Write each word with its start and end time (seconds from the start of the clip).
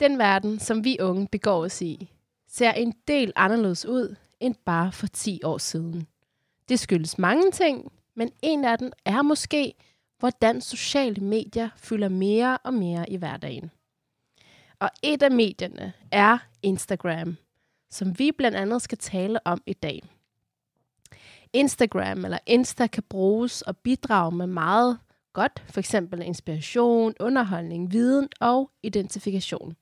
Den 0.00 0.18
verden, 0.18 0.58
som 0.58 0.84
vi 0.84 0.96
unge 1.00 1.28
begår 1.32 1.64
os 1.64 1.82
i, 1.82 2.12
ser 2.48 2.72
en 2.72 2.94
del 3.08 3.32
anderledes 3.36 3.86
ud 3.86 4.16
end 4.40 4.54
bare 4.64 4.92
for 4.92 5.06
10 5.06 5.40
år 5.44 5.58
siden. 5.58 6.06
Det 6.68 6.78
skyldes 6.78 7.18
mange 7.18 7.50
ting, 7.50 7.92
men 8.14 8.30
en 8.42 8.64
af 8.64 8.78
dem 8.78 8.92
er 9.04 9.22
måske, 9.22 9.74
hvordan 10.18 10.60
sociale 10.60 11.24
medier 11.24 11.68
fylder 11.76 12.08
mere 12.08 12.58
og 12.58 12.74
mere 12.74 13.10
i 13.10 13.16
hverdagen. 13.16 13.70
Og 14.78 14.90
et 15.02 15.22
af 15.22 15.30
medierne 15.30 15.92
er 16.10 16.38
Instagram, 16.62 17.36
som 17.90 18.18
vi 18.18 18.32
blandt 18.32 18.56
andet 18.56 18.82
skal 18.82 18.98
tale 18.98 19.46
om 19.46 19.62
i 19.66 19.72
dag. 19.72 20.02
Instagram 21.52 22.24
eller 22.24 22.38
Insta 22.46 22.86
kan 22.86 23.02
bruges 23.02 23.62
og 23.62 23.76
bidrage 23.76 24.32
med 24.32 24.46
meget 24.46 24.98
godt, 25.32 25.62
for 25.66 25.80
eksempel 25.80 26.22
inspiration, 26.22 27.14
underholdning, 27.20 27.92
viden 27.92 28.28
og 28.40 28.70
identifikation. 28.82 29.76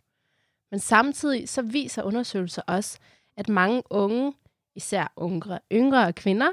Men 0.73 0.81
samtidig 0.81 1.49
så 1.49 1.63
viser 1.63 2.03
undersøgelser 2.03 2.63
også, 2.67 2.99
at 3.37 3.49
mange 3.49 3.83
unge, 3.91 4.35
især 4.75 5.13
yngre, 5.23 5.59
yngre 5.73 6.13
kvinder, 6.13 6.51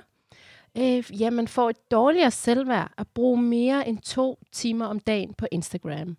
øh, 0.78 1.22
jamen 1.22 1.48
får 1.48 1.70
et 1.70 1.92
dårligere 1.92 2.32
selvværd 2.32 2.92
at 2.98 3.08
bruge 3.08 3.42
mere 3.42 3.88
end 3.88 3.98
to 3.98 4.40
timer 4.52 4.86
om 4.86 5.00
dagen 5.00 5.34
på 5.34 5.48
Instagram. 5.52 6.18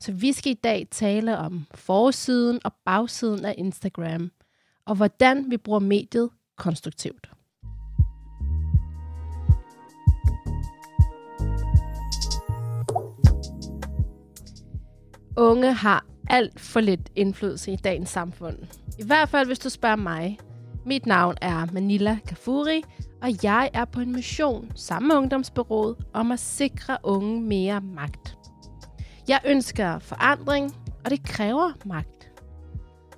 Så 0.00 0.12
vi 0.12 0.32
skal 0.32 0.52
i 0.52 0.60
dag 0.64 0.88
tale 0.90 1.38
om 1.38 1.66
forsiden 1.74 2.60
og 2.64 2.72
bagsiden 2.84 3.44
af 3.44 3.54
Instagram, 3.58 4.30
og 4.86 4.96
hvordan 4.96 5.50
vi 5.50 5.56
bruger 5.56 5.78
mediet 5.78 6.30
konstruktivt. 6.56 7.30
Unge 15.36 15.72
har 15.72 16.04
alt 16.30 16.60
for 16.60 16.80
lidt 16.80 17.10
indflydelse 17.16 17.72
i 17.72 17.76
dagens 17.76 18.08
samfund. 18.08 18.56
I 18.98 19.04
hvert 19.04 19.28
fald, 19.28 19.46
hvis 19.46 19.58
du 19.58 19.68
spørger 19.68 19.96
mig. 19.96 20.38
Mit 20.86 21.06
navn 21.06 21.34
er 21.40 21.66
Manila 21.72 22.18
Kafuri, 22.26 22.82
og 23.22 23.28
jeg 23.42 23.70
er 23.72 23.84
på 23.84 24.00
en 24.00 24.12
mission 24.12 24.72
sammen 24.74 25.08
med 25.08 25.16
Ungdomsbyrået 25.16 25.96
om 26.12 26.32
at 26.32 26.40
sikre 26.40 26.96
unge 27.02 27.40
mere 27.40 27.80
magt. 27.80 28.38
Jeg 29.28 29.40
ønsker 29.46 29.98
forandring, 29.98 30.74
og 31.04 31.10
det 31.10 31.22
kræver 31.22 31.72
magt. 31.84 32.30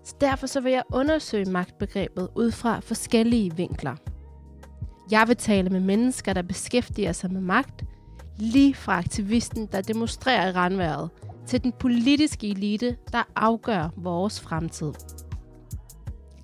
Så 0.05 0.15
derfor 0.21 0.47
så 0.47 0.61
vil 0.61 0.73
jeg 0.73 0.83
undersøge 0.93 1.45
magtbegrebet 1.45 2.29
ud 2.35 2.51
fra 2.51 2.81
forskellige 2.81 3.57
vinkler. 3.57 3.97
Jeg 5.11 5.29
vil 5.29 5.37
tale 5.37 5.71
med 5.71 5.81
mennesker, 5.81 6.33
der 6.33 6.43
beskæftiger 6.43 7.13
sig 7.13 7.33
med 7.33 7.41
magt, 7.41 7.85
lige 8.37 8.75
fra 8.75 8.99
aktivisten, 8.99 9.69
der 9.73 9.81
demonstrerer 9.81 10.49
i 10.49 10.53
randværet, 10.53 11.11
til 11.47 11.63
den 11.63 11.73
politiske 11.73 12.49
elite, 12.49 12.97
der 13.13 13.23
afgør 13.37 13.89
vores 13.97 14.41
fremtid. 14.41 14.93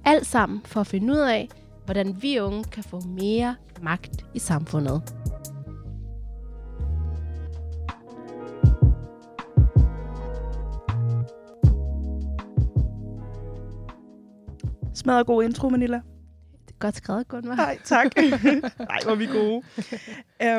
Alt 0.05 0.27
sammen 0.27 0.60
for 0.64 0.80
at 0.80 0.86
finde 0.86 1.12
ud 1.12 1.18
af, 1.18 1.48
hvordan 1.84 2.22
vi 2.22 2.40
unge 2.40 2.64
kan 2.64 2.84
få 2.84 3.00
mere 3.00 3.56
magt 3.82 4.24
i 4.34 4.38
samfundet. 4.38 5.14
Smadret 14.94 15.27
god 15.27 15.44
intro, 15.44 15.68
Manila. 15.68 16.00
Godt 16.78 16.96
skrevet, 16.96 17.28
Gunvar. 17.28 17.55
Nej, 17.55 17.78
tak. 17.84 18.06
Nej, 18.78 18.98
hvor 19.05 19.14
vi 19.14 19.27
gode. 19.27 19.62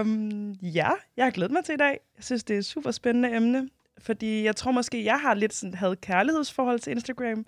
Um, 0.02 0.52
ja, 0.52 0.90
jeg 1.18 1.26
har 1.26 1.32
glædet 1.32 1.52
mig 1.52 1.66
til 1.66 1.74
i 1.74 1.78
dag. 1.78 2.00
Jeg 2.18 2.24
synes, 2.24 2.44
det 2.44 2.54
er 2.54 2.58
et 2.58 2.66
super 2.66 2.92
spændende 2.92 3.36
emne, 3.36 3.70
fordi 4.00 4.44
jeg 4.44 4.56
tror 4.56 4.72
måske, 4.72 5.06
jeg 5.06 5.20
har 5.20 5.34
lidt 5.34 5.54
sådan, 5.54 5.74
havde 5.74 5.96
kærlighedsforhold 5.96 6.80
til 6.80 6.92
Instagram. 6.92 7.46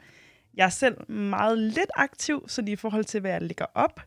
Jeg 0.53 0.65
er 0.65 0.69
selv 0.69 1.11
meget 1.11 1.57
lidt 1.57 1.91
aktiv, 1.95 2.45
sådan 2.47 2.67
i 2.67 2.75
forhold 2.75 3.05
til, 3.05 3.19
hvad 3.19 3.31
jeg 3.31 3.41
lægger 3.41 3.65
op. 3.73 4.01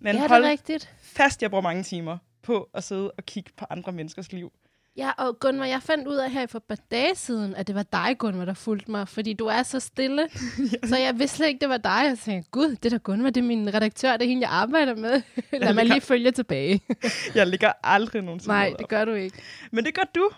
Men 0.00 0.16
ja, 0.16 0.22
det 0.22 0.30
hold 0.30 0.44
rigtigt. 0.44 0.94
fast, 1.02 1.42
jeg 1.42 1.50
bruger 1.50 1.62
mange 1.62 1.82
timer 1.82 2.18
på 2.42 2.68
at 2.74 2.84
sidde 2.84 3.10
og 3.10 3.24
kigge 3.26 3.50
på 3.56 3.66
andre 3.70 3.92
menneskers 3.92 4.32
liv. 4.32 4.52
Ja, 4.96 5.10
og 5.18 5.38
Gunvar, 5.40 5.64
jeg 5.64 5.82
fandt 5.82 6.08
ud 6.08 6.16
af 6.16 6.30
her 6.30 6.46
for 6.46 6.58
et 6.58 6.62
par 6.64 6.78
dage 6.90 7.14
siden, 7.14 7.54
at 7.54 7.66
det 7.66 7.74
var 7.74 7.82
dig, 7.82 8.18
Gunvar, 8.18 8.44
der 8.44 8.54
fulgte 8.54 8.90
mig, 8.90 9.08
fordi 9.08 9.32
du 9.32 9.46
er 9.46 9.62
så 9.62 9.80
stille. 9.80 10.28
Så 10.88 10.96
jeg 10.96 11.18
vidste 11.18 11.36
slet 11.36 11.48
ikke, 11.48 11.60
det 11.60 11.68
var 11.68 11.76
dig. 11.76 12.04
Jeg 12.08 12.18
tænkte, 12.18 12.50
gud, 12.50 12.76
det 12.82 12.92
der 12.92 12.98
Gunvar, 12.98 13.30
det 13.30 13.40
er 13.40 13.44
min 13.44 13.74
redaktør, 13.74 14.12
det 14.12 14.24
er 14.24 14.28
hende, 14.28 14.42
jeg 14.42 14.50
arbejder 14.50 14.94
med. 14.94 15.22
Lad 15.60 15.74
mig 15.74 15.84
lige 15.84 16.00
følge 16.00 16.30
tilbage. 16.30 16.80
Jeg 17.34 17.46
lægger 17.46 17.72
aldrig 17.82 18.22
nogensinde 18.22 18.54
Nej, 18.54 18.74
det 18.78 18.88
gør 18.88 19.04
du 19.04 19.12
ikke. 19.12 19.42
Men 19.70 19.84
det 19.84 19.94
gør 19.94 20.10
du. 20.14 20.30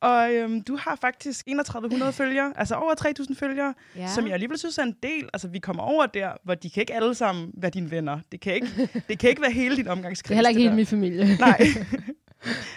Og 0.00 0.32
øhm, 0.34 0.62
du 0.62 0.76
har 0.76 0.96
faktisk 1.00 1.44
3100 1.46 2.12
følgere, 2.22 2.52
altså 2.56 2.74
over 2.74 2.94
3000 2.94 3.36
følgere, 3.36 3.74
Ja. 3.96 4.08
som 4.08 4.24
jeg 4.26 4.32
alligevel 4.34 4.58
synes 4.58 4.78
er 4.78 4.82
en 4.82 4.96
del. 5.02 5.28
Altså, 5.32 5.48
vi 5.48 5.58
kommer 5.58 5.82
over 5.82 6.06
der, 6.06 6.30
hvor 6.44 6.54
de 6.54 6.70
kan 6.70 6.80
ikke 6.80 6.94
alle 6.94 7.14
sammen 7.14 7.50
være 7.54 7.70
dine 7.70 7.90
venner. 7.90 8.18
Det 8.32 8.40
kan 8.40 8.54
ikke, 8.54 8.88
det 9.08 9.18
kan 9.18 9.30
ikke 9.30 9.42
være 9.42 9.52
hele 9.52 9.76
din 9.76 9.88
omgangskreds. 9.88 10.28
det 10.28 10.32
er 10.32 10.36
heller 10.36 10.48
ikke 10.48 10.60
hele 10.62 10.74
min 10.74 10.86
familie. 10.86 11.36
Nej. 11.40 11.60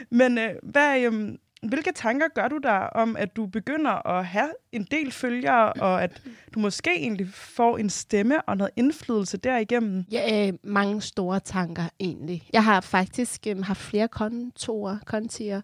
Men 0.09 0.37
øh, 0.37 0.49
hvad, 0.63 1.01
øhm, 1.01 1.37
hvilke 1.63 1.91
tanker 1.95 2.27
gør 2.35 2.47
du 2.47 2.57
der 2.63 2.71
om, 2.79 3.15
at 3.17 3.35
du 3.35 3.45
begynder 3.45 4.07
at 4.17 4.25
have 4.25 4.49
en 4.71 4.87
del 4.91 5.11
følgere, 5.11 5.73
og 5.73 6.03
at 6.03 6.21
du 6.53 6.59
måske 6.59 6.89
egentlig 6.95 7.27
får 7.33 7.77
en 7.77 7.89
stemme 7.89 8.41
og 8.41 8.57
noget 8.57 8.71
indflydelse 8.75 9.37
derigennem? 9.37 10.05
Ja, 10.11 10.47
øh, 10.47 10.53
mange 10.63 11.01
store 11.01 11.39
tanker 11.39 11.83
egentlig. 11.99 12.43
Jeg 12.53 12.63
har 12.63 12.81
faktisk 12.81 13.47
øh, 13.47 13.63
haft 13.63 13.79
flere 13.81 14.07
kontorer, 14.07 14.97
kontier, 15.05 15.61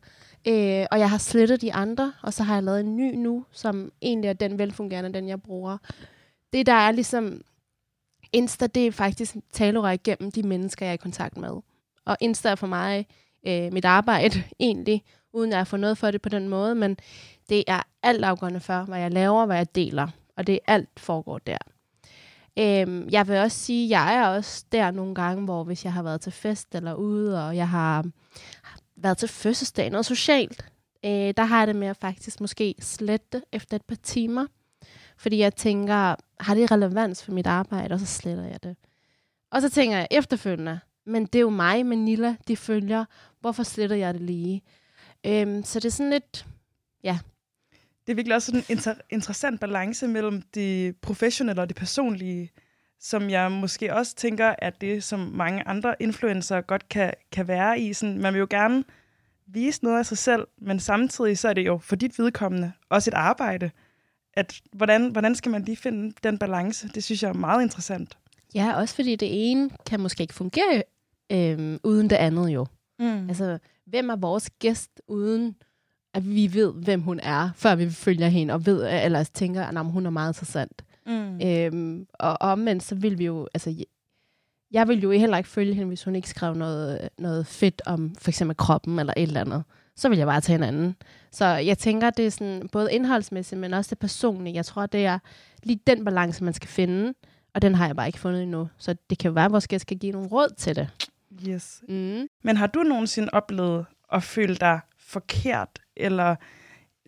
øh, 0.48 0.86
og 0.92 1.00
jeg 1.00 1.10
har 1.10 1.18
slettet 1.18 1.62
de 1.62 1.74
andre, 1.74 2.14
og 2.24 2.34
så 2.34 2.44
har 2.44 2.54
jeg 2.54 2.64
lavet 2.64 2.80
en 2.80 2.98
ny 2.98 3.16
nu, 3.16 3.46
som 3.52 3.92
egentlig 4.02 4.30
er 4.30 4.34
den 4.34 4.60
velfungerende, 4.60 5.14
den 5.14 5.28
jeg 5.28 5.42
bruger. 5.42 5.78
Det, 6.54 6.66
der 6.66 6.74
er 6.74 6.92
ligesom... 6.92 7.42
Insta, 8.34 8.68
det 8.68 8.88
er 8.88 8.92
faktisk 8.92 9.36
talerør 9.52 9.90
igennem 9.90 10.32
de 10.32 10.44
mennesker, 10.44 10.86
jeg 10.86 10.90
er 10.90 10.94
i 10.94 10.98
kontakt 10.98 11.38
med. 11.38 11.52
Og 12.06 12.18
Insta 12.20 12.50
er 12.50 12.56
for 12.56 12.68
mig 12.68 13.08
øh, 13.48 13.74
mit 13.74 13.86
arbejde, 13.86 14.44
egentlig, 14.60 15.04
uden 15.34 15.54
at 15.54 15.68
få 15.68 15.78
noget 15.78 15.98
for 15.98 16.12
det 16.12 16.22
på 16.22 16.30
den 16.30 16.50
måde, 16.50 16.76
men 16.76 16.98
det 17.50 17.64
er 17.68 17.82
alt 18.04 18.24
afgørende 18.24 18.60
for, 18.60 18.82
hvad 18.82 19.00
jeg 19.00 19.12
laver, 19.12 19.46
hvad 19.46 19.58
jeg 19.58 19.76
deler. 19.76 20.08
Og 20.38 20.48
det 20.48 20.56
er 20.56 20.74
alt 20.74 20.90
foregår 20.98 21.38
der. 21.38 21.58
Øhm, 22.60 23.10
jeg 23.12 23.28
vil 23.28 23.38
også 23.38 23.58
sige, 23.58 23.86
at 23.86 23.90
jeg 23.90 24.16
er 24.16 24.28
også 24.28 24.66
der 24.72 24.92
nogle 24.92 25.16
gange, 25.16 25.44
hvor 25.44 25.64
hvis 25.64 25.86
jeg 25.86 25.94
har 25.94 26.04
været 26.04 26.22
til 26.22 26.32
fest 26.32 26.76
eller 26.76 26.94
ude, 26.94 27.48
og 27.48 27.56
jeg 27.56 27.70
har 27.70 28.06
været 29.02 29.18
til 29.18 29.30
fødselsdag, 29.30 29.90
noget 29.90 30.06
socialt, 30.06 30.66
øh, 31.06 31.12
der 31.12 31.44
har 31.44 31.60
jeg 31.60 31.68
det 31.68 31.76
med 31.76 31.88
at 31.88 31.98
faktisk 31.98 32.42
måske 32.42 32.76
slette 32.80 33.42
efter 33.52 33.76
et 33.76 33.86
par 33.86 33.96
timer. 33.96 34.46
Fordi 35.18 35.38
jeg 35.38 35.56
tænker, 35.56 36.16
har 36.40 36.56
det 36.56 36.72
relevans 36.72 37.24
for 37.24 37.32
mit 37.32 37.48
arbejde, 37.48 37.94
og 37.94 38.00
så 38.00 38.06
sletter 38.06 38.44
jeg 38.44 38.64
det. 38.64 38.76
Og 39.52 39.62
så 39.62 39.70
tænker 39.70 39.98
jeg 39.98 40.08
efterfølgende, 40.12 40.80
men 41.06 41.26
det 41.26 41.36
er 41.36 41.42
jo 41.42 41.50
mig, 41.50 41.86
Manila, 41.86 42.36
de 42.48 42.58
følger. 42.58 43.06
Hvorfor 43.40 43.64
sletter 43.64 43.96
jeg 43.96 44.14
det 44.14 44.22
lige? 44.22 44.62
Øhm, 45.26 45.64
så 45.64 45.80
det 45.80 45.86
er 45.86 45.92
sådan 45.92 46.10
lidt, 46.10 46.46
ja. 47.04 47.20
det 48.06 48.12
er 48.12 48.16
virkelig 48.16 48.36
også 48.36 48.46
sådan 48.46 48.64
en 48.70 48.78
inter- 48.78 49.02
interessant 49.10 49.60
balance 49.60 50.08
mellem 50.08 50.42
det 50.42 50.96
professionelle 50.98 51.62
og 51.62 51.70
det 51.70 51.78
personlige, 51.78 52.52
som 53.00 53.30
jeg 53.30 53.52
måske 53.52 53.96
også 53.96 54.16
tænker, 54.16 54.56
at 54.58 54.82
det, 54.82 55.04
som 55.04 55.20
mange 55.20 55.68
andre 55.68 55.96
influencer 56.00 56.62
godt 56.62 56.90
kan, 56.90 57.14
kan 57.32 57.48
være 57.48 57.80
i. 57.80 57.94
Sådan, 57.94 58.22
man 58.22 58.34
vil 58.34 58.40
jo 58.40 58.48
gerne 58.50 58.84
vise 59.48 59.84
noget 59.84 60.00
af 60.00 60.06
sig 60.06 60.18
selv, 60.18 60.48
men 60.58 60.80
samtidig 60.80 61.38
så 61.38 61.50
er 61.50 61.54
det 61.54 61.66
jo 61.66 61.78
for 61.78 61.96
dit 61.96 62.20
vedkommende 62.20 62.72
også 62.90 63.10
et 63.10 63.14
arbejde. 63.14 63.72
At 64.34 64.62
hvordan, 64.74 65.12
hvordan 65.12 65.36
skal 65.36 65.52
man 65.52 65.64
lige 65.64 65.78
finde 65.78 66.14
den 66.24 66.38
balance? 66.38 66.88
Det 66.88 67.04
synes 67.04 67.24
jeg 67.24 67.30
er 67.30 67.34
meget 67.34 67.62
interessant. 67.64 68.18
ja, 68.56 68.74
også 68.74 68.96
fordi 68.96 69.16
det 69.16 69.52
ene 69.52 69.70
kan 69.86 70.00
måske 70.00 70.22
ikke 70.22 70.34
fungere 70.34 70.84
øhm, 71.32 71.80
uden 71.84 72.10
det 72.10 72.16
andet 72.16 72.50
jo. 72.50 72.66
Mm. 73.00 73.28
Altså, 73.30 73.60
hvem 73.86 74.10
er 74.10 74.16
vores 74.16 74.50
gæst, 74.50 75.02
uden 75.08 75.56
at 76.14 76.30
vi 76.30 76.54
ved, 76.54 76.74
hvem 76.74 77.02
hun 77.02 77.20
er, 77.20 77.50
før 77.56 77.76
vi 77.76 77.90
følger 77.90 78.28
hende, 78.28 78.54
og 78.54 78.66
ved, 78.66 79.04
eller 79.06 79.24
tænker, 79.24 79.66
at 79.66 79.86
hun 79.86 80.06
er 80.06 80.10
meget 80.10 80.30
interessant. 80.30 80.84
Mm. 81.06 81.42
Øhm, 81.46 82.08
og 82.14 82.38
omvendt, 82.42 82.84
så 82.84 82.96
vil 82.96 83.18
vi 83.20 83.26
jo, 83.26 83.48
altså, 83.54 83.70
jeg- 83.70 83.86
jeg 84.72 84.88
vil 84.88 85.02
jo 85.02 85.12
heller 85.12 85.38
ikke 85.38 85.50
følge 85.50 85.74
hende, 85.74 85.88
hvis 85.88 86.04
hun 86.04 86.16
ikke 86.16 86.30
skrev 86.30 86.54
noget, 86.54 87.10
noget 87.20 87.48
fedt 87.48 87.82
om 87.86 88.16
for 88.20 88.32
eksempel 88.32 88.58
kroppen 88.58 89.00
eller 89.00 89.14
et 89.18 89.24
eller 89.24 89.42
andet. 89.42 89.64
Så 89.96 90.10
vil 90.10 90.18
jeg 90.18 90.28
bare 90.28 90.42
tage 90.42 90.56
en 90.56 90.64
anden. 90.64 90.96
Så 91.32 91.46
jeg 91.46 91.78
tænker, 91.78 92.10
det 92.10 92.26
er 92.26 92.30
sådan, 92.30 92.70
både 92.72 92.94
indholdsmæssigt, 92.94 93.62
men 93.62 93.74
også 93.74 93.90
det 93.90 94.00
personlige. 94.00 94.56
Jeg 94.56 94.66
tror, 94.66 94.86
det 94.86 95.06
er 95.06 95.20
lige 95.64 95.80
den 95.88 96.06
balance, 96.06 96.44
man 96.44 96.54
skal 96.54 96.70
finde, 96.70 97.14
og 97.54 97.62
den 97.62 97.76
har 97.76 97.86
jeg 97.86 97.96
bare 97.96 98.08
ikke 98.08 98.20
fundet 98.20 98.44
endnu. 98.44 98.70
Så 98.78 98.96
det 99.10 99.18
kan 99.18 99.30
jo 99.30 99.34
være, 99.34 99.46
at 99.46 99.52
vores 99.52 99.68
gæst 99.68 99.82
skal 99.82 99.98
give 99.98 100.12
nogle 100.12 100.28
råd 100.28 100.54
til 100.58 100.76
det. 100.76 101.10
Yes. 101.48 101.82
Mm. 101.90 102.28
Men 102.44 102.58
har 102.58 102.68
du 102.68 102.80
nogensinde 102.80 103.30
oplevet 103.34 103.86
at 104.14 104.24
føle 104.24 104.56
dig 104.56 104.80
forkert 105.00 105.70
eller 105.98 106.36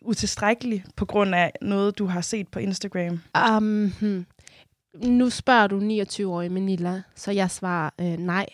utilstrækkelig 0.01 0.85
på 0.95 1.05
grund 1.05 1.35
af 1.35 1.51
noget, 1.61 1.97
du 1.97 2.05
har 2.05 2.21
set 2.21 2.47
på 2.47 2.59
Instagram? 2.59 3.19
Um, 3.57 3.93
hmm. 3.99 4.25
Nu 5.03 5.29
spørger 5.29 5.67
du 5.67 5.79
29-årige 5.79 6.49
Manila, 6.49 7.01
så 7.15 7.31
jeg 7.31 7.51
svarer 7.51 7.89
øh, 7.99 8.17
nej. 8.17 8.45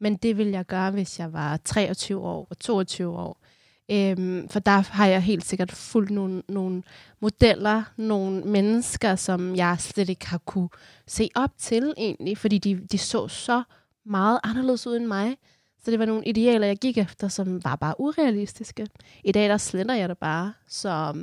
Men 0.00 0.16
det 0.16 0.38
vil 0.38 0.46
jeg 0.46 0.66
gøre, 0.66 0.90
hvis 0.90 1.18
jeg 1.18 1.32
var 1.32 1.56
23 1.56 2.20
år 2.20 2.46
og 2.50 2.58
22 2.58 3.18
år. 3.18 3.38
Øhm, 3.90 4.48
for 4.48 4.60
der 4.60 4.92
har 4.92 5.06
jeg 5.06 5.22
helt 5.22 5.44
sikkert 5.44 5.72
fulgt 5.72 6.10
nogle, 6.10 6.42
nogle 6.48 6.82
modeller, 7.20 7.82
nogle 7.96 8.42
mennesker, 8.42 9.16
som 9.16 9.56
jeg 9.56 9.76
slet 9.78 10.08
ikke 10.08 10.26
har 10.26 10.38
kunne 10.38 10.68
se 11.06 11.28
op 11.34 11.50
til 11.58 11.94
egentlig, 11.96 12.38
fordi 12.38 12.58
de, 12.58 12.80
de 12.92 12.98
så 12.98 13.28
så 13.28 13.62
meget 14.06 14.40
anderledes 14.44 14.86
ud 14.86 14.96
end 14.96 15.06
mig. 15.06 15.36
Så 15.84 15.90
det 15.90 15.98
var 15.98 16.04
nogle 16.04 16.24
idealer, 16.24 16.66
jeg 16.66 16.76
gik 16.76 16.98
efter, 16.98 17.28
som 17.28 17.64
var 17.64 17.76
bare 17.76 18.00
urealistiske. 18.00 18.86
I 19.24 19.32
dag, 19.32 19.48
der 19.48 19.56
slender 19.56 19.94
jeg 19.94 20.08
det 20.08 20.18
bare. 20.18 20.52
Så, 20.68 21.14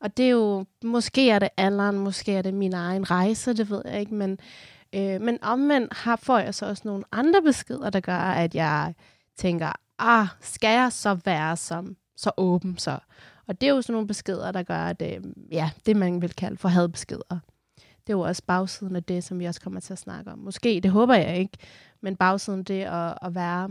og 0.00 0.16
det 0.16 0.24
er 0.24 0.30
jo, 0.30 0.64
måske 0.84 1.30
er 1.30 1.38
det 1.38 1.48
alderen, 1.56 1.98
måske 1.98 2.32
er 2.32 2.42
det 2.42 2.54
min 2.54 2.72
egen 2.72 3.10
rejse, 3.10 3.54
det 3.54 3.70
ved 3.70 3.82
jeg 3.84 4.00
ikke, 4.00 4.14
men, 4.14 4.38
øh, 4.92 5.20
men 5.20 5.38
omvendt 5.42 5.92
har, 5.96 6.16
får 6.16 6.38
jeg 6.38 6.54
så 6.54 6.66
også 6.66 6.82
nogle 6.86 7.04
andre 7.12 7.42
beskeder, 7.42 7.90
der 7.90 8.00
gør, 8.00 8.16
at 8.16 8.54
jeg 8.54 8.94
tænker, 9.36 9.72
ah, 9.98 10.26
skal 10.40 10.74
jeg 10.74 10.92
så 10.92 11.18
være 11.24 11.56
som 11.56 11.96
så 12.16 12.30
åben 12.36 12.78
så? 12.78 12.98
Og 13.48 13.60
det 13.60 13.66
er 13.66 13.70
jo 13.74 13.82
sådan 13.82 13.92
nogle 13.92 14.08
beskeder, 14.08 14.52
der 14.52 14.62
gør, 14.62 14.84
at 14.84 15.02
øh, 15.02 15.24
ja, 15.52 15.70
det 15.86 15.96
man 15.96 16.22
vil 16.22 16.32
kalde 16.34 16.56
for 16.56 16.68
hadbeskeder. 16.68 17.38
Det 17.76 18.12
er 18.12 18.16
jo 18.16 18.20
også 18.20 18.42
bagsiden 18.46 18.96
af 18.96 19.04
det, 19.04 19.24
som 19.24 19.38
vi 19.38 19.44
også 19.44 19.60
kommer 19.60 19.80
til 19.80 19.92
at 19.92 19.98
snakke 19.98 20.30
om. 20.30 20.38
Måske, 20.38 20.80
det 20.82 20.90
håber 20.90 21.14
jeg 21.14 21.38
ikke, 21.38 21.58
men 22.00 22.16
bagsiden 22.16 22.62
det 22.62 22.82
at, 22.82 23.18
at 23.22 23.34
være 23.34 23.68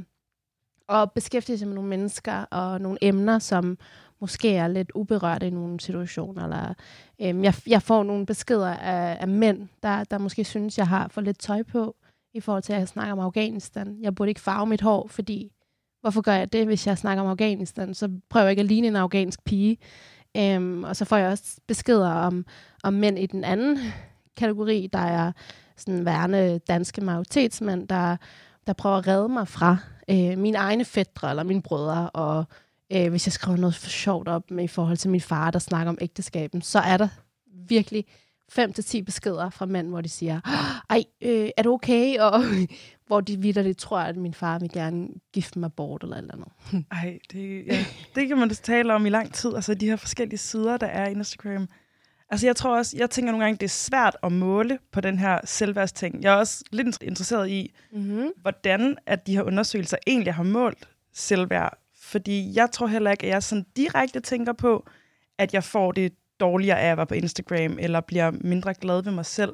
og 0.92 1.12
beskæftige 1.12 1.58
sig 1.58 1.68
med 1.68 1.76
nogle 1.76 1.90
mennesker 1.90 2.34
og 2.34 2.82
nogle 2.82 2.98
emner, 3.02 3.40
som 3.40 3.78
måske 4.22 4.56
er 4.56 4.68
lidt 4.68 4.92
uberørte 4.96 5.48
i 5.48 5.50
nogle 5.50 5.80
situationer. 5.80 6.44
Eller, 6.44 6.74
øhm, 7.22 7.44
jeg, 7.44 7.54
jeg 7.68 7.82
får 7.82 8.04
nogle 8.04 8.26
beskeder 8.26 8.74
af, 8.74 9.18
af 9.22 9.28
mænd, 9.28 9.68
der, 9.84 10.04
der 10.04 10.18
måske 10.18 10.44
synes, 10.44 10.78
jeg 10.78 10.88
har 10.88 11.08
for 11.08 11.22
lidt 11.22 11.40
tøj 11.40 11.64
på, 11.64 11.96
i 12.34 12.40
forhold 12.40 12.64
til, 12.64 12.74
at 12.74 12.80
jeg 12.80 12.88
snakker 12.88 13.14
om 13.14 13.20
Afghanistan. 13.20 13.98
Jeg 14.02 14.16
burde 14.16 14.30
ikke 14.30 14.42
farve 14.42 14.66
mit 14.66 14.82
hår, 14.82 15.08
fordi 15.08 15.52
hvorfor 16.02 16.22
gør 16.22 16.34
jeg 16.34 16.54
det, 16.54 16.66
hvis 16.66 16.88
jeg 16.88 16.98
snakker 16.98 17.24
om 17.24 17.30
Afghanistan? 17.30 17.94
Så 17.94 18.10
prøver 18.30 18.44
jeg 18.44 18.52
ikke 18.52 18.60
at 18.60 18.66
ligne 18.66 18.88
en 18.88 18.96
afghansk 18.96 19.44
pige. 19.44 19.78
Øhm, 20.38 20.84
og 20.84 20.96
så 20.96 21.06
får 21.06 21.18
jeg 21.18 21.32
også 21.32 21.58
beskeder 21.68 22.10
om, 22.10 22.46
om 22.84 22.94
mænd 22.94 23.20
i 23.20 23.26
den 23.26 23.44
anden 23.44 23.78
kategori, 24.38 24.90
der 24.94 25.00
er 25.00 25.32
sådan 25.78 26.06
værende 26.06 26.60
danske 26.68 27.02
majoritetsmænd, 27.02 27.88
der, 27.88 28.18
der 28.68 28.74
prøver 28.74 28.98
at 28.98 29.08
redde 29.08 29.30
mig 29.30 29.48
fra 29.48 29.78
øh, 30.10 30.38
mine 30.38 30.58
egne 30.58 30.86
fædre 30.86 31.30
eller 31.30 31.44
mine 31.44 31.62
brødre, 31.62 32.10
og 32.10 32.46
øh, 32.92 33.10
hvis 33.10 33.28
jeg 33.28 33.34
skriver 33.34 33.58
noget 33.58 33.76
for 33.76 33.90
sjovt 33.90 34.28
op 34.28 34.52
med 34.52 34.64
i 34.64 34.68
forhold 34.68 34.98
til 34.98 35.10
min 35.10 35.22
far, 35.22 35.52
der 35.52 35.60
snakker 35.60 35.90
om 35.90 35.98
ægteskaben, 36.02 36.62
så 36.62 36.80
er 36.80 36.98
der 36.98 37.08
virkelig 37.68 38.06
5-10 38.60 39.04
beskeder 39.04 39.50
fra 39.50 39.66
mænd, 39.66 39.88
hvor 39.88 40.02
de 40.02 40.10
siger, 40.10 40.40
ej, 40.90 41.04
øh, 41.22 41.50
er 41.58 41.64
du 41.64 41.74
okay? 41.74 42.20
Og 42.28 42.44
hvor 43.08 43.22
de 43.22 43.38
vidderligt 43.40 43.80
tror, 43.80 44.00
at 44.00 44.18
min 44.18 44.34
far 44.34 44.60
vil 44.60 44.72
gerne 44.72 45.08
gifte 45.34 45.60
mig 45.60 45.74
bort 45.74 46.04
eller 46.04 46.18
eller 46.18 46.34
andet. 46.34 46.86
Ej, 46.92 47.20
det, 47.32 47.66
ja, 47.68 47.86
det 48.16 48.28
kan 48.28 48.38
man 48.38 48.48
da 48.48 48.54
tale 48.54 48.94
om 48.94 49.06
i 49.06 49.10
lang 49.10 49.34
tid. 49.34 49.56
Altså 49.56 49.74
de 49.74 49.86
her 49.86 49.96
forskellige 49.96 50.38
sider, 50.38 50.78
der 50.78 50.88
er 50.88 51.08
i 51.08 51.12
Instagram. 51.12 51.68
Altså 52.32 52.48
jeg 52.48 52.56
tror 52.56 52.78
også, 52.78 52.98
jeg 52.98 53.10
tænker 53.10 53.32
nogle 53.32 53.46
gange, 53.46 53.58
det 53.58 53.66
er 53.66 53.70
svært 53.70 54.18
at 54.24 54.32
måle 54.32 54.80
på 54.92 55.02
den 55.02 55.20
her 55.20 55.40
selvværdsting. 55.44 56.24
Jeg 56.24 56.34
er 56.34 56.38
også 56.38 56.64
lidt 56.72 57.04
interesseret 57.04 57.50
i, 57.50 57.74
mm-hmm. 57.92 58.30
hvordan 58.42 58.98
at 59.06 59.28
de 59.28 59.36
her 59.36 59.44
undersøgelser 59.44 59.98
egentlig 60.08 60.34
har 60.34 60.44
målt 60.44 60.90
selvværd. 61.14 61.78
Fordi 62.02 62.52
jeg 62.56 62.72
tror 62.72 62.88
heller 62.88 63.12
ikke, 63.12 63.24
at 63.24 63.30
jeg 63.30 63.44
sådan 63.44 63.66
direkte 63.76 64.20
tænker 64.20 64.54
på, 64.54 64.86
at 65.38 65.54
jeg 65.54 65.64
får 65.64 65.92
det 65.92 66.14
dårligere 66.40 66.80
af 66.80 66.92
at 66.92 66.98
være 66.98 67.06
på 67.06 67.14
Instagram, 67.14 67.78
eller 67.80 68.02
bliver 68.02 68.32
mindre 68.32 68.74
glad 68.74 69.04
ved 69.04 69.12
mig 69.12 69.26
selv. 69.26 69.54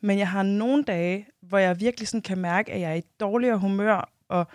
Men 0.00 0.18
jeg 0.18 0.28
har 0.28 0.42
nogle 0.42 0.84
dage, 0.84 1.26
hvor 1.40 1.58
jeg 1.58 1.80
virkelig 1.80 2.08
sådan 2.08 2.22
kan 2.22 2.38
mærke, 2.38 2.72
at 2.72 2.80
jeg 2.80 2.90
er 2.90 2.94
i 2.94 3.02
dårligere 3.20 3.58
humør, 3.58 4.10
og 4.28 4.46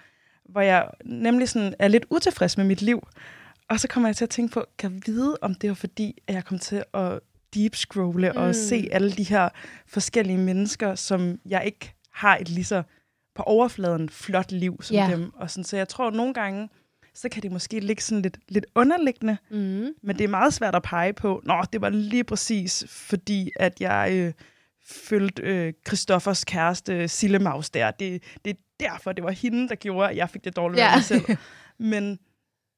hvor 0.43 0.61
jeg 0.61 0.89
nemlig 1.05 1.49
sådan 1.49 1.73
er 1.79 1.87
lidt 1.87 2.05
utilfreds 2.09 2.57
med 2.57 2.65
mit 2.65 2.81
liv. 2.81 3.07
Og 3.69 3.79
så 3.79 3.87
kommer 3.87 4.09
jeg 4.09 4.15
til 4.15 4.25
at 4.25 4.29
tænke 4.29 4.53
på, 4.53 4.65
kan 4.77 4.93
jeg 4.93 5.01
vide, 5.05 5.37
om 5.41 5.55
det 5.55 5.69
var 5.69 5.75
fordi, 5.75 6.21
at 6.27 6.35
jeg 6.35 6.45
kom 6.45 6.59
til 6.59 6.83
at 6.93 7.19
deep 7.55 7.75
scrolle 7.75 8.31
mm. 8.31 8.37
og 8.37 8.55
se 8.55 8.87
alle 8.91 9.11
de 9.11 9.23
her 9.23 9.49
forskellige 9.87 10.37
mennesker, 10.37 10.95
som 10.95 11.39
jeg 11.45 11.65
ikke 11.65 11.93
har 12.11 12.37
et 12.37 12.49
lige 12.49 12.65
så 12.65 12.83
på 13.35 13.43
overfladen 13.43 14.09
flot 14.09 14.51
liv 14.51 14.81
som 14.81 14.95
yeah. 14.95 15.11
dem. 15.11 15.33
Og 15.33 15.51
sådan, 15.51 15.63
så 15.63 15.77
jeg 15.77 15.87
tror, 15.87 16.07
at 16.07 16.13
nogle 16.13 16.33
gange, 16.33 16.69
så 17.13 17.29
kan 17.29 17.43
det 17.43 17.51
måske 17.51 17.79
ligge 17.79 18.01
sådan 18.01 18.21
lidt, 18.21 18.37
lidt 18.49 18.65
underliggende, 18.75 19.37
mm. 19.51 19.87
men 20.03 20.17
det 20.17 20.21
er 20.23 20.27
meget 20.27 20.53
svært 20.53 20.75
at 20.75 20.83
pege 20.83 21.13
på, 21.13 21.41
nå, 21.43 21.63
det 21.73 21.81
var 21.81 21.89
lige 21.89 22.23
præcis 22.23 22.85
fordi, 22.89 23.51
at 23.55 23.81
jeg 23.81 24.09
øh, 24.13 24.33
følte 24.85 25.41
øh, 25.41 25.73
Christoffers 25.87 26.43
kæreste 26.43 27.07
Sille 27.07 27.39
Maus 27.39 27.69
der. 27.69 27.91
Det, 27.91 28.23
det 28.45 28.51
er 28.51 28.59
derfor, 28.79 29.11
det 29.11 29.23
var 29.23 29.31
hende, 29.31 29.69
der 29.69 29.75
gjorde, 29.75 30.09
at 30.09 30.15
jeg 30.15 30.29
fik 30.29 30.43
det 30.43 30.55
dårligt 30.55 30.79
yeah. 30.79 30.95
mig 30.95 31.03
selv. 31.03 31.37
Men 31.91 32.19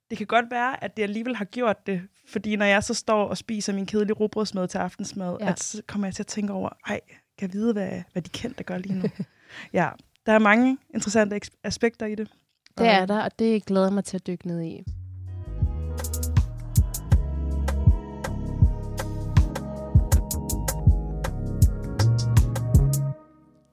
det 0.10 0.18
kan 0.18 0.28
godt 0.28 0.46
være, 0.52 0.84
at 0.84 0.98
det 0.98 1.04
alligevel 1.04 1.36
har 1.36 1.46
gjort 1.46 1.88
det, 1.88 2.02
fordi 2.28 2.56
når 2.56 2.66
jeg 2.66 2.84
så 2.84 2.94
står 2.94 3.28
og 3.28 3.38
spiser 3.38 3.74
min 3.74 3.86
kedelige 3.86 4.14
robrødsmad 4.14 4.68
til 4.68 4.78
aftensmad, 4.78 5.38
ja. 5.40 5.50
at 5.50 5.60
så 5.60 5.82
kommer 5.88 6.08
jeg 6.08 6.16
til 6.16 6.24
at 6.24 6.28
tænke 6.28 6.54
over, 6.54 6.70
ej, 6.88 7.00
kan 7.38 7.48
jeg 7.48 7.54
vide, 7.54 7.74
hvad, 7.74 8.02
hvad 8.12 8.22
de 8.22 8.30
kendte 8.30 8.64
gør 8.64 8.78
lige 8.78 8.96
nu? 8.96 9.04
ja, 9.74 9.90
der 10.26 10.32
er 10.32 10.40
mange 10.40 10.78
interessante 10.94 11.40
aspekter 11.64 12.06
i 12.06 12.16
det. 12.16 12.30
Det 12.78 12.88
er 12.88 13.06
der, 13.06 13.22
og 13.22 13.40
det 13.40 13.66
glæder 13.66 13.90
mig 13.90 14.06
til 14.06 14.18
at 14.18 14.28
dykke 14.28 14.48
ned 14.48 14.62
i. 14.62 14.84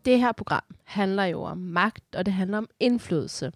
Det 0.05 0.19
her 0.19 0.33
program 0.33 0.63
handler 0.85 1.25
jo 1.25 1.43
om 1.43 1.59
magt, 1.59 2.15
og 2.17 2.27
det 2.27 2.35
handler 2.35 2.59
om 2.59 2.69
indflydelse. 2.81 3.53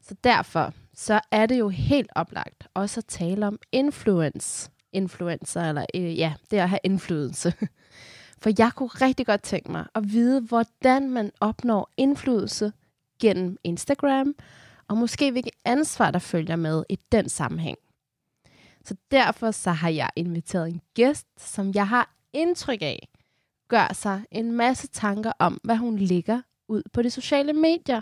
Så 0.00 0.14
derfor 0.24 0.74
så 0.98 1.20
er 1.30 1.46
det 1.46 1.58
jo 1.58 1.68
helt 1.68 2.10
oplagt 2.14 2.68
også 2.74 3.00
at 3.00 3.04
tale 3.04 3.46
om 3.46 3.58
influence. 3.72 4.70
Influencer, 4.92 5.62
eller 5.62 5.86
øh, 5.94 6.18
ja, 6.18 6.34
det 6.50 6.56
at 6.56 6.68
have 6.68 6.80
indflydelse. 6.84 7.54
For 8.42 8.50
jeg 8.58 8.72
kunne 8.74 8.88
rigtig 8.88 9.26
godt 9.26 9.42
tænke 9.42 9.72
mig 9.72 9.86
at 9.94 10.12
vide, 10.12 10.40
hvordan 10.40 11.10
man 11.10 11.30
opnår 11.40 11.90
indflydelse 11.96 12.72
gennem 13.20 13.56
Instagram, 13.64 14.34
og 14.88 14.96
måske 14.96 15.30
hvilket 15.30 15.52
ansvar, 15.64 16.10
der 16.10 16.18
følger 16.18 16.56
med 16.56 16.84
i 16.88 16.98
den 17.12 17.28
sammenhæng. 17.28 17.78
Så 18.84 18.96
derfor 19.10 19.50
så 19.50 19.70
har 19.70 19.88
jeg 19.88 20.10
inviteret 20.16 20.68
en 20.68 20.80
gæst, 20.94 21.26
som 21.36 21.72
jeg 21.74 21.88
har 21.88 22.14
indtryk 22.32 22.82
af, 22.82 23.08
gør 23.68 23.92
sig 23.92 24.22
en 24.30 24.52
masse 24.52 24.86
tanker 24.86 25.32
om, 25.38 25.60
hvad 25.64 25.76
hun 25.76 25.96
ligger 25.96 26.42
ud 26.68 26.82
på 26.92 27.02
de 27.02 27.10
sociale 27.10 27.52
medier. 27.52 28.00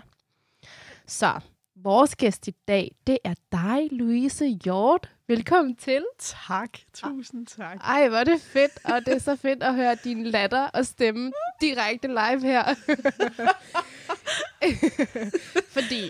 Så 1.07 1.39
Vores 1.83 2.15
gæst 2.15 2.47
i 2.47 2.51
dag, 2.67 2.95
det 3.07 3.17
er 3.23 3.33
dig, 3.51 3.87
Louise 3.91 4.45
Hjort. 4.47 5.11
Velkommen 5.27 5.75
til. 5.75 6.05
Tak, 6.19 6.69
tusind 6.93 7.47
tak. 7.47 7.77
Ej, 7.83 8.09
hvor 8.09 8.17
er 8.17 8.23
det 8.23 8.41
fedt, 8.41 8.71
og 8.85 9.05
det 9.05 9.13
er 9.13 9.19
så 9.19 9.35
fedt 9.35 9.63
at 9.63 9.75
høre 9.75 9.95
din 10.03 10.23
latter 10.23 10.67
og 10.67 10.85
stemme 10.85 11.31
direkte 11.61 12.07
live 12.07 12.41
her. 12.41 12.63
Fordi, 15.75 16.09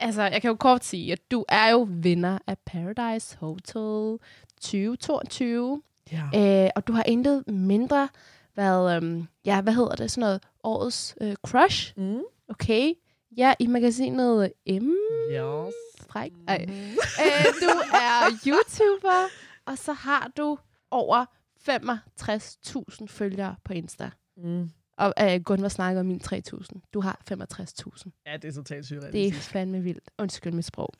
altså, 0.00 0.22
jeg 0.22 0.42
kan 0.42 0.48
jo 0.48 0.56
kort 0.56 0.84
sige, 0.84 1.12
at 1.12 1.30
du 1.30 1.44
er 1.48 1.68
jo 1.68 1.88
vinder 1.90 2.38
af 2.46 2.58
Paradise 2.58 3.36
Hotel 3.36 4.18
2022. 4.60 5.82
Ja. 6.12 6.64
Øh, 6.64 6.70
og 6.76 6.86
du 6.86 6.92
har 6.92 7.04
intet 7.04 7.48
mindre 7.48 8.08
været, 8.56 8.96
øhm, 8.96 9.28
ja, 9.44 9.60
hvad 9.60 9.72
hedder 9.72 9.94
det, 9.94 10.10
sådan 10.10 10.20
noget, 10.20 10.42
årets 10.62 11.16
øh, 11.20 11.36
crush. 11.46 11.92
Mm. 11.96 12.20
Okay. 12.48 12.92
Ja, 13.36 13.54
i 13.58 13.66
magasinet 13.66 14.52
M. 14.66 14.92
Yes. 15.32 15.74
Fræk. 16.08 16.32
Ej. 16.48 16.64
Mm. 16.68 16.72
Æ, 16.72 17.28
du 17.62 17.70
er 17.94 18.30
YouTuber, 18.46 19.28
og 19.66 19.78
så 19.78 19.92
har 19.92 20.30
du 20.36 20.58
over 20.90 21.24
65.000 21.68 23.06
følgere 23.06 23.56
på 23.64 23.72
Insta. 23.72 24.10
Mm. 24.36 24.70
Og 24.98 25.14
uh, 25.22 25.42
Gunvar 25.42 25.68
snakker 25.68 26.00
om 26.00 26.06
min 26.06 26.20
3.000. 26.24 26.90
Du 26.94 27.00
har 27.00 27.20
65.000. 27.30 28.22
Ja, 28.26 28.36
det 28.36 28.48
er 28.48 28.52
totalt 28.52 28.86
sygt. 28.86 29.02
Det 29.12 29.26
er 29.26 29.32
fandme 29.32 29.80
vildt. 29.80 30.10
Undskyld 30.18 30.52
mit 30.52 30.64
sprog. 30.64 30.94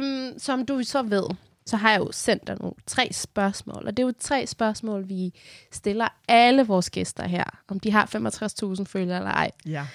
um, 0.00 0.38
som 0.38 0.66
du 0.66 0.82
så 0.82 1.02
ved, 1.02 1.24
så 1.66 1.76
har 1.76 1.90
jeg 1.90 2.00
jo 2.00 2.12
sendt 2.12 2.46
dig 2.46 2.56
nogle 2.60 2.74
tre 2.86 3.08
spørgsmål. 3.12 3.86
Og 3.86 3.96
det 3.96 4.02
er 4.02 4.06
jo 4.06 4.14
tre 4.18 4.46
spørgsmål, 4.46 5.08
vi 5.08 5.34
stiller 5.72 6.08
alle 6.28 6.66
vores 6.66 6.90
gæster 6.90 7.26
her. 7.26 7.44
Om 7.68 7.80
de 7.80 7.90
har 7.90 8.06
65.000 8.78 8.84
følgere 8.84 9.18
eller 9.18 9.30
ej. 9.30 9.50
Ja. 9.66 9.86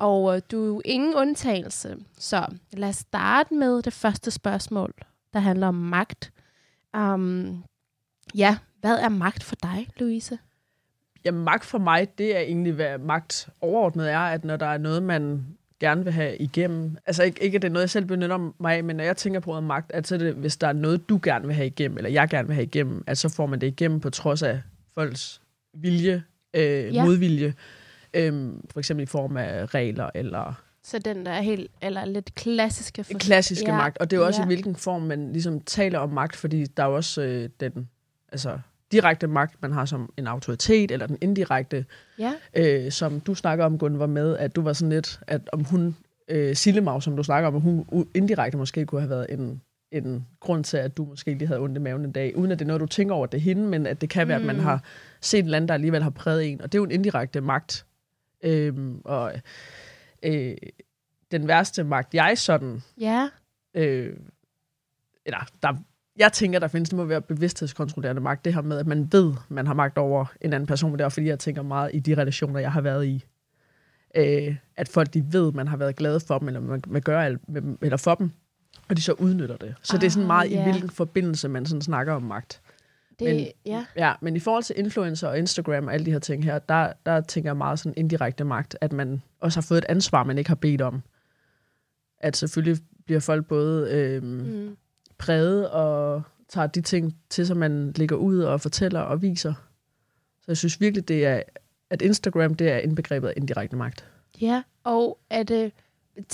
Og 0.00 0.36
øh, 0.36 0.42
du 0.50 0.62
er 0.62 0.66
jo 0.66 0.82
ingen 0.84 1.14
undtagelse. 1.14 1.96
Så 2.18 2.46
lad 2.72 2.88
os 2.88 2.96
starte 2.96 3.54
med 3.54 3.82
det 3.82 3.92
første 3.92 4.30
spørgsmål, 4.30 4.92
der 5.32 5.40
handler 5.40 5.66
om 5.66 5.74
magt. 5.74 6.32
Um, 6.96 7.64
ja, 8.34 8.58
hvad 8.80 8.98
er 8.98 9.08
magt 9.08 9.42
for 9.42 9.56
dig, 9.62 9.88
Louise? 9.96 10.38
Ja, 11.24 11.30
magt 11.30 11.64
for 11.64 11.78
mig, 11.78 12.18
det 12.18 12.36
er 12.36 12.40
egentlig, 12.40 12.72
hvad 12.72 12.98
magt 12.98 13.48
overordnet 13.60 14.10
er, 14.10 14.18
at 14.18 14.44
når 14.44 14.56
der 14.56 14.66
er 14.66 14.78
noget, 14.78 15.02
man 15.02 15.46
gerne 15.80 16.04
vil 16.04 16.12
have 16.12 16.36
igennem, 16.36 16.96
altså 17.06 17.22
ikke, 17.22 17.42
ikke 17.42 17.56
at 17.56 17.62
det 17.62 17.68
er 17.68 17.72
noget, 17.72 17.82
jeg 17.82 17.90
selv 17.90 18.04
benytter 18.04 18.52
mig 18.60 18.76
af, 18.76 18.84
men 18.84 18.96
når 18.96 19.04
jeg 19.04 19.16
tænker 19.16 19.40
på 19.40 19.60
magt, 19.60 19.92
at 19.92 20.06
så 20.06 20.16
det, 20.16 20.34
hvis 20.34 20.56
der 20.56 20.66
er 20.66 20.72
noget, 20.72 21.08
du 21.08 21.20
gerne 21.22 21.46
vil 21.46 21.54
have 21.54 21.66
igennem, 21.66 21.96
eller 21.96 22.10
jeg 22.10 22.28
gerne 22.28 22.48
vil 22.48 22.54
have 22.54 22.66
igennem, 22.66 23.04
at 23.06 23.18
så 23.18 23.28
får 23.28 23.46
man 23.46 23.60
det 23.60 23.66
igennem 23.66 24.00
på 24.00 24.10
trods 24.10 24.42
af 24.42 24.60
folks 24.94 25.40
vilje, 25.74 26.22
øh, 26.54 26.94
ja. 26.94 27.04
modvilje. 27.04 27.54
Øhm, 28.14 28.64
for 28.72 28.78
eksempel 28.78 29.02
i 29.02 29.06
form 29.06 29.36
af 29.36 29.74
regler 29.74 30.10
eller 30.14 30.62
Så 30.82 30.98
den 30.98 31.26
der 31.26 31.32
er 31.32 31.40
helt, 31.40 31.70
eller 31.82 32.04
lidt 32.04 32.34
klassiske... 32.34 33.04
For... 33.04 33.12
klassiske 33.18 33.70
Ja, 33.70 33.76
magt, 33.76 33.98
og 33.98 34.10
det 34.10 34.16
er 34.16 34.20
jo 34.20 34.26
også 34.26 34.40
ja. 34.40 34.44
i 34.44 34.46
hvilken 34.46 34.76
form 34.76 35.02
man 35.02 35.32
ligesom 35.32 35.60
taler 35.60 35.98
om 35.98 36.10
magt, 36.10 36.36
fordi 36.36 36.64
der 36.64 36.82
er 36.82 36.86
jo 36.88 36.94
også 36.96 37.22
øh, 37.22 37.48
den 37.60 37.88
altså, 38.32 38.58
direkte 38.92 39.26
magt, 39.26 39.62
man 39.62 39.72
har 39.72 39.84
som 39.84 40.12
en 40.16 40.26
autoritet, 40.26 40.90
eller 40.90 41.06
den 41.06 41.18
indirekte, 41.20 41.84
Ja, 42.18 42.32
øh, 42.54 42.92
som 42.92 43.20
du 43.20 43.34
snakker 43.34 43.64
om, 43.64 43.78
Gunn, 43.78 43.98
var 43.98 44.06
med, 44.06 44.36
at 44.36 44.56
du 44.56 44.62
var 44.62 44.72
sådan 44.72 44.90
lidt, 44.92 45.20
at 45.26 45.40
om 45.52 45.64
hun, 45.64 45.96
øh, 46.28 46.56
Sillemav, 46.56 47.00
som 47.00 47.16
du 47.16 47.22
snakker 47.22 47.48
om, 47.48 47.56
at 47.56 47.62
hun 47.62 47.84
indirekte 48.14 48.58
måske 48.58 48.86
kunne 48.86 49.00
have 49.00 49.10
været 49.10 49.26
en, 49.28 49.60
en 49.92 50.26
grund 50.40 50.64
til, 50.64 50.76
at 50.76 50.96
du 50.96 51.04
måske 51.04 51.34
lige 51.34 51.46
havde 51.48 51.60
ondt 51.60 51.76
i 51.76 51.80
maven 51.80 52.04
en 52.04 52.12
dag, 52.12 52.36
uden 52.36 52.52
at 52.52 52.58
det 52.58 52.64
er 52.64 52.66
noget, 52.66 52.80
du 52.80 52.86
tænker 52.86 53.14
over, 53.14 53.26
det 53.26 53.38
er 53.38 53.42
hende, 53.42 53.62
men 53.62 53.86
at 53.86 54.00
det 54.00 54.08
kan 54.10 54.28
være, 54.28 54.38
at 54.38 54.44
man 54.46 54.56
Mm. 54.56 54.62
har 54.62 54.82
set 55.20 55.38
en 55.44 55.48
land, 55.50 55.68
der 55.68 55.74
alligevel 55.74 56.02
har 56.02 56.10
præget 56.10 56.46
en, 56.50 56.60
og 56.62 56.72
det 56.72 56.78
er 56.78 56.80
jo 56.80 56.84
en 56.84 56.90
indirekte 56.90 57.40
magt. 57.40 57.86
Øhm, 58.42 59.00
og 59.04 59.32
øh, 60.22 60.56
den 61.30 61.48
værste 61.48 61.84
magt, 61.84 62.14
jeg 62.14 62.38
sådan 62.38 62.82
ja, 63.00 63.28
øh, 63.74 64.16
eller 65.26 65.38
der, 65.62 65.74
jeg 66.16 66.32
tænker, 66.32 66.58
der 66.58 66.68
findes, 66.68 66.88
det 66.88 66.96
må 66.96 67.04
være 67.04 67.20
bevidsthedskontrollerende 67.22 68.22
magt, 68.22 68.44
det 68.44 68.54
her 68.54 68.60
med, 68.62 68.78
at 68.78 68.86
man 68.86 69.08
ved, 69.12 69.34
man 69.48 69.66
har 69.66 69.74
magt 69.74 69.98
over 69.98 70.24
en 70.40 70.52
anden 70.52 70.66
person, 70.66 70.90
men 70.90 70.98
det 70.98 71.04
er 71.04 71.08
fordi, 71.08 71.26
jeg 71.26 71.38
tænker 71.38 71.62
meget 71.62 71.90
i 71.94 71.98
de 72.00 72.14
relationer, 72.16 72.60
jeg 72.60 72.72
har 72.72 72.80
været 72.80 73.06
i, 73.06 73.24
øh, 74.16 74.56
at 74.76 74.88
folk, 74.88 75.14
de 75.14 75.32
ved, 75.32 75.52
man 75.52 75.68
har 75.68 75.76
været 75.76 75.96
glade 75.96 76.20
for 76.20 76.38
dem, 76.38 76.48
eller 76.48 76.60
man, 76.60 76.82
man 76.86 77.02
gør 77.02 77.20
alt 77.20 77.48
med, 77.48 77.62
eller 77.82 77.96
for 77.96 78.14
dem, 78.14 78.30
og 78.88 78.96
de 78.96 79.02
så 79.02 79.12
udnytter 79.12 79.56
det. 79.56 79.74
Så 79.82 79.98
det 79.98 80.06
er 80.06 80.10
sådan 80.10 80.22
Ah, 80.22 80.26
meget 80.26 80.50
ja. 80.50 80.60
i 80.60 80.70
hvilken 80.70 80.90
forbindelse, 80.90 81.48
man 81.48 81.66
sådan 81.66 81.82
snakker 81.82 82.12
om 82.12 82.22
magt. 82.22 82.60
Det, 83.20 83.34
Men- 83.36 83.46
ja. 83.66 83.86
Ja, 83.96 84.12
men 84.20 84.36
i 84.36 84.38
forhold 84.38 84.62
til 84.64 84.78
influencer 84.78 85.28
og 85.28 85.38
Instagram 85.38 85.86
og 85.86 85.94
alle 85.94 86.06
de 86.06 86.12
her 86.12 86.18
ting 86.18 86.44
her, 86.44 86.58
der, 86.58 86.92
der 87.06 87.20
tænker 87.20 87.50
jeg 87.50 87.56
meget 87.56 87.78
sådan 87.78 87.94
indirekte 87.96 88.44
magt, 88.44 88.76
at 88.80 88.92
man 88.92 89.22
også 89.40 89.56
har 89.60 89.62
fået 89.62 89.78
et 89.78 89.84
ansvar, 89.88 90.24
man 90.24 90.38
ikke 90.38 90.50
har 90.50 90.54
bedt 90.54 90.80
om. 90.82 91.02
At 92.18 92.36
selvfølgelig 92.36 92.78
bliver 93.04 93.20
folk 93.20 93.46
både 93.46 93.90
øh, 93.90 94.22
Mm. 94.22 94.76
præget 95.18 95.70
og 95.70 96.22
tager 96.48 96.66
de 96.66 96.80
ting 96.80 97.16
til 97.30 97.46
sig, 97.46 97.56
man 97.56 97.92
lægger 97.96 98.16
ud 98.16 98.38
og 98.38 98.60
fortæller 98.60 99.00
og 99.00 99.22
viser. 99.22 99.54
Så 100.40 100.44
jeg 100.48 100.56
synes 100.56 100.80
virkelig, 100.80 101.08
det 101.08 101.26
er, 101.26 101.42
at 101.90 102.02
Instagram 102.02 102.54
det 102.54 102.70
er 102.70 102.78
indbegrebet 102.78 103.28
af 103.28 103.32
indirekte 103.36 103.76
magt. 103.76 104.04
Ja, 104.40 104.62
og 104.84 105.18
det, 105.30 105.72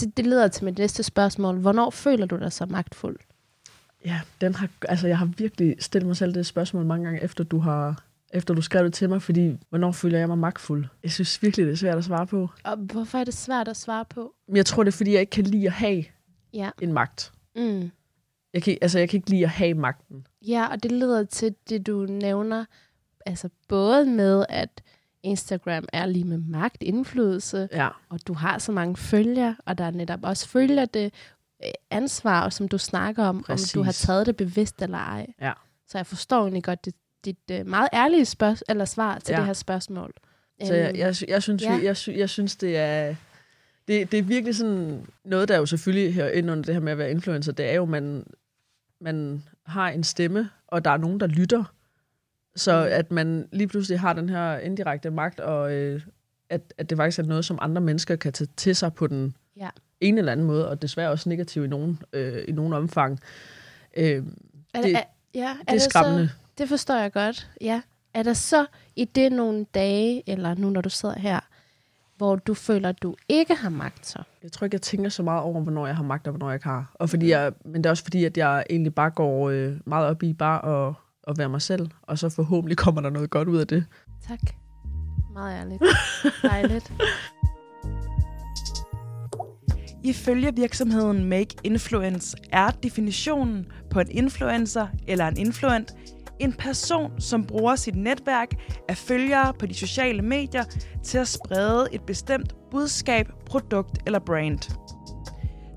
det 0.00 0.16
det 0.16 0.26
leder 0.26 0.48
til 0.48 0.64
mit 0.64 0.78
næste 0.78 1.02
spørgsmål. 1.02 1.58
Hvornår 1.58 1.90
føler 1.90 2.26
du 2.26 2.36
dig 2.36 2.52
så 2.52 2.66
magtfuld? 2.66 3.16
Ja, 4.04 4.20
den 4.40 4.54
har, 4.54 4.68
altså 4.88 5.06
jeg 5.06 5.18
har 5.18 5.26
virkelig 5.38 5.76
stillet 5.78 6.06
mig 6.06 6.16
selv 6.16 6.34
det 6.34 6.46
spørgsmål 6.46 6.84
mange 6.84 7.04
gange, 7.04 7.22
efter 7.22 7.44
du 7.44 7.58
har 7.58 8.02
efter 8.30 8.54
du 8.54 8.62
skrev 8.62 8.84
det 8.84 8.92
til 8.94 9.08
mig, 9.08 9.22
fordi 9.22 9.56
hvornår 9.68 9.92
føler 9.92 10.18
jeg 10.18 10.28
mig 10.28 10.38
magtfuld? 10.38 10.86
Jeg 11.02 11.10
synes 11.12 11.42
virkelig, 11.42 11.66
det 11.66 11.72
er 11.72 11.76
svært 11.76 11.98
at 11.98 12.04
svare 12.04 12.26
på. 12.26 12.48
Og 12.64 12.76
hvorfor 12.76 13.18
er 13.18 13.24
det 13.24 13.34
svært 13.34 13.68
at 13.68 13.76
svare 13.76 14.04
på? 14.04 14.34
Jeg 14.54 14.66
tror, 14.66 14.82
det 14.84 14.92
er, 14.92 14.96
fordi 14.96 15.12
jeg 15.12 15.20
ikke 15.20 15.30
kan 15.30 15.44
lide 15.44 15.66
at 15.66 15.72
have 15.72 16.04
Ja. 16.54 16.70
en 16.82 16.92
magt. 16.92 17.32
Mm. 17.56 17.90
Jeg 18.54 18.62
kan, 18.62 18.78
altså, 18.82 18.98
jeg 18.98 19.08
kan 19.08 19.18
ikke 19.18 19.30
lide 19.30 19.42
at 19.44 19.50
have 19.50 19.74
magten. 19.74 20.26
Ja, 20.46 20.66
og 20.66 20.82
det 20.82 20.92
leder 20.92 21.24
til 21.24 21.54
det, 21.68 21.86
du 21.86 22.06
nævner, 22.06 22.64
altså 23.26 23.48
både 23.68 24.06
med, 24.06 24.44
at 24.48 24.82
Instagram 25.22 25.84
er 25.92 26.06
lige 26.06 26.24
med 26.24 26.38
magt, 26.38 26.82
indflydelse, 26.82 27.68
Ja. 27.72 27.88
og 28.08 28.20
du 28.26 28.32
har 28.32 28.58
så 28.58 28.72
mange 28.72 28.96
følgere, 28.96 29.56
og 29.66 29.78
der 29.78 29.84
er 29.84 29.90
netop 29.90 30.20
også 30.22 30.48
følger 30.48 30.84
det 30.84 31.12
ansvar, 31.90 32.48
som 32.48 32.68
du 32.68 32.78
snakker 32.78 33.24
om, 33.24 33.42
Præcis. 33.42 33.74
om 33.76 33.80
du 33.80 33.84
har 33.84 33.92
taget 33.92 34.26
det 34.26 34.36
bevidst 34.36 34.82
eller 34.82 34.98
ej. 34.98 35.26
Ja. 35.40 35.52
Så 35.88 35.98
jeg 35.98 36.06
forstår 36.06 36.40
egentlig 36.42 36.64
godt 36.64 36.84
dit, 36.84 36.94
dit 37.24 37.38
uh, 37.60 37.66
meget 37.66 37.88
ærlige 37.92 38.24
spørg- 38.24 38.62
eller 38.68 38.84
svar 38.84 39.18
til 39.18 39.32
Ja. 39.32 39.38
det 39.38 39.46
her 39.46 39.52
spørgsmål. 39.52 40.12
Så 40.64 40.74
jeg, 40.74 40.88
Øhm, 40.88 40.96
jeg, 40.98 41.14
jeg, 41.28 41.42
synes, 41.42 41.62
ja. 41.62 41.78
jeg, 41.82 41.96
jeg 42.18 42.28
synes, 42.30 42.56
det 42.56 42.76
er... 42.76 43.14
Det, 43.88 44.12
det 44.12 44.18
er 44.18 44.22
virkelig 44.22 44.56
sådan 44.56 45.06
noget, 45.24 45.48
der 45.48 45.56
jo 45.58 45.66
selvfølgelig 45.66 46.14
her 46.14 46.28
ind 46.28 46.50
under 46.50 46.64
det 46.64 46.74
her 46.74 46.80
med 46.80 46.92
at 46.92 46.98
være 46.98 47.10
influencer, 47.10 47.52
det 47.52 47.70
er 47.70 47.74
jo, 47.74 47.84
man, 47.84 48.24
man 49.00 49.42
har 49.66 49.88
en 49.90 50.04
stemme, 50.04 50.50
og 50.66 50.84
der 50.84 50.90
er 50.90 50.96
nogen, 50.96 51.20
der 51.20 51.26
lytter. 51.26 51.64
Så 52.56 52.80
Mm. 52.80 52.88
at 52.92 53.10
man 53.12 53.48
lige 53.52 53.68
pludselig 53.68 54.00
har 54.00 54.12
den 54.12 54.28
her 54.28 54.58
indirekte 54.58 55.10
magt, 55.10 55.40
og 55.40 55.72
øh, 55.72 56.00
at, 56.50 56.74
at 56.78 56.90
det 56.90 56.98
faktisk 56.98 57.18
er 57.18 57.22
noget, 57.22 57.44
som 57.44 57.58
andre 57.62 57.80
mennesker 57.80 58.16
kan 58.16 58.32
tage 58.32 58.48
til 58.56 58.76
sig 58.76 58.94
på 58.94 59.06
den 59.06 59.36
Ja. 59.56 59.68
ene 60.00 60.18
eller 60.18 60.32
anden 60.32 60.46
måde, 60.46 60.68
og 60.68 60.82
desværre 60.82 61.10
også 61.10 61.28
negativ 61.28 61.64
i 61.64 61.68
nogen, 61.68 62.02
øh, 62.12 62.44
i 62.48 62.52
nogen 62.52 62.72
omfang. 62.72 63.20
Øh, 63.96 64.22
er, 64.74 64.82
det- 64.82 64.94
er, 64.96 65.00
ja, 65.34 65.56
det 65.68 65.74
er 65.74 65.78
skræmmende. 65.78 66.28
Så, 66.28 66.34
det 66.58 66.68
forstår 66.68 66.94
jeg 66.94 67.12
godt, 67.12 67.50
ja. 67.60 67.82
Er 68.14 68.22
der 68.22 68.32
så 68.32 68.66
i 68.96 69.04
det 69.04 69.32
nogle 69.32 69.66
dage, 69.74 70.22
eller 70.26 70.54
nu 70.54 70.70
når 70.70 70.80
du 70.80 70.88
sidder 70.90 71.18
her, 71.18 71.40
hvor 72.16 72.36
du 72.36 72.54
føler, 72.54 72.88
at 72.88 73.02
du 73.02 73.16
ikke 73.28 73.54
har 73.54 73.68
magt 73.68 74.06
så? 74.06 74.22
Jeg 74.42 74.52
tror 74.52 74.64
ikke, 74.64 74.74
jeg 74.74 74.82
tænker 74.82 75.08
så 75.08 75.22
meget 75.22 75.42
over, 75.42 75.60
hvornår 75.60 75.86
jeg 75.86 75.96
har 75.96 76.02
magt, 76.04 76.26
og 76.26 76.30
hvornår 76.32 76.48
jeg 76.50 76.54
ikke 76.54 76.66
har. 76.66 76.90
Og 76.94 77.10
fordi 77.10 77.30
jeg, 77.30 77.52
men 77.64 77.74
det 77.74 77.86
er 77.86 77.90
også 77.90 78.02
fordi, 78.02 78.24
at 78.24 78.36
jeg 78.36 78.64
egentlig 78.70 78.94
bare 78.94 79.10
går 79.10 79.50
øh, 79.50 79.76
meget 79.84 80.06
op 80.06 80.22
i 80.22 80.32
bare 80.32 80.88
at, 80.88 80.94
at 81.28 81.38
være 81.38 81.48
mig 81.48 81.62
selv, 81.62 81.88
og 82.02 82.18
så 82.18 82.28
forhåbentlig 82.28 82.76
kommer 82.78 83.00
der 83.00 83.10
noget 83.10 83.30
godt 83.30 83.48
ud 83.48 83.56
af 83.58 83.66
det. 83.66 83.84
Tak. 84.28 84.38
Meget 85.36 85.60
ærligt. 85.60 85.82
Dejligt. 86.42 86.92
Ifølge 90.04 90.54
virksomheden 90.54 91.24
Make 91.24 91.56
Influence 91.64 92.36
er 92.52 92.70
definitionen 92.70 93.66
på 93.90 94.00
en 94.00 94.10
influencer 94.10 94.86
eller 95.08 95.26
en 95.26 95.36
influent 95.36 95.94
en 96.40 96.52
person, 96.52 97.20
som 97.20 97.44
bruger 97.44 97.76
sit 97.76 97.96
netværk 97.96 98.54
af 98.88 98.96
følgere 98.96 99.54
på 99.58 99.66
de 99.66 99.74
sociale 99.74 100.22
medier 100.22 100.64
til 101.04 101.18
at 101.18 101.28
sprede 101.28 101.88
et 101.92 102.02
bestemt 102.02 102.54
budskab, 102.70 103.26
produkt 103.46 103.98
eller 104.06 104.18
brand. 104.18 104.58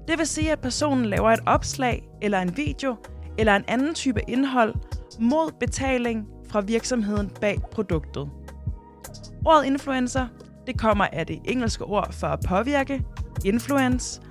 Det 0.07 0.17
vil 0.17 0.27
sige, 0.27 0.51
at 0.51 0.59
personen 0.59 1.05
laver 1.05 1.31
et 1.31 1.39
opslag 1.45 2.09
eller 2.21 2.39
en 2.39 2.57
video 2.57 2.95
eller 3.37 3.55
en 3.55 3.63
anden 3.67 3.93
type 3.93 4.21
indhold 4.27 4.75
mod 5.19 5.51
betaling 5.59 6.27
fra 6.49 6.61
virksomheden 6.61 7.29
bag 7.41 7.59
produktet. 7.71 8.29
Ordet 9.45 9.65
influencer 9.65 10.27
det 10.67 10.77
kommer 10.79 11.07
af 11.13 11.27
det 11.27 11.39
engelske 11.45 11.83
ord 11.83 12.13
for 12.13 12.27
at 12.27 12.39
påvirke, 12.47 13.05
influence, 13.45 14.21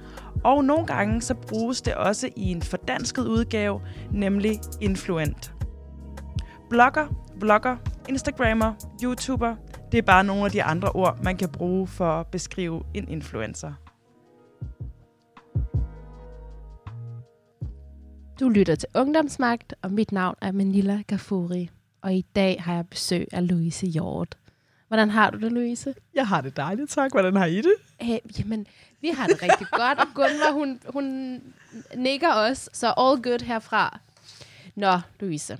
og 0.44 0.64
nogle 0.64 0.86
gange 0.86 1.22
så 1.22 1.34
bruges 1.34 1.80
det 1.82 1.94
også 1.94 2.28
i 2.36 2.50
en 2.50 2.62
fordansket 2.62 3.26
udgave, 3.26 3.80
nemlig 4.10 4.60
influent. 4.80 5.54
Blogger, 6.70 7.06
vlogger, 7.40 7.76
instagrammer, 8.08 8.74
youtuber, 9.04 9.56
det 9.92 9.98
er 9.98 10.02
bare 10.02 10.24
nogle 10.24 10.44
af 10.44 10.50
de 10.50 10.62
andre 10.62 10.88
ord, 10.88 11.18
man 11.24 11.36
kan 11.36 11.48
bruge 11.48 11.86
for 11.86 12.20
at 12.20 12.26
beskrive 12.26 12.82
en 12.94 13.08
influencer. 13.08 13.72
Du 18.40 18.48
lytter 18.48 18.74
til 18.74 18.88
Ungdomsmagt, 18.94 19.74
og 19.82 19.92
mit 19.92 20.12
navn 20.12 20.34
er 20.40 20.52
Manila 20.52 21.02
Gafuri. 21.06 21.70
Og 22.02 22.14
i 22.14 22.26
dag 22.34 22.62
har 22.62 22.74
jeg 22.74 22.86
besøg 22.88 23.26
af 23.32 23.48
Louise 23.48 23.86
Hjort. 23.86 24.38
Hvordan 24.88 25.10
har 25.10 25.30
du 25.30 25.38
det, 25.38 25.52
Louise? 25.52 25.94
Jeg 26.14 26.28
har 26.28 26.40
det 26.40 26.56
dejligt, 26.56 26.90
tak. 26.90 27.10
Hvordan 27.12 27.36
har 27.36 27.46
I 27.46 27.56
det? 27.56 27.74
Hey, 28.00 28.18
jamen, 28.38 28.66
vi 29.00 29.08
har 29.08 29.26
det 29.26 29.42
rigtig 29.42 29.66
godt, 29.70 29.98
Gunvar, 30.14 30.52
hun, 30.52 30.80
hun 30.86 31.40
nikker 31.94 32.28
også, 32.32 32.70
så 32.72 32.86
all 32.96 33.22
good 33.22 33.44
herfra. 33.44 33.98
Nå, 34.74 34.98
Louise. 35.20 35.58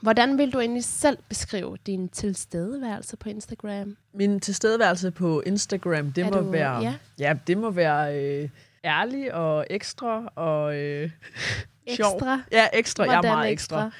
Hvordan 0.00 0.38
vil 0.38 0.52
du 0.52 0.60
egentlig 0.60 0.84
selv 0.84 1.18
beskrive 1.28 1.76
din 1.86 2.08
tilstedeværelse 2.08 3.16
på 3.16 3.28
Instagram? 3.28 3.96
Min 4.14 4.40
tilstedeværelse 4.40 5.10
på 5.10 5.42
Instagram, 5.46 6.12
det 6.12 6.26
Er 6.26 6.30
må 6.30 6.38
du- 6.40 6.50
være... 6.50 6.80
ja? 6.82 6.94
ja 7.18 7.34
det 7.46 7.58
må 7.58 7.70
være 7.70 8.16
øh, 8.24 8.48
ærlig 8.84 9.34
og 9.34 9.66
ekstra 9.70 10.32
og 10.34 10.76
øh, 10.76 11.10
sjov. 11.96 12.12
Ekstra? 12.14 12.40
Ja, 12.52 12.66
ekstra. 12.72 13.04
jeg 13.04 13.10
er 13.10 13.14
Hvordan 13.16 13.36
meget 13.36 13.52
ekstra. 13.52 13.90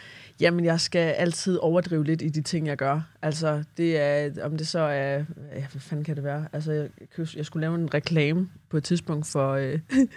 Jamen, 0.40 0.64
jeg 0.64 0.80
skal 0.80 1.00
altid 1.00 1.58
overdrive 1.58 2.04
lidt 2.04 2.22
i 2.22 2.28
de 2.28 2.42
ting, 2.42 2.66
jeg 2.66 2.76
gør. 2.76 3.00
Altså, 3.22 3.64
det 3.76 4.00
er, 4.00 4.30
om 4.42 4.56
det 4.56 4.68
så 4.68 4.78
er, 4.78 5.24
ja, 5.54 5.66
hvad 5.72 5.80
fanden 5.80 6.04
kan 6.04 6.16
det 6.16 6.24
være? 6.24 6.48
Altså, 6.52 6.72
jeg, 6.72 6.88
jeg 7.36 7.46
skulle 7.46 7.60
lave 7.60 7.74
en 7.74 7.94
reklame 7.94 8.48
på 8.68 8.76
et 8.76 8.84
tidspunkt 8.84 9.26
for, 9.26 9.52
øh, 9.52 9.78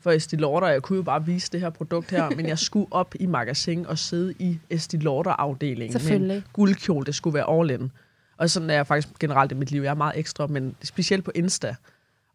for 0.00 0.10
Estée 0.10 0.36
Lauder. 0.36 0.68
Jeg 0.68 0.82
kunne 0.82 0.96
jo 0.96 1.02
bare 1.02 1.26
vise 1.26 1.52
det 1.52 1.60
her 1.60 1.70
produkt 1.70 2.10
her, 2.10 2.30
men 2.30 2.46
jeg 2.46 2.58
skulle 2.58 2.86
op 2.90 3.14
i 3.20 3.26
magasin 3.26 3.86
og 3.86 3.98
sidde 3.98 4.34
i 4.38 4.58
Estée 4.74 4.98
Lauder-afdelingen 4.98 6.20
med 6.20 6.36
en 6.36 6.44
guldkjole. 6.52 7.06
Det 7.06 7.14
skulle 7.14 7.34
være 7.34 7.60
all 7.60 7.70
in. 7.70 7.92
Og 8.36 8.50
sådan 8.50 8.70
er 8.70 8.74
jeg 8.74 8.86
faktisk 8.86 9.18
generelt 9.18 9.52
i 9.52 9.54
mit 9.54 9.70
liv. 9.70 9.82
Jeg 9.82 9.90
er 9.90 9.94
meget 9.94 10.18
ekstra, 10.18 10.46
men 10.46 10.76
specielt 10.82 11.24
på 11.24 11.32
Insta. 11.34 11.74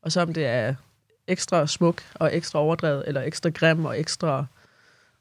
Og 0.02 0.12
så 0.12 0.22
om 0.22 0.34
det 0.34 0.46
er 0.46 0.76
ekstra 1.28 1.68
smuk 1.68 2.02
og 2.14 2.36
ekstra 2.36 2.60
overdrevet, 2.60 3.04
eller 3.08 3.22
ekstra 3.22 3.50
grim 3.50 3.86
og 3.86 4.00
ekstra 4.00 4.46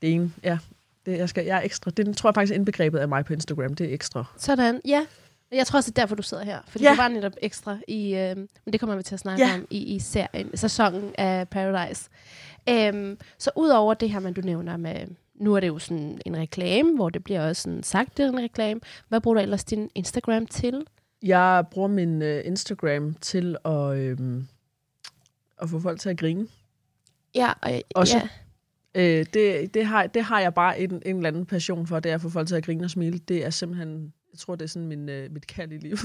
det 0.02 0.14
ene. 0.14 0.32
Ja, 0.44 0.58
det, 1.06 1.18
jeg, 1.18 1.28
skal, 1.28 1.44
jeg 1.44 1.56
er 1.58 1.62
ekstra. 1.62 1.90
Det 1.90 2.16
tror 2.16 2.28
jeg 2.30 2.34
faktisk 2.34 2.52
er 2.52 2.54
indbegrebet 2.56 2.98
af 2.98 3.08
mig 3.08 3.24
på 3.24 3.32
Instagram. 3.32 3.74
Det 3.74 3.90
er 3.90 3.94
ekstra. 3.94 4.24
Sådan, 4.36 4.80
ja. 4.84 5.06
Jeg 5.52 5.66
tror 5.66 5.76
også, 5.76 5.90
det 5.90 5.98
er 5.98 6.02
derfor, 6.02 6.14
du 6.16 6.22
sidder 6.22 6.44
her. 6.44 6.58
Fordi 6.68 6.84
Ja. 6.84 6.90
du 6.90 6.96
var 6.96 7.08
netop 7.08 7.32
ekstra 7.42 7.78
i... 7.88 8.14
Øh, 8.14 8.36
men 8.36 8.72
det 8.72 8.80
kommer 8.80 8.96
vi 8.96 9.02
til 9.02 9.14
at 9.14 9.20
snakke 9.20 9.44
Ja. 9.46 9.54
om 9.54 9.66
i, 9.70 9.94
i 9.94 9.98
serien, 9.98 10.56
sæsonen 10.56 11.14
af 11.18 11.48
Paradise. 11.48 12.08
Øhm, 12.68 13.18
så 13.38 13.50
udover 13.56 13.94
det 13.94 14.10
her, 14.10 14.20
man 14.20 14.32
du 14.32 14.40
nævner 14.40 14.76
med... 14.76 15.06
Nu 15.34 15.54
er 15.54 15.60
det 15.60 15.68
jo 15.68 15.78
sådan 15.78 16.20
en 16.26 16.36
reklame, 16.36 16.94
hvor 16.94 17.10
det 17.10 17.24
bliver 17.24 17.48
også 17.48 17.62
sådan 17.62 17.82
sagt, 17.82 18.16
det 18.16 18.24
er 18.24 18.28
en 18.28 18.38
reklame. 18.40 18.80
Hvad 19.08 19.20
bruger 19.20 19.34
du 19.34 19.40
ellers 19.40 19.64
din 19.64 19.90
Instagram 19.94 20.46
til? 20.46 20.86
Jeg 21.22 21.64
bruger 21.70 21.88
min 21.88 22.22
øh, 22.22 22.42
Instagram 22.46 23.14
til 23.20 23.56
at... 23.64 23.96
Øh, 23.96 24.18
at 25.62 25.68
få 25.70 25.80
folk 25.80 26.00
til 26.00 26.08
at 26.08 26.18
grine. 26.18 26.46
Ja, 27.34 27.52
og, 27.62 27.82
Også- 27.94 28.16
ja. 28.16 28.28
Øh, 28.94 29.26
det, 29.34 29.74
det, 29.74 29.86
har, 29.86 30.06
det 30.06 30.22
har 30.22 30.40
jeg 30.40 30.54
bare 30.54 30.80
en, 30.80 31.02
en 31.06 31.16
eller 31.16 31.28
anden 31.28 31.46
passion 31.46 31.86
for, 31.86 32.00
det 32.00 32.10
er 32.10 32.14
at 32.14 32.20
få 32.20 32.28
folk 32.28 32.48
til 32.48 32.54
at 32.54 32.64
grine 32.64 32.84
og 32.84 32.90
smile. 32.90 33.18
Det 33.18 33.44
er 33.44 33.50
simpelthen, 33.50 34.12
jeg 34.32 34.38
tror, 34.38 34.54
det 34.54 34.64
er 34.64 34.68
sådan 34.68 34.88
min, 34.88 35.08
øh, 35.08 35.32
mit 35.32 35.46
kald 35.46 35.72
i 35.72 35.78
livet. 35.78 36.00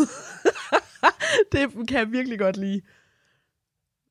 det 1.51 1.87
kan 1.87 1.99
jeg 1.99 2.11
virkelig 2.11 2.39
godt 2.39 2.57
lide. 2.57 2.81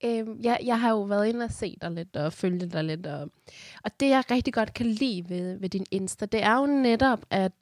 Øhm, 0.05 0.41
jeg, 0.43 0.59
jeg 0.65 0.81
har 0.81 0.91
jo 0.91 1.03
været 1.03 1.27
inde 1.27 1.45
og 1.45 1.51
set 1.51 1.83
dig 1.83 1.91
lidt, 1.91 2.17
og 2.17 2.33
følge 2.33 2.67
dig 2.67 2.85
lidt. 2.85 3.07
Og, 3.07 3.31
og 3.85 4.01
det, 4.01 4.09
jeg 4.09 4.25
rigtig 4.31 4.55
godt 4.55 4.75
kan 4.75 4.87
lide 4.87 5.25
ved, 5.29 5.59
ved 5.59 5.69
din 5.69 5.87
Insta, 5.91 6.27
det 6.27 6.43
er 6.43 6.57
jo 6.57 6.67
netop, 6.67 7.27
at 7.31 7.53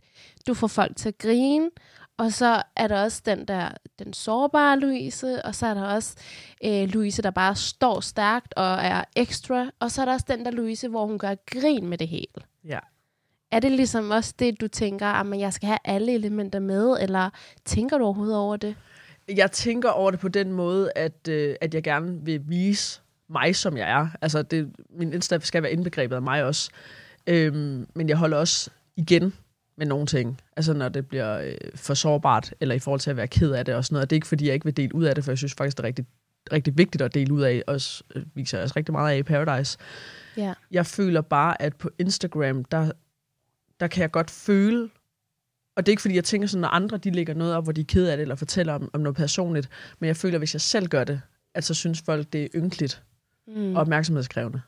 du 0.46 0.54
får 0.54 0.66
folk 0.66 0.96
til 0.96 1.08
at 1.08 1.18
grine, 1.18 1.70
og 2.16 2.32
så 2.32 2.62
er 2.76 2.88
der 2.88 3.02
også 3.02 3.22
den 3.26 3.44
der, 3.44 3.68
den 3.98 4.12
sårbare 4.12 4.80
Louise, 4.80 5.44
og 5.44 5.54
så 5.54 5.66
er 5.66 5.74
der 5.74 5.84
også 5.84 6.16
øh, 6.64 6.88
Louise, 6.88 7.22
der 7.22 7.30
bare 7.30 7.56
står 7.56 8.00
stærkt 8.00 8.54
og 8.56 8.74
er 8.74 9.04
ekstra, 9.16 9.70
og 9.80 9.90
så 9.90 10.00
er 10.00 10.04
der 10.04 10.12
også 10.12 10.26
den 10.28 10.44
der 10.44 10.50
Louise, 10.50 10.88
hvor 10.88 11.06
hun 11.06 11.18
gør 11.18 11.34
grin 11.46 11.88
med 11.88 11.98
det 11.98 12.08
hele. 12.08 12.42
Ja. 12.64 12.78
Er 13.50 13.60
det 13.60 13.72
ligesom 13.72 14.10
også 14.10 14.34
det, 14.38 14.60
du 14.60 14.68
tænker, 14.68 15.06
at 15.06 15.40
jeg 15.40 15.52
skal 15.52 15.66
have 15.66 15.78
alle 15.84 16.14
elementer 16.14 16.58
med, 16.58 16.96
eller 17.00 17.30
tænker 17.64 17.98
du 17.98 18.04
overhovedet 18.04 18.36
over 18.36 18.56
det? 18.56 18.76
Jeg 19.28 19.52
tænker 19.52 19.90
over 19.90 20.10
det 20.10 20.20
på 20.20 20.28
den 20.28 20.52
måde, 20.52 20.92
at, 20.96 21.28
øh, 21.28 21.56
at 21.60 21.74
jeg 21.74 21.82
gerne 21.82 22.24
vil 22.24 22.40
vise 22.48 23.00
mig, 23.28 23.56
som 23.56 23.76
jeg 23.76 23.90
er. 23.90 24.08
Altså, 24.20 24.42
det, 24.42 24.72
min 24.90 25.12
Insta 25.12 25.38
skal 25.38 25.62
være 25.62 25.72
indbegrebet 25.72 26.16
af 26.16 26.22
mig 26.22 26.44
også. 26.44 26.70
Øhm, 27.26 27.86
men 27.94 28.08
jeg 28.08 28.16
holder 28.16 28.36
også 28.36 28.70
igen 28.96 29.34
med 29.76 29.86
nogle 29.86 30.06
ting. 30.06 30.40
Altså, 30.56 30.72
når 30.72 30.88
det 30.88 31.08
bliver 31.08 31.38
øh, 31.38 31.54
for 31.74 31.94
sårbart, 31.94 32.54
eller 32.60 32.74
i 32.74 32.78
forhold 32.78 33.00
til 33.00 33.10
at 33.10 33.16
være 33.16 33.28
ked 33.28 33.52
af 33.52 33.64
det 33.64 33.74
og 33.74 33.84
sådan 33.84 33.94
noget. 33.94 34.04
Og 34.04 34.10
det 34.10 34.16
er 34.16 34.18
ikke, 34.18 34.26
fordi 34.26 34.46
jeg 34.46 34.54
ikke 34.54 34.64
vil 34.64 34.76
dele 34.76 34.94
ud 34.94 35.04
af 35.04 35.14
det, 35.14 35.24
for 35.24 35.30
jeg 35.30 35.38
synes 35.38 35.54
faktisk, 35.54 35.76
det 35.76 35.82
er 35.84 35.88
rigtig, 35.88 36.06
rigtig 36.52 36.78
vigtigt 36.78 37.02
at 37.02 37.14
dele 37.14 37.32
ud 37.34 37.42
af. 37.42 37.62
Også 37.66 38.04
øh, 38.14 38.22
viser 38.34 38.58
jeg 38.58 38.62
også 38.62 38.74
rigtig 38.76 38.92
meget 38.92 39.14
af 39.14 39.18
i 39.18 39.22
Paradise. 39.22 39.78
Ja. 40.36 40.54
Jeg 40.70 40.86
føler 40.86 41.20
bare, 41.20 41.62
at 41.62 41.76
på 41.76 41.90
Instagram, 41.98 42.64
der, 42.64 42.90
der 43.80 43.86
kan 43.86 44.00
jeg 44.02 44.10
godt 44.10 44.30
føle, 44.30 44.90
og 45.76 45.86
det 45.86 45.88
er 45.88 45.92
ikke 45.92 46.02
fordi, 46.02 46.14
jeg 46.14 46.24
tænker 46.24 46.48
sådan, 46.48 46.60
når 46.60 46.68
andre 46.68 46.96
de 46.98 47.10
lægger 47.10 47.34
noget 47.34 47.54
op, 47.54 47.64
hvor 47.64 47.72
de 47.72 47.80
er 47.80 47.84
ked 47.84 48.06
af 48.06 48.16
det, 48.16 48.22
eller 48.22 48.34
fortæller 48.34 48.72
om, 48.72 48.90
om 48.92 49.00
noget 49.00 49.16
personligt, 49.16 49.68
men 49.98 50.08
jeg 50.08 50.16
føler, 50.16 50.34
at 50.34 50.40
hvis 50.40 50.54
jeg 50.54 50.60
selv 50.60 50.88
gør 50.88 51.04
det, 51.04 51.20
at 51.54 51.64
så 51.64 51.74
synes 51.74 52.02
folk, 52.06 52.32
det 52.32 52.42
er 52.42 52.48
ynkeligt 52.54 53.02
Mm. 53.46 53.74
og 53.76 53.80
opmærksomhedskrævende. 53.80 54.60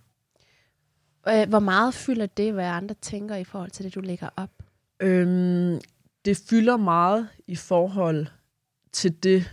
Øh, 1.28 1.48
Hvor 1.48 1.58
meget 1.58 1.94
fylder 1.94 2.26
det, 2.26 2.52
hvad 2.52 2.64
andre 2.64 2.94
tænker 2.94 3.36
i 3.36 3.44
forhold 3.44 3.70
til 3.70 3.84
det, 3.84 3.94
du 3.94 4.00
lægger 4.00 4.28
op? 4.36 4.50
Øhm, 5.00 5.80
det 6.24 6.42
fylder 6.50 6.76
meget 6.76 7.28
i 7.46 7.56
forhold 7.56 8.26
til 8.92 9.22
det 9.22 9.50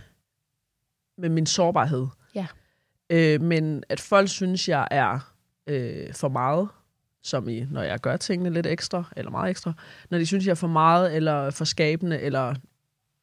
med 1.18 1.28
min 1.28 1.46
sårbarhed. 1.46 2.06
Ja. 2.34 2.46
Øh, 3.10 3.40
men 3.40 3.84
at 3.88 4.00
folk 4.00 4.28
synes, 4.28 4.68
jeg 4.68 4.88
er 4.90 5.34
øh, 5.66 6.14
for 6.14 6.28
meget, 6.28 6.68
som 7.22 7.48
i, 7.48 7.64
når 7.70 7.82
jeg 7.82 8.00
gør 8.00 8.16
tingene 8.16 8.50
lidt 8.50 8.66
ekstra, 8.66 9.04
eller 9.16 9.30
meget 9.30 9.50
ekstra, 9.50 9.72
når 10.10 10.18
de 10.18 10.26
synes, 10.26 10.46
jeg 10.46 10.50
er 10.50 10.54
for 10.54 10.66
meget, 10.66 11.16
eller 11.16 11.50
for 11.50 11.64
skabende, 11.64 12.20
eller 12.20 12.54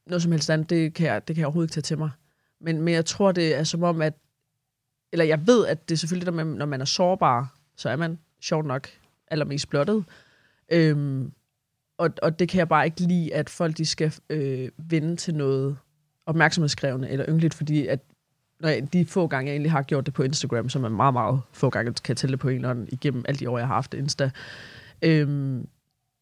noget 0.05 0.21
som 0.21 0.31
helst 0.31 0.49
andet, 0.49 0.69
det 0.69 0.93
kan 0.93 1.07
jeg, 1.07 1.27
det 1.27 1.35
kan 1.35 1.39
jeg 1.41 1.47
overhovedet 1.47 1.67
ikke 1.67 1.73
tage 1.73 1.81
til 1.81 1.97
mig. 1.97 2.09
Men, 2.61 2.81
men 2.81 2.93
jeg 2.93 3.05
tror, 3.05 3.31
det 3.31 3.55
er 3.55 3.63
som 3.63 3.83
om, 3.83 4.01
at, 4.01 4.13
eller 5.11 5.25
jeg 5.25 5.47
ved, 5.47 5.67
at 5.67 5.89
det 5.89 5.95
er 5.95 5.97
selvfølgelig, 5.97 6.33
når 6.33 6.43
man, 6.43 6.47
når 6.47 6.65
man 6.65 6.81
er 6.81 6.85
sårbar, 6.85 7.55
så 7.75 7.89
er 7.89 7.95
man 7.95 8.19
sjovt 8.41 8.65
nok 8.65 8.87
allermest 9.27 9.69
blottet. 9.69 10.05
Øhm, 10.71 11.31
og, 12.01 12.09
og 12.21 12.39
det 12.39 12.49
kan 12.49 12.59
jeg 12.59 12.69
bare 12.69 12.85
ikke 12.85 13.01
lide, 13.01 13.33
at 13.33 13.49
folk 13.49 13.77
de 13.77 13.85
skal 13.85 14.13
øh, 14.29 14.69
vende 14.77 15.15
til 15.15 15.35
noget 15.35 15.77
opmærksomhedskrævende 16.25 17.09
eller 17.09 17.25
ynkeligt, 17.29 17.53
fordi 17.53 17.87
at 17.87 17.99
når 18.59 18.69
jeg, 18.69 18.93
de 18.93 19.05
få 19.05 19.27
gange, 19.27 19.47
jeg 19.47 19.53
egentlig 19.53 19.71
har 19.71 19.81
gjort 19.81 20.05
det 20.05 20.13
på 20.13 20.23
Instagram, 20.23 20.69
som 20.69 20.83
er 20.83 20.89
meget, 20.89 21.13
meget 21.13 21.41
få 21.51 21.69
gange, 21.69 21.93
kan 21.93 22.09
jeg 22.09 22.17
tælle 22.17 22.37
på 22.37 22.49
en 22.49 22.63
hånd 22.63 22.87
igennem 22.93 23.25
alle 23.27 23.39
de 23.39 23.49
år, 23.49 23.57
jeg 23.57 23.67
har 23.67 23.73
haft 23.73 23.93
Insta, 23.93 24.31
øhm, 25.01 25.67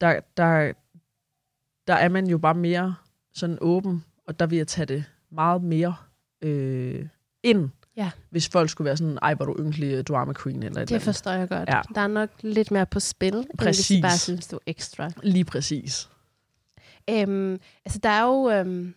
der, 0.02 0.20
der, 0.38 0.74
der 1.88 1.94
er 1.94 2.10
man 2.10 2.28
jo 2.28 2.38
bare 2.38 2.56
mere 2.56 2.96
sådan 3.34 3.58
åben, 3.62 4.04
og 4.28 4.40
der 4.40 4.46
vil 4.46 4.58
jeg 4.58 4.68
tage 4.68 4.86
det 4.86 5.04
meget 5.30 5.64
mere 5.64 5.96
øh, 6.42 7.08
ind, 7.44 7.70
Ja. 8.00 8.12
hvis 8.30 8.50
folk 8.50 8.70
skulle 8.70 8.86
være 8.86 8.98
sådan, 8.98 9.18
ej, 9.22 9.34
hvor 9.34 9.46
du 9.46 9.56
ynkelig 9.60 10.08
drama 10.08 10.34
queen, 10.44 10.56
eller 10.64 10.68
et 10.68 10.72
eller 10.72 10.86
Det 10.86 10.92
andet. 10.92 11.04
forstår 11.04 11.32
jeg 11.32 11.50
godt. 11.50 11.70
Ja. 11.70 11.82
Der 11.96 12.02
er 12.02 12.08
nok 12.08 12.30
lidt 12.42 12.72
mere 12.72 12.86
på 12.86 13.00
spil, 13.00 13.34
end 13.36 13.46
hvis 13.54 13.66
Præcis. 13.68 13.88
de 13.98 14.02
bare 14.02 14.18
synes, 14.18 14.48
du 14.48 14.56
er 14.56 14.60
ekstra. 14.66 15.10
Lige 15.24 15.46
præcis. 15.46 16.10
Øhm, 17.10 17.60
altså, 17.86 18.00
der 18.04 18.10
er 18.10 18.24
jo, 18.24 18.50
øhm, 18.52 18.94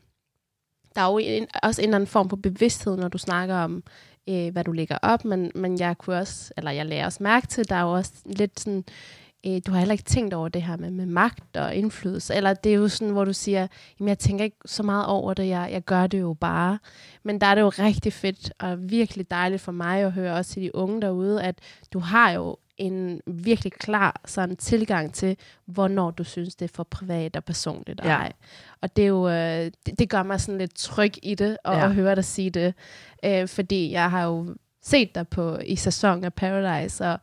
der 0.95 1.01
er 1.03 1.13
jo 1.13 1.19
en, 1.19 1.47
også 1.63 1.83
en 1.83 1.89
eller 1.89 1.97
anden 1.97 2.07
form 2.09 2.29
for 2.29 2.37
bevidsthed, 2.37 2.97
når 2.97 3.09
du 3.09 3.19
snakker 3.19 3.55
om, 3.57 3.83
øh, 4.29 4.53
hvad 4.53 4.65
du 4.65 4.73
lægger 4.73 4.99
op, 5.03 5.25
men, 5.25 5.53
men 5.55 5.79
jeg 5.79 5.99
kunne 5.99 6.17
også, 6.17 6.53
eller 6.57 6.71
jeg 6.71 6.87
lærer 6.87 7.05
også 7.05 7.23
mærke 7.23 7.47
til, 7.47 7.69
der 7.69 7.77
er 7.77 7.83
jo 7.83 7.93
også 7.93 8.13
lidt 8.27 8.61
sådan, 8.61 8.85
øh, 9.47 9.61
du 9.67 9.73
har 9.73 9.79
heller 9.79 9.93
ikke 9.93 10.05
tænkt 10.05 10.35
over 10.35 10.49
det 10.49 10.63
her 10.63 10.77
med, 10.77 10.91
med 10.91 11.07
magt 11.07 11.57
og 11.57 11.75
indflydelse, 11.75 12.35
eller 12.35 12.55
det 12.55 12.73
er 12.73 12.77
jo 12.77 12.89
sådan, 12.89 13.13
hvor 13.13 13.25
du 13.25 13.33
siger, 13.33 13.67
jamen 14.01 14.09
jeg 14.09 14.19
tænker 14.19 14.45
ikke 14.45 14.57
så 14.67 14.83
meget 14.83 15.07
over 15.07 15.35
det, 15.35 15.49
jeg, 15.49 15.69
jeg 15.73 15.83
gør 15.85 16.07
det 16.07 16.21
jo 16.21 16.33
bare. 16.41 16.79
Men 17.23 17.41
der 17.41 17.47
er 17.47 17.55
det 17.55 17.63
jo 17.63 17.69
rigtig 17.69 18.13
fedt 18.13 18.53
og 18.59 18.91
virkelig 18.91 19.31
dejligt 19.31 19.63
for 19.63 19.73
mig 19.73 20.01
at 20.03 20.13
høre 20.13 20.35
også 20.35 20.53
til 20.53 20.63
de 20.63 20.75
unge 20.75 21.01
derude, 21.03 21.43
at 21.43 21.59
du 21.93 21.99
har 21.99 22.31
jo 22.31 22.57
en 22.79 23.21
virkelig 23.27 23.73
klar 23.73 24.21
sådan 24.27 24.57
tilgang 24.57 25.15
til, 25.15 25.37
hvornår 25.67 26.11
du 26.11 26.25
synes, 26.25 26.55
det 26.55 26.71
er 26.71 26.75
for 26.75 26.83
privat 26.83 27.37
og 27.37 27.45
personligt. 27.45 28.01
og 28.01 28.07
Ja. 28.07 28.13
ej. 28.13 28.33
Og 28.81 28.97
det 28.97 29.03
er 29.05 29.09
jo, 29.09 29.29
øh, 29.29 29.71
det, 29.87 29.99
det 29.99 30.09
gør 30.11 30.23
mig 30.23 30.41
sådan 30.41 30.59
lidt 30.59 30.75
tryg 30.75 31.13
i 31.23 31.35
det, 31.35 31.57
og 31.65 31.75
Ja. 31.75 31.85
at 31.85 31.95
høre 31.95 32.15
dig 32.15 32.25
sige 32.25 32.51
det. 32.51 32.75
Øh, 33.25 33.49
fordi 33.49 33.93
jeg 33.93 34.11
har 34.11 34.25
jo 34.25 34.55
set 34.83 35.15
dig 35.15 35.29
på 35.29 35.59
i 35.59 35.77
sæson 35.77 36.25
af 36.25 36.33
Paradise, 36.35 37.05
og, 37.07 37.19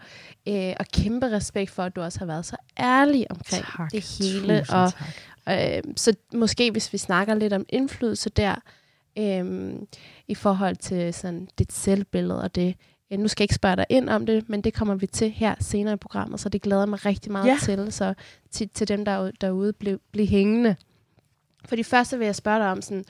øh, 0.47 0.73
og 0.79 0.85
kæmpe 0.93 1.31
respekt 1.31 1.71
for, 1.71 1.83
at 1.83 1.95
du 1.95 2.01
også 2.01 2.19
har 2.19 2.25
været 2.25 2.45
så 2.45 2.55
ærlig 2.79 3.25
omkring 3.31 3.65
Tak. 3.77 3.91
det 3.91 4.17
hele. 4.19 4.59
Og, 4.69 4.91
tak. 5.45 5.77
øh, 5.77 5.83
så 5.95 6.15
måske 6.33 6.71
hvis 6.71 6.93
vi 6.93 6.97
snakker 6.97 7.33
lidt 7.35 7.53
om 7.53 7.65
indflydelse 7.69 8.29
der, 8.29 8.55
øh, 9.17 9.71
i 10.27 10.35
forhold 10.35 10.75
til 10.75 11.13
sådan 11.13 11.47
dit 11.59 11.73
selvbillede 11.73 12.41
og 12.41 12.55
det, 12.55 12.75
øh, 13.11 13.19
nu 13.19 13.27
skal 13.27 13.41
jeg 13.41 13.45
ikke 13.45 13.55
spørge 13.55 13.75
dig 13.75 13.85
ind 13.89 14.09
om 14.09 14.25
det, 14.25 14.49
men 14.49 14.61
det 14.61 14.73
kommer 14.73 14.95
vi 14.95 15.07
til 15.07 15.31
her 15.31 15.55
senere 15.59 15.93
i 15.93 15.97
programmet, 15.97 16.39
så 16.39 16.49
det 16.49 16.61
glæder 16.61 16.85
mig 16.85 17.05
rigtig 17.05 17.31
meget 17.31 17.47
Ja. 17.47 17.57
til, 17.61 17.91
så 17.91 18.13
til, 18.51 18.69
til 18.69 18.87
dem, 18.87 19.05
der 19.05 19.11
er 19.11 19.21
ude- 19.23 19.31
derude, 19.41 19.73
bliver 19.73 19.97
bliv 20.11 20.25
hængende. 20.27 20.75
For 21.65 21.75
det 21.75 21.85
første 21.85 22.17
vil 22.17 22.25
jeg 22.25 22.35
spørge 22.35 22.59
dig 22.59 22.71
om, 22.71 22.81
sådan, 22.81 23.03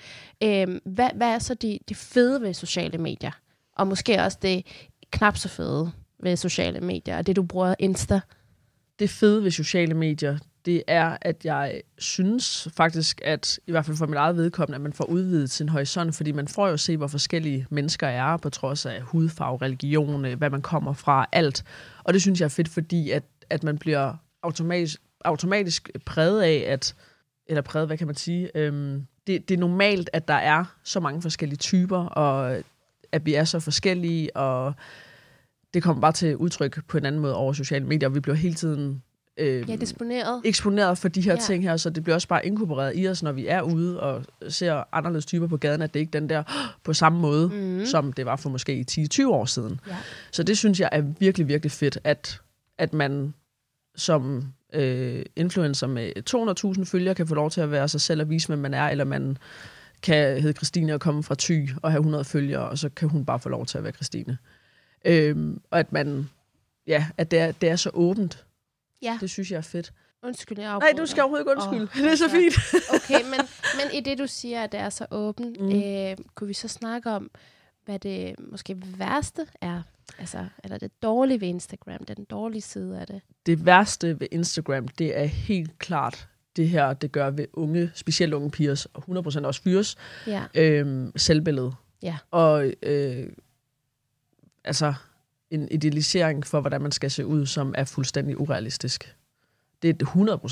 øh, 0.44 0.80
hvad, 0.86 1.10
hvad 1.16 1.28
er 1.28 1.40
så 1.40 1.54
de, 1.54 1.80
de 1.90 1.96
fede 1.96 2.42
ved 2.42 2.54
sociale 2.54 2.98
medier? 2.98 3.32
Og 3.80 3.88
måske 3.88 4.22
også 4.22 4.38
det 4.42 4.66
knap 5.12 5.38
så 5.38 5.50
fede 5.50 5.92
ved 6.24 6.36
sociale 6.36 6.80
medier, 6.80 7.18
og 7.18 7.28
det 7.28 7.36
du 7.36 7.44
bruger 7.44 7.76
Insta. 7.80 8.20
det 9.00 9.10
fede 9.10 9.44
ved 9.44 9.52
sociale 9.52 9.94
medier, 9.94 10.38
det 10.66 10.84
er, 10.88 11.18
at 11.22 11.46
jeg 11.46 11.82
synes 11.98 12.68
faktisk, 12.78 13.22
at 13.26 13.60
i 13.68 13.72
hvert 13.72 13.86
fald 13.86 13.98
for 13.98 14.06
mit 14.06 14.18
eget 14.18 14.36
vedkommende, 14.36 14.76
at 14.76 14.82
man 14.82 14.94
får 14.94 15.06
udvidet 15.06 15.50
sin 15.50 15.70
horisont, 15.70 16.16
fordi 16.16 16.32
man 16.32 16.48
får 16.48 16.68
jo 16.68 16.74
at 16.74 16.80
se, 16.80 16.98
hvor 16.98 17.08
forskellige 17.08 17.68
mennesker 17.70 18.08
er, 18.08 18.38
på 18.38 18.50
trods 18.50 18.86
af 18.86 19.02
hudfarve, 19.02 19.58
religion, 19.58 20.26
øh, 20.26 20.38
hvad 20.38 20.50
man 20.50 20.62
kommer 20.62 20.94
fra, 20.94 21.26
alt. 21.32 21.64
Og 22.04 22.14
det 22.14 22.22
synes 22.22 22.40
jeg 22.40 22.46
er 22.46 22.50
fedt, 22.50 22.70
fordi 22.70 23.12
at, 23.12 23.24
at 23.50 23.64
man 23.64 23.78
bliver 23.78 24.14
automatisk, 24.44 25.02
automatisk 25.26 25.90
præget 26.06 26.42
af, 26.42 26.64
at, 26.68 26.96
eller 27.48 27.62
præget, 27.62 27.88
hvad 27.88 27.98
kan 27.98 28.08
man 28.08 28.16
sige, 28.16 28.58
øhm, 28.58 29.06
det, 29.28 29.50
det 29.50 29.56
er 29.56 29.60
normalt, 29.60 30.10
at 30.14 30.28
der 30.28 30.34
er 30.34 30.66
så 30.84 31.00
mange 31.00 31.22
forskellige 31.22 31.58
typer, 31.58 32.06
og 32.06 32.64
at 33.12 33.26
vi 33.26 33.34
er 33.34 33.44
så 33.44 33.60
forskellige, 33.60 34.36
og 34.36 34.74
det 35.74 35.84
kommer 35.84 36.02
bare 36.02 36.12
til 36.12 36.38
udtryk 36.38 36.86
på 36.88 36.98
en 36.98 37.06
anden 37.06 37.22
måde 37.22 37.36
over 37.36 37.54
sociale 37.54 37.86
medier, 37.86 38.10
og 38.10 38.16
vi 38.16 38.20
bliver 38.20 38.36
hele 38.36 38.56
tiden 38.56 39.04
øh, 39.38 39.70
Ja, 39.70 39.76
disponeret. 39.76 40.42
eksponeret 40.46 40.98
for 40.98 41.08
de 41.08 41.22
her 41.22 41.34
Ja. 41.34 41.40
ting 41.40 41.64
her, 41.64 41.78
så 41.78 41.90
det 41.90 42.04
bliver 42.04 42.16
også 42.16 42.28
bare 42.28 42.46
inkorporeret 42.46 42.94
i 42.96 43.08
os, 43.08 43.24
når 43.24 43.32
vi 43.32 43.48
er 43.48 43.62
ude 43.62 44.00
og 44.00 44.26
ser 44.50 44.84
anderledes 44.96 45.26
typer 45.26 45.48
på 45.48 45.58
gaden, 45.58 45.82
at 45.82 45.94
det 45.94 46.00
ikke 46.00 46.12
den 46.12 46.30
der 46.30 46.44
på 46.84 46.94
samme 46.94 47.20
måde, 47.20 47.50
mm. 47.54 47.86
som 47.86 48.14
det 48.14 48.26
var 48.26 48.36
for 48.36 48.50
måske 48.50 48.86
10-20 48.92 49.28
år 49.28 49.46
siden. 49.46 49.80
Ja. 49.88 49.96
Så 50.32 50.44
det 50.44 50.58
synes 50.58 50.80
jeg 50.80 50.90
er 50.92 51.02
virkelig, 51.20 51.48
virkelig 51.48 51.72
fedt, 51.72 51.98
at, 52.04 52.42
at 52.78 52.94
man 52.94 53.34
som 53.96 54.44
øh, 54.74 55.26
influencer 55.36 55.88
med 55.88 56.12
200.000 56.80 56.84
følgere 56.86 57.16
kan 57.16 57.28
få 57.28 57.36
lov 57.36 57.50
til 57.52 57.62
at 57.62 57.72
være 57.72 57.88
sig 57.88 58.02
selv 58.02 58.22
og 58.22 58.30
vise, 58.30 58.48
hvem 58.48 58.60
man 58.60 58.74
er, 58.74 58.88
eller 58.90 59.04
man 59.06 59.38
kan 60.02 60.42
hedde 60.42 60.58
Christine 60.58 60.94
og 60.94 61.02
komme 61.02 61.24
fra 61.24 61.36
Thy 61.40 61.70
og 61.82 61.92
have 61.92 62.00
100 62.00 62.24
følgere, 62.24 62.70
og 62.70 62.78
så 62.78 62.90
kan 62.90 63.10
hun 63.10 63.26
bare 63.26 63.40
få 63.40 63.50
lov 63.50 63.66
til 63.66 63.78
at 63.78 63.84
være 63.84 63.94
Christine. 63.94 64.38
Øhm, 65.06 65.62
og 65.72 65.80
at 65.80 65.92
man, 65.92 66.30
ja, 66.88 67.08
at 67.18 67.32
det 67.32 67.40
er, 67.40 67.52
det 67.52 67.70
er 67.70 67.76
så 67.76 67.90
åbent. 67.94 68.46
Ja, 69.02 69.18
Det 69.22 69.30
synes 69.30 69.52
jeg 69.52 69.58
er 69.58 69.62
fedt. 69.62 69.94
undskyld, 70.24 70.60
jeg 70.60 70.80
Nej, 70.80 70.94
du 70.98 71.06
skal 71.06 71.22
overhovedet 71.22 71.42
ikke 71.42 71.52
undskylde. 71.52 71.90
Oh, 71.96 72.04
det 72.04 72.12
er 72.12 72.16
så 72.16 72.30
fint. 72.30 72.54
Okay, 72.96 73.24
men, 73.24 73.40
men 73.76 73.94
i 73.94 74.00
det, 74.00 74.18
du 74.18 74.28
siger, 74.28 74.64
at 74.64 74.72
det 74.72 74.80
er 74.80 74.90
så 74.90 75.06
åbent, 75.12 75.62
mm. 75.62 75.72
øh, 75.72 76.18
kunne 76.36 76.48
vi 76.48 76.54
så 76.54 76.68
snakke 76.68 77.12
om, 77.12 77.32
hvad 77.86 78.00
det 78.00 78.36
måske 78.52 78.78
værste 78.98 79.48
er? 79.62 79.82
Altså, 80.20 80.46
eller 80.64 80.78
det 80.78 81.04
dårlige 81.04 81.42
ved 81.42 81.48
Instagram, 81.48 82.06
den 82.06 82.24
dårlige 82.26 82.62
side 82.62 83.00
af 83.00 83.08
det. 83.08 83.22
Det 83.46 83.66
værste 83.66 84.20
ved 84.20 84.28
Instagram, 84.32 84.88
det 84.88 85.20
er 85.20 85.26
helt 85.26 85.80
klart 85.80 86.28
det 86.60 86.70
her, 86.70 86.94
det 86.94 87.12
gør 87.12 87.30
ved 87.30 87.46
unge, 87.54 87.92
specielt 87.96 88.34
unge 88.34 88.52
pigers, 88.52 88.86
og 88.86 89.04
100% 89.10 89.46
også 89.46 89.62
fyres, 89.62 89.96
Ja, 90.28 90.44
øhm, 90.56 91.12
selvbillede. 91.16 91.72
Ja. 92.04 92.18
Og 92.32 92.74
øh, 92.84 93.28
altså, 94.64 94.94
en 95.52 95.68
idealisering 95.72 96.46
for, 96.46 96.62
hvordan 96.62 96.82
man 96.82 96.92
skal 96.92 97.12
se 97.12 97.26
ud, 97.26 97.46
som 97.46 97.74
er 97.78 97.84
fuldstændig 97.84 98.40
urealistisk. 98.42 99.16
Det 99.82 100.02
er 100.02 100.06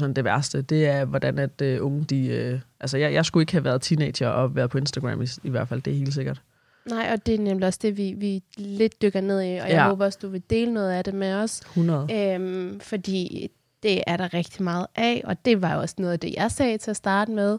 100% 0.07 0.13
det 0.13 0.23
værste. 0.23 0.61
Det 0.61 0.85
er, 0.87 1.05
hvordan 1.05 1.39
at 1.39 1.61
uh, 1.61 1.85
unge, 1.85 2.03
de... 2.03 2.51
Uh, 2.53 2.59
altså, 2.79 2.97
jeg, 2.97 3.13
jeg 3.13 3.25
skulle 3.25 3.41
ikke 3.41 3.51
have 3.51 3.63
været 3.63 3.81
teenager 3.81 4.27
og 4.27 4.55
været 4.55 4.69
på 4.69 4.77
Instagram 4.77 5.21
i, 5.21 5.25
i 5.43 5.49
hvert 5.49 5.67
fald. 5.67 5.81
Det 5.81 5.93
er 5.93 5.97
helt 5.97 6.13
sikkert. 6.13 6.41
Nej, 6.89 7.09
og 7.13 7.25
det 7.25 7.35
er 7.35 7.39
nemlig 7.39 7.67
også 7.67 7.79
det, 7.81 7.97
vi, 7.97 8.13
vi 8.17 8.43
lidt 8.57 9.01
dykker 9.01 9.21
ned 9.21 9.41
i, 9.41 9.43
og 9.43 9.49
jeg 9.53 9.69
Ja. 9.69 9.87
håber 9.89 10.05
også, 10.05 10.19
du 10.21 10.27
vil 10.27 10.43
dele 10.49 10.73
noget 10.73 10.91
af 10.91 11.03
det 11.03 11.13
med 11.13 11.33
os. 11.33 11.59
100. 11.59 12.33
Øhm, 12.33 12.79
fordi 12.79 13.49
det 13.83 14.03
er 14.07 14.17
der 14.17 14.33
rigtig 14.33 14.63
meget 14.63 14.87
af, 14.95 15.21
og 15.25 15.45
det 15.45 15.61
var 15.61 15.75
også 15.75 15.95
noget 15.97 16.13
af 16.13 16.19
det, 16.19 16.33
jeg 16.37 16.51
sagde 16.51 16.77
til 16.77 16.91
at 16.91 16.97
starte 16.97 17.31
med. 17.31 17.57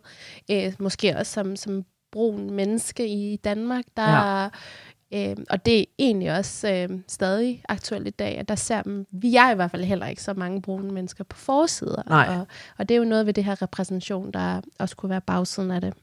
Øh, 0.50 0.72
måske 0.78 1.16
også 1.16 1.33
som, 1.33 1.57
som 1.57 1.85
brun 2.12 2.50
menneske 2.50 3.09
i 3.09 3.37
Danmark, 3.37 3.85
der 3.96 4.42
Ja. 4.42 4.48
Øh, 5.12 5.37
og 5.50 5.66
det 5.66 5.81
er 5.81 5.85
egentlig 5.98 6.37
også 6.37 6.68
øh, 6.72 6.98
stadig 7.09 7.62
aktuelt 7.68 8.07
i 8.07 8.11
dag, 8.11 8.38
at 8.38 8.48
der 8.48 8.54
ser 8.54 9.04
vi 9.11 9.37
er 9.37 9.50
i 9.50 9.54
hvert 9.54 9.70
fald 9.70 9.85
heller 9.85 10.07
ikke 10.07 10.22
så 10.22 10.35
mange 10.35 10.62
brune 10.62 10.92
mennesker 10.92 11.24
på 11.24 11.37
forsider. 11.37 12.02
Nej. 12.07 12.26
Og, 12.28 12.46
og 12.78 12.88
det 12.88 12.94
er 12.94 12.98
jo 12.98 13.04
noget 13.04 13.26
ved 13.26 13.35
det 13.35 13.44
her 13.44 13.62
repræsentation, 13.62 14.31
der 14.31 14.61
også 14.78 14.96
kunne 14.96 15.11
være 15.11 15.20
bagsiden 15.20 15.70
af 15.70 15.81
det. 15.81 15.94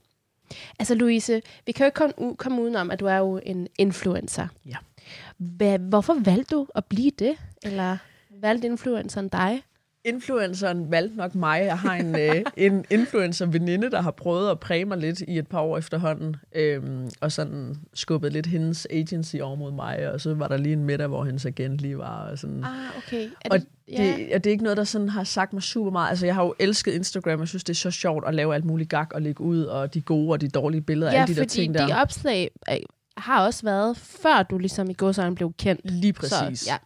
Altså 0.80 0.96
Louise, 0.96 1.42
vi 1.66 1.72
kan 1.72 1.84
jo 1.84 1.86
ikke 1.86 1.96
komme, 1.96 2.36
komme 2.36 2.62
udenom, 2.62 2.92
at 2.92 3.00
du 3.00 3.06
er 3.06 3.18
jo 3.18 3.40
en 3.46 3.68
influencer. 3.78 4.48
Ja. 4.66 5.78
Hvorfor 5.78 6.14
valgte 6.24 6.56
du 6.56 6.68
at 6.76 6.86
blive 6.86 7.12
det? 7.20 7.36
Eller 7.64 7.98
valgte 8.42 8.68
influenceren 8.68 9.30
dig? 9.30 9.64
Influenceren 10.06 10.92
valgte 10.92 11.18
nok 11.18 11.36
mig. 11.36 11.62
Jeg 11.66 11.78
har 11.78 11.96
en, 11.96 12.16
øh, 12.20 12.36
en 12.58 12.86
influencer-veninde, 12.90 13.92
der 13.92 14.02
har 14.02 14.12
prøvet 14.12 14.52
at 14.52 14.60
præge 14.60 14.86
mig 14.86 14.98
lidt 14.98 15.20
i 15.20 15.38
et 15.38 15.48
par 15.48 15.60
år 15.60 15.78
efterhånden, 15.78 16.36
øhm, 16.56 17.10
og 17.22 17.32
sådan 17.32 17.76
skubbet 17.94 18.34
lidt 18.34 18.46
hendes 18.46 18.88
agency 18.90 19.36
over 19.36 19.56
mod 19.56 19.72
mig, 19.72 20.12
og 20.12 20.22
så 20.22 20.34
var 20.34 20.48
der 20.48 20.58
lige 20.58 20.74
en 20.74 20.84
middag, 20.84 21.08
hvor 21.08 21.24
hendes 21.24 21.46
agent 21.46 21.78
lige 21.78 21.98
var. 21.98 22.28
Og, 22.32 22.40
sådan. 22.40 22.64
Ah, 22.64 22.98
okay. 22.98 23.30
Er 23.42 23.50
og 23.52 23.60
det, 23.60 23.68
det, 23.98 24.34
og 24.36 24.44
det 24.44 24.50
er 24.50 24.52
ikke 24.52 24.64
noget, 24.64 24.78
der 24.78 24.84
sådan 24.84 25.10
har 25.10 25.24
sagt 25.24 25.54
mig 25.54 25.64
super 25.64 25.92
meget. 25.92 26.10
Altså, 26.10 26.26
jeg 26.26 26.36
har 26.36 26.44
jo 26.44 26.56
elsket 26.60 26.92
Instagram, 26.94 27.40
jeg 27.40 27.48
synes, 27.48 27.64
det 27.64 27.74
er 27.74 27.78
så 27.78 27.92
sjovt 27.92 28.28
at 28.28 28.36
lave 28.36 28.56
alt 28.56 28.66
muligt 28.66 28.90
gag 28.90 29.06
og 29.16 29.22
lægge 29.22 29.42
ud, 29.42 29.64
og 29.64 29.94
de 29.94 30.02
gode 30.02 30.32
og 30.32 30.42
de 30.42 30.50
dårlige 30.50 30.82
billeder, 30.82 31.12
ja, 31.12 31.22
alle 31.22 31.28
de 31.28 31.36
der 31.36 31.42
fordi 31.42 31.62
ting 31.62 31.74
der. 31.74 31.88
de 31.88 31.94
opslag 31.94 32.52
øh, 32.72 32.78
har 33.18 33.46
også 33.46 33.64
været, 33.64 33.98
før 33.98 34.44
du 34.44 34.58
ligesom 34.58 34.90
i 34.90 34.94
godsøjne 34.94 35.36
blev 35.36 35.54
kendt. 35.58 35.82
Lige 35.84 36.14
præcis. 36.14 36.60
Så, 36.60 36.70
ja. 36.70 36.78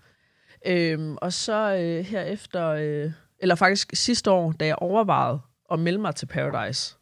Øhm, 0.65 1.17
og 1.22 1.34
så 1.34 1.76
øh, 1.76 2.06
herefter, 2.06 2.67
øh, 2.67 3.12
eller 3.39 3.56
faktisk 3.56 3.89
sidste 3.93 4.32
år, 4.32 4.52
da 4.52 4.65
jeg 4.65 4.76
overvejede 4.76 5.39
at 5.72 5.80
melde 5.80 6.00
mig 6.00 6.15
til 6.15 6.26
Paradise, 6.26 6.95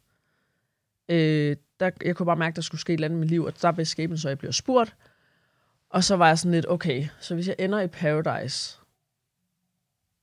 øh, 1.08 1.56
der, 1.80 1.90
jeg 2.04 2.16
kunne 2.16 2.26
bare 2.26 2.36
mærke, 2.36 2.52
at 2.52 2.56
der 2.56 2.62
skulle 2.62 2.80
ske 2.80 2.92
et 2.92 2.94
eller 2.94 3.08
andet 3.08 3.16
i 3.16 3.20
mit 3.20 3.30
liv, 3.30 3.44
og 3.44 3.62
der 3.62 3.72
blev 3.72 3.86
skæbnen, 3.86 4.18
så 4.18 4.28
jeg 4.28 4.38
blev 4.38 4.52
spurgt. 4.52 4.96
Og 5.90 6.04
så 6.04 6.16
var 6.16 6.28
jeg 6.28 6.38
sådan 6.38 6.52
lidt, 6.52 6.66
okay, 6.68 7.06
så 7.20 7.34
hvis 7.34 7.48
jeg 7.48 7.56
ender 7.58 7.80
i 7.80 7.86
Paradise, 7.86 8.78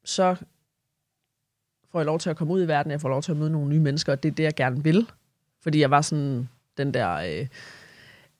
så 0.04 0.36
får 1.92 2.00
jeg 2.00 2.06
lov 2.06 2.20
til 2.20 2.30
at 2.30 2.38
komme 2.38 2.54
ud 2.54 2.64
i 2.64 2.68
verden, 2.68 2.92
jeg 2.92 3.02
får 3.02 3.10
lov 3.10 3.22
til 3.22 3.32
at 3.32 3.38
møde 3.38 3.52
nogle 3.52 3.70
nye 3.70 3.80
mennesker, 3.80 4.12
og 4.12 4.24
det 4.24 4.30
er 4.32 4.36
det, 4.36 4.44
jeg 4.44 4.54
gerne 4.54 4.84
vil. 4.84 5.10
Fordi 5.62 5.80
jeg 5.80 5.92
var 5.92 6.02
sådan 6.02 6.50
den 6.78 6.94
der, 6.94 7.12
øh, 7.12 7.48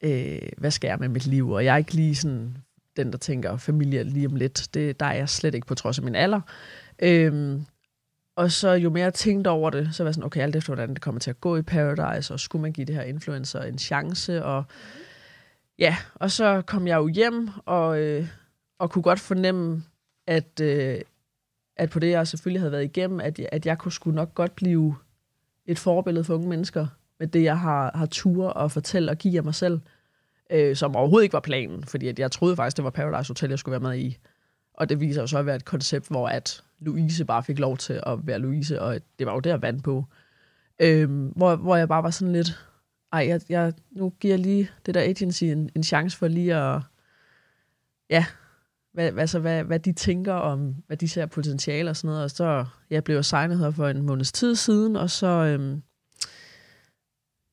øh, 0.02 0.50
hvad 0.58 0.72
skal 0.72 0.88
jeg 0.88 1.00
med 1.00 1.08
mit 1.08 1.28
liv? 1.28 1.50
Og 1.50 1.66
jeg 1.66 1.74
er 1.74 1.78
ikke 1.78 1.94
lige 1.94 2.16
sådan 2.16 2.58
den, 2.98 3.12
der 3.12 3.18
tænker 3.18 3.58
familie 3.58 4.04
lige 4.04 4.28
om 4.28 4.36
lidt. 4.36 4.70
Det, 4.74 5.00
der 5.00 5.06
er 5.06 5.14
jeg 5.14 5.30
slet 5.30 5.56
ikke 5.56 5.68
på 5.68 5.76
trods 5.76 5.98
af 5.98 6.04
min 6.04 6.16
alder. 6.16 6.42
Øhm, 7.00 7.66
og 8.36 8.52
så 8.52 8.72
jo 8.72 8.90
mere 8.90 9.04
jeg 9.04 9.14
tænkte 9.14 9.48
over 9.48 9.70
det, 9.70 9.96
så 9.96 10.04
var 10.04 10.08
jeg 10.08 10.16
sådan, 10.16 10.26
okay, 10.26 10.42
alt 10.42 10.56
efter 10.56 10.74
hvordan 10.74 10.94
det 10.94 11.02
kommer 11.02 11.20
til 11.20 11.30
at 11.30 11.42
gå 11.42 11.58
i 11.58 11.62
Paradise, 11.62 12.34
og 12.34 12.40
skulle 12.40 12.62
man 12.62 12.74
give 12.74 12.86
det 12.86 12.96
her 12.96 13.02
influencer 13.02 13.62
en 13.62 13.78
chance, 13.78 14.44
og 14.44 14.64
ja, 15.80 15.98
og 16.16 16.32
så 16.32 16.62
kom 16.62 16.88
jeg 16.88 16.98
jo 16.98 17.08
hjem, 17.08 17.50
og, 17.66 18.02
øh, 18.02 18.28
og 18.80 18.92
kunne 18.92 19.04
godt 19.04 19.20
fornemme, 19.20 19.84
at, 20.28 20.60
øh, 20.62 21.02
at 21.78 21.90
på 21.90 22.00
det, 22.00 22.10
jeg 22.10 22.28
selvfølgelig 22.28 22.62
havde 22.62 22.72
været 22.72 22.84
igennem, 22.84 23.20
at 23.20 23.40
at 23.40 23.66
jeg 23.66 23.78
kunne 23.78 23.92
sgu 23.92 24.12
nok 24.12 24.34
godt 24.34 24.56
blive 24.56 24.96
et 25.66 25.80
forbillede 25.80 26.24
for 26.24 26.36
unge 26.36 26.50
mennesker, 26.50 26.88
med 27.20 27.28
det, 27.28 27.44
jeg 27.44 27.60
har, 27.60 27.92
har 27.98 28.06
tur 28.06 28.48
og 28.48 28.72
fortælle 28.72 29.12
og 29.12 29.18
give 29.18 29.38
af 29.38 29.44
mig 29.44 29.56
selv, 29.56 29.80
øh, 30.50 30.76
som 30.76 30.96
overhovedet 30.96 31.24
ikke 31.24 31.34
var 31.34 31.40
planen, 31.40 31.84
fordi 31.84 32.08
at 32.08 32.20
jeg 32.20 32.32
troede 32.32 32.56
faktisk, 32.56 32.78
det 32.78 32.84
var 32.84 32.90
Paradise 32.90 33.30
Hotel, 33.30 33.50
jeg 33.50 33.60
skulle 33.60 33.82
være 33.82 33.92
med 33.92 34.00
i. 34.00 34.18
Og 34.74 34.90
det 34.90 35.00
viser 35.00 35.22
jo 35.22 35.28
så 35.28 35.38
at 35.38 35.46
være 35.46 35.56
et 35.56 35.66
koncept, 35.66 36.08
hvor 36.08 36.28
at 36.28 36.64
Louise 36.80 37.26
bare 37.26 37.44
fik 37.44 37.60
lov 37.60 37.78
til 37.78 38.02
at 38.06 38.28
være 38.28 38.40
Louise, 38.40 38.82
og 38.82 39.00
det 39.20 39.28
var 39.28 39.34
jo 39.34 39.40
der 39.40 39.50
jeg 39.50 39.62
vandt 39.62 39.84
på. 39.84 40.06
Øhm, 40.80 41.28
hvor, 41.28 41.56
hvor 41.56 41.76
jeg 41.76 41.88
bare 41.88 42.04
var 42.04 42.10
sådan 42.10 42.34
lidt, 42.34 42.60
ej, 43.12 43.28
jeg, 43.28 43.42
jeg, 43.50 43.74
nu 43.92 44.10
giver 44.10 44.34
jeg 44.34 44.40
lige 44.40 44.70
det 44.86 44.94
der 44.94 45.02
agency 45.02 45.44
en, 45.44 45.70
en 45.76 45.84
chance 45.84 46.18
for 46.18 46.28
lige 46.28 46.56
at, 46.56 46.82
ja, 48.10 48.26
hvad, 48.94 49.18
altså, 49.18 49.40
hvad, 49.40 49.64
hvad 49.64 49.80
de 49.80 49.94
tænker 49.94 50.34
om, 50.34 50.76
hvad 50.88 50.98
de 50.98 51.08
ser 51.10 51.26
potentiale 51.26 51.90
og 51.90 51.96
sådan 51.96 52.08
noget. 52.08 52.24
Og 52.24 52.32
så 52.32 52.66
jeg 52.90 53.04
blev 53.04 53.16
jeg 53.16 53.26
signet 53.26 53.60
her 53.60 53.72
for 53.72 53.88
en 53.88 54.02
måneds 54.02 54.32
tid 54.32 54.56
siden, 54.56 54.96
og 54.96 55.10
så, 55.10 55.28
øhm, 55.28 55.84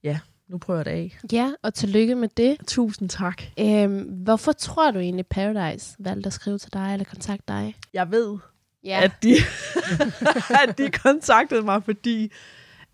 ja, 0.02 0.20
nu 0.53 0.59
prøver 0.59 0.79
jeg 0.79 0.85
det 0.85 0.91
af. 0.91 1.19
ja, 1.33 1.53
og 1.62 1.75
tillykke 1.75 2.15
med 2.15 2.29
det. 2.37 2.57
Tusind 2.67 3.09
tak. 3.09 3.43
Øhm, 3.61 4.01
hvorfor 4.03 4.53
tror 4.53 4.91
du 4.91 4.99
egentlig, 4.99 5.27
Paradise 5.27 5.97
valgte 5.99 6.27
at 6.27 6.33
skrive 6.33 6.59
til 6.59 6.73
dig 6.73 6.93
eller 6.93 7.05
kontakte 7.05 7.45
dig? 7.53 7.75
Jeg 7.95 8.11
ved, 8.11 8.38
Ja, 8.85 9.01
at, 9.05 9.12
de, 9.23 9.35
at 10.69 10.79
de 10.79 10.91
kontaktede 10.91 11.62
mig, 11.62 11.85
fordi 11.85 12.33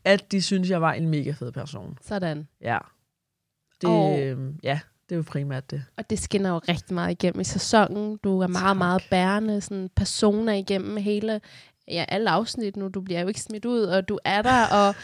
at 0.04 0.32
de 0.32 0.42
synes, 0.42 0.70
jeg 0.70 0.80
var 0.82 0.92
en 0.92 1.08
mega 1.08 1.30
fed 1.30 1.52
person. 1.52 1.98
sådan. 2.02 2.48
Ja. 2.60 2.78
Det, 3.80 3.90
Og- 3.90 4.20
øhm, 4.20 4.58
ja, 4.62 4.80
det 5.08 5.14
er 5.14 5.16
jo 5.16 5.24
primært 5.26 5.70
det. 5.70 5.84
Og 5.96 6.10
det 6.10 6.18
skinner 6.18 6.50
jo 6.50 6.58
rigtig 6.58 6.94
meget 6.94 7.10
igennem 7.10 7.40
i 7.40 7.44
sæsonen. 7.44 8.16
Du 8.24 8.40
er 8.40 8.46
meget, 8.46 8.62
Tak. 8.64 8.76
meget 8.76 9.02
bærende 9.10 9.60
sådan 9.60 9.90
personer 9.96 10.52
igennem 10.52 10.96
hele 10.96 11.40
ja, 11.90 12.04
alle 12.08 12.30
afsnit 12.30 12.76
nu. 12.76 12.88
Du 12.88 13.00
bliver 13.00 13.20
jo 13.20 13.28
ikke 13.28 13.40
smidt 13.40 13.64
ud, 13.64 13.80
og 13.80 14.08
du 14.08 14.18
er 14.24 14.42
der, 14.42 14.66
og, 14.72 14.94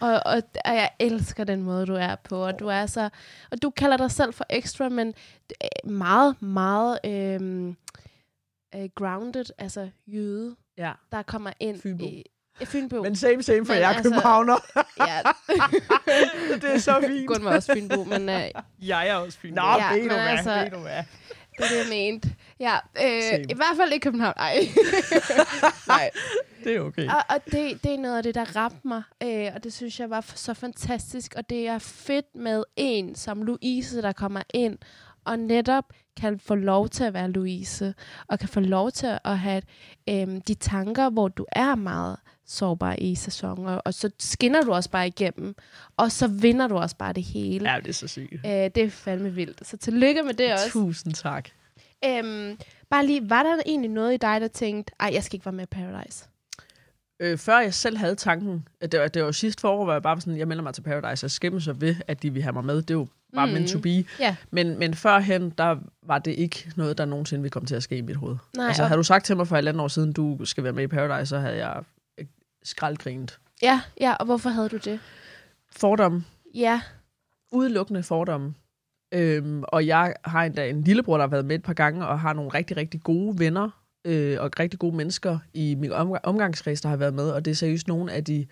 og, 0.00 0.20
og, 0.26 0.42
og 0.64 0.74
jeg 0.74 0.90
elsker 0.98 1.44
den 1.44 1.62
måde, 1.62 1.86
du 1.86 1.94
er 1.94 2.14
på. 2.24 2.44
Og 2.46 2.58
du 2.58 2.66
er 2.68 2.86
så, 2.86 3.08
og 3.50 3.62
du 3.62 3.70
kalder 3.70 3.96
dig 3.96 4.10
selv 4.10 4.32
for 4.34 4.46
ekstra, 4.50 4.88
men 4.88 5.14
meget, 5.84 6.42
meget 6.42 6.98
øhm, 7.06 7.76
øh, 8.74 8.88
grounded, 8.94 9.44
altså 9.58 9.88
jøde, 10.06 10.56
Ja. 10.78 10.92
der 11.12 11.22
kommer 11.22 11.50
ind 11.60 11.80
Fynbo. 11.80 12.04
i... 12.04 12.22
Fynbo. 12.64 13.02
Men 13.02 13.16
same, 13.16 13.42
same, 13.42 13.66
for 13.66 13.72
Men 13.72 13.80
jeg 13.82 13.90
er 13.90 13.94
altså- 13.94 14.02
københavner. 14.10 14.56
ja, 14.98 15.20
det 16.62 16.74
er 16.74 16.78
så 16.78 17.04
fint. 17.06 17.26
Gunn 17.28 17.44
var 17.44 17.54
også 17.54 17.72
Fynbo, 17.72 18.04
men 18.04 18.28
øh, 18.28 18.42
Jeg 18.88 19.08
er 19.08 19.14
også 19.14 19.38
fin. 19.38 19.54
Nå, 19.54 19.62
Ja, 19.62 19.92
ved 19.94 20.02
du 20.02 20.08
hvad, 20.08 20.18
altså- 20.18 20.54
ved 20.54 20.70
du 20.70 20.78
hvad. 20.78 21.02
Det 21.58 21.64
er 21.64 21.68
det, 21.68 21.78
jeg 21.78 21.86
mente. 21.88 22.34
Ja, 22.60 22.76
Same. 22.96 23.38
øh, 23.38 23.44
i 23.50 23.54
hvert 23.54 23.76
fald 23.76 23.92
i 23.92 23.98
København. 23.98 24.34
Ej. 24.36 24.54
Nej. 25.88 26.10
Det 26.64 26.76
er 26.76 26.80
okay. 26.80 27.06
Og, 27.08 27.22
og 27.28 27.36
det, 27.44 27.84
det 27.84 27.94
er 27.94 27.98
noget 27.98 28.16
af 28.16 28.22
det, 28.22 28.34
der 28.34 28.56
ramte 28.56 28.88
mig, 28.88 29.02
øh, 29.22 29.46
og 29.54 29.64
det 29.64 29.72
synes 29.72 30.00
jeg 30.00 30.10
var 30.10 30.32
så 30.34 30.54
fantastisk. 30.54 31.34
Og 31.36 31.50
det 31.50 31.68
er 31.68 31.78
fedt 31.78 32.26
med 32.34 32.64
en 32.76 33.14
som 33.14 33.42
Louise, 33.42 34.02
der 34.02 34.12
kommer 34.12 34.42
ind 34.54 34.78
og 35.24 35.38
netop 35.38 35.84
kan 36.16 36.38
få 36.38 36.54
lov 36.54 36.88
til 36.88 37.04
at 37.04 37.14
være 37.14 37.30
Louise, 37.30 37.94
og 38.26 38.38
kan 38.38 38.48
få 38.48 38.60
lov 38.60 38.90
til 38.90 39.18
at 39.24 39.38
have 39.38 39.62
øh, 40.08 40.40
de 40.48 40.54
tanker, 40.54 41.10
hvor 41.10 41.28
du 41.28 41.46
er 41.52 41.74
meget 41.74 42.16
sårbar 42.46 42.94
i 42.98 43.14
sæsoner, 43.14 43.72
og 43.76 43.94
så 43.94 44.10
skinner 44.18 44.62
du 44.62 44.72
også 44.72 44.90
bare 44.90 45.06
igennem, 45.06 45.54
og 45.96 46.12
så 46.12 46.26
vinder 46.28 46.68
du 46.68 46.76
også 46.76 46.96
bare 46.96 47.12
det 47.12 47.22
hele. 47.22 47.72
Ja, 47.72 47.80
det 47.80 47.88
er 47.88 47.92
så 47.92 48.08
sygt. 48.08 48.32
Øh, 48.32 48.50
det 48.50 48.76
er 48.76 48.90
fandme 48.90 49.34
vildt. 49.34 49.66
Så 49.66 49.76
tillykke 49.76 50.22
med 50.22 50.34
det 50.34 50.52
også. 50.52 50.70
Tusind 50.70 51.14
tak. 51.14 51.48
Øhm, 52.04 52.58
bare 52.90 53.06
lige, 53.06 53.30
var 53.30 53.42
der 53.42 53.56
egentlig 53.66 53.90
noget 53.90 54.14
i 54.14 54.16
dig, 54.16 54.40
der 54.40 54.48
tænkte, 54.48 54.92
ej, 55.00 55.10
jeg 55.12 55.24
skal 55.24 55.36
ikke 55.36 55.46
være 55.46 55.52
med 55.52 55.64
i 55.64 55.66
Paradise? 55.66 56.28
Øh, 57.20 57.38
før 57.38 57.60
jeg 57.60 57.74
selv 57.74 57.96
havde 57.96 58.14
tanken, 58.14 58.68
at 58.80 58.92
det 58.92 59.00
var, 59.00 59.08
det 59.08 59.24
var 59.24 59.32
sidste 59.32 59.60
forår, 59.60 59.84
hvor 59.84 59.92
jeg 59.92 60.02
bare 60.02 60.16
var 60.16 60.20
sådan, 60.20 60.38
jeg 60.38 60.48
melder 60.48 60.62
mig 60.62 60.74
til 60.74 60.82
Paradise, 60.82 61.26
og 61.26 61.30
skæmmer 61.30 61.60
så 61.60 61.72
ved, 61.72 61.96
at 62.08 62.22
de 62.22 62.32
vil 62.32 62.42
have 62.42 62.52
mig 62.52 62.64
med. 62.64 62.76
Det 62.76 62.90
er 62.90 62.94
jo 62.94 63.06
bare 63.34 63.46
mm. 63.46 63.50
Mm. 63.52 63.54
meant 63.54 63.70
to 63.70 63.78
be. 63.78 64.04
Ja. 64.20 64.36
Men, 64.50 64.78
men 64.78 64.94
førhen, 64.94 65.50
der 65.50 65.76
var 66.02 66.18
det 66.18 66.30
ikke 66.30 66.72
noget, 66.76 66.98
der 66.98 67.04
nogensinde 67.04 67.42
ville 67.42 67.50
komme 67.50 67.66
til 67.66 67.74
at 67.74 67.82
ske 67.82 67.96
i 67.96 68.00
mit 68.00 68.16
hoved. 68.16 68.36
Nej, 68.56 68.66
altså, 68.66 68.84
havde 68.84 68.98
du 68.98 69.02
sagt 69.02 69.24
til 69.24 69.36
mig 69.36 69.48
for 69.48 69.56
et 69.56 69.58
eller 69.58 69.70
andet 69.72 69.82
år 69.84 69.88
siden, 69.88 70.12
du 70.12 70.38
skal 70.44 70.64
være 70.64 70.72
med 70.72 70.84
i 70.84 70.86
Paradise, 70.86 71.28
så 71.28 71.38
havde 71.38 71.66
jeg 71.66 71.82
øh, 72.18 72.26
skraldgrinet. 72.62 73.38
Ja, 73.62 73.80
ja, 74.00 74.14
og 74.14 74.24
hvorfor 74.24 74.50
havde 74.50 74.68
du 74.68 74.76
det? 74.76 75.00
Fordomme. 75.76 76.24
Ja, 76.54 76.80
Udelukkende 77.52 78.02
fordomme. 78.02 78.54
Øhm, 79.14 79.62
og 79.68 79.86
jeg 79.86 80.14
har 80.24 80.44
endda 80.44 80.68
en 80.68 80.82
lillebror, 80.82 81.16
der 81.16 81.22
har 81.24 81.30
været 81.30 81.44
med 81.44 81.56
et 81.56 81.62
par 81.62 81.72
gange, 81.72 82.06
og 82.06 82.20
har 82.20 82.32
nogle 82.32 82.50
rigtig, 82.50 82.76
rigtig 82.76 83.00
gode 83.02 83.38
venner, 83.38 83.70
øh, 84.04 84.36
og 84.40 84.50
rigtig 84.58 84.78
gode 84.80 84.96
mennesker 84.96 85.38
i 85.54 85.74
min 85.74 85.92
omg- 85.92 86.20
omgangskreds, 86.22 86.80
der 86.80 86.88
har 86.88 86.96
været 86.96 87.14
med. 87.14 87.30
Og 87.30 87.44
det 87.44 87.50
er 87.50 87.54
seriøst 87.54 87.88
nogle 87.88 88.12
af 88.12 88.24
de 88.24 88.46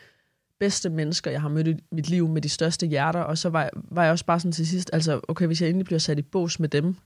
bedste 0.61 0.91
mennesker, 0.91 1.31
jeg 1.31 1.41
har 1.41 1.49
mødt 1.49 1.69
i 1.69 1.77
mit 1.93 2.09
liv 2.09 2.29
med 2.29 2.43
de 2.43 2.49
største 2.49 2.87
hjerter. 2.87 3.21
Og 3.21 3.39
så 3.39 3.49
var, 3.49 3.71
var 3.75 4.03
jeg 4.03 4.13
også 4.13 4.25
bare 4.25 4.41
sådan 4.41 4.53
til 4.53 4.67
sidst, 4.67 4.91
altså, 4.93 5.21
okay, 5.29 5.47
hvis 5.47 5.61
jeg 5.61 5.69
endelig 5.69 5.85
bliver 5.85 5.99
sat 5.99 6.19
i 6.19 6.23
bås 6.23 6.61
med 6.61 6.69
dem, 6.69 6.97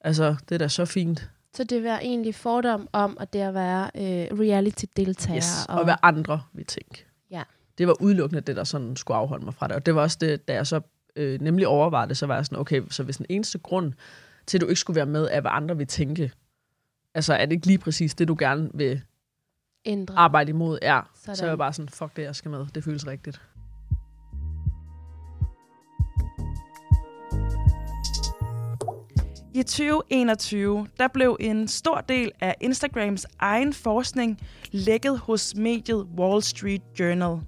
altså, 0.00 0.36
det 0.48 0.54
er 0.54 0.58
da 0.58 0.68
så 0.68 0.84
fint. 0.84 1.30
så 1.56 1.64
det 1.64 1.84
var 1.84 1.98
egentlig 1.98 2.34
fordom 2.34 2.88
om, 2.92 3.16
at 3.20 3.32
det 3.32 3.38
at 3.38 3.54
være 3.54 3.90
øh, 3.94 4.38
reality-deltager. 4.38 5.36
Yes, 5.36 5.66
og 5.68 5.84
hvad 5.84 5.94
andre 6.02 6.42
vil 6.52 6.66
tænke. 6.66 7.06
Ja. 7.30 7.42
Det 7.78 7.86
var 7.86 8.02
udelukkende 8.02 8.40
det, 8.40 8.56
der 8.56 8.64
sådan 8.64 8.96
skulle 8.96 9.16
afholde 9.16 9.44
mig 9.44 9.54
fra 9.54 9.68
det. 9.68 9.76
Og 9.76 9.86
det 9.86 9.94
var 9.94 10.02
også 10.02 10.18
det, 10.20 10.48
da 10.48 10.54
jeg 10.54 10.66
så 10.66 10.80
øh, 11.16 11.40
nemlig 11.40 11.66
overvejede 11.66 12.08
det, 12.08 12.16
så 12.16 12.26
var 12.26 12.34
jeg 12.34 12.46
sådan, 12.46 12.58
okay, 12.58 12.82
så 12.90 13.02
hvis 13.02 13.16
den 13.16 13.26
eneste 13.28 13.58
grund 13.58 13.92
til 14.46 14.58
at 14.58 14.62
du 14.62 14.66
ikke 14.66 14.80
skulle 14.80 14.96
være 14.96 15.06
med 15.06 15.28
af, 15.28 15.40
hvad 15.40 15.50
andre 15.54 15.76
vil 15.76 15.86
tænke. 15.86 16.32
Altså, 17.14 17.34
er 17.34 17.46
det 17.46 17.52
ikke 17.52 17.66
lige 17.66 17.78
præcis 17.78 18.14
det, 18.14 18.28
du 18.28 18.36
gerne 18.38 18.70
vil 18.74 19.02
Ændre. 19.84 20.14
arbejde 20.18 20.50
imod? 20.50 20.78
Ja, 20.82 21.00
Sådan. 21.14 21.36
så 21.36 21.44
er 21.44 21.48
jeg 21.48 21.58
bare 21.58 21.72
sådan, 21.72 21.88
fuck 21.88 22.16
det, 22.16 22.22
jeg 22.22 22.34
skal 22.36 22.50
med. 22.50 22.66
Det 22.74 22.84
føles 22.84 23.06
rigtigt. 23.06 23.40
I 29.54 29.62
2021 29.62 30.86
der 30.98 31.08
blev 31.08 31.36
en 31.40 31.68
stor 31.68 32.00
del 32.00 32.30
af 32.40 32.54
Instagrams 32.60 33.26
egen 33.38 33.72
forskning 33.72 34.38
lækket 34.72 35.18
hos 35.18 35.54
mediet 35.56 36.06
Wall 36.18 36.42
Street 36.42 36.82
Journal. 37.00 37.40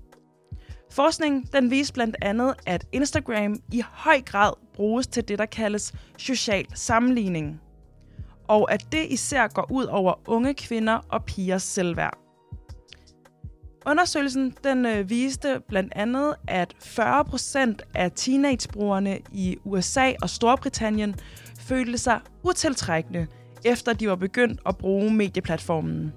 Forskningen 0.91 1.43
den 1.53 1.71
viste 1.71 1.93
blandt 1.95 2.17
andet, 2.23 2.55
at 2.67 2.87
Instagram 2.93 3.57
i 3.73 3.83
høj 3.93 4.21
grad 4.21 4.53
bruges 4.75 5.07
til 5.07 5.29
det, 5.29 5.39
der 5.39 5.47
kaldes 5.47 5.93
social 6.19 6.67
sammenligning. 6.75 7.61
Og 8.49 8.73
at 8.73 8.87
det 8.93 9.07
især 9.11 9.49
går 9.49 9.67
ud 9.71 9.85
over 9.85 10.15
unge 10.29 10.55
kvinder 10.55 11.01
og 11.09 11.25
pigers 11.25 11.63
selvværd. 11.63 12.22
Undersøgelsen 13.87 14.55
den 14.65 14.87
øh, 14.87 15.11
viste 15.11 15.61
blandt 15.69 15.93
andet, 15.97 16.35
at 16.49 16.75
40% 16.83 17.77
af 17.95 18.13
teenagebrugerne 18.17 19.19
i 19.33 19.57
USA 19.65 20.13
og 20.23 20.31
Storbritannien 20.31 21.15
følte 21.61 21.99
sig 21.99 22.21
utiltrækkende, 22.43 23.27
efter 23.65 23.93
de 23.93 24.09
var 24.09 24.17
begyndt 24.17 24.61
at 24.67 24.77
bruge 24.77 25.15
medieplatformen. 25.15 26.13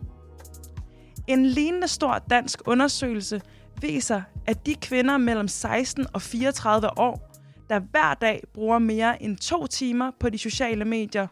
En 1.28 1.46
lignende 1.46 1.88
stor 1.88 2.24
dansk 2.30 2.62
undersøgelse 2.68 3.42
viser, 3.82 4.22
at 4.48 4.66
de 4.66 4.76
kvinder 4.76 5.18
mellem 5.18 5.48
16 5.48 6.06
og 6.14 6.22
34 6.22 7.00
år, 7.00 7.32
der 7.70 7.80
hver 7.80 8.14
dag 8.14 8.44
bruger 8.54 8.80
mere 8.80 9.24
end 9.24 9.38
to 9.38 9.68
timer 9.68 10.12
på 10.20 10.30
de 10.30 10.38
sociale 10.38 10.86
medier, 10.86 11.28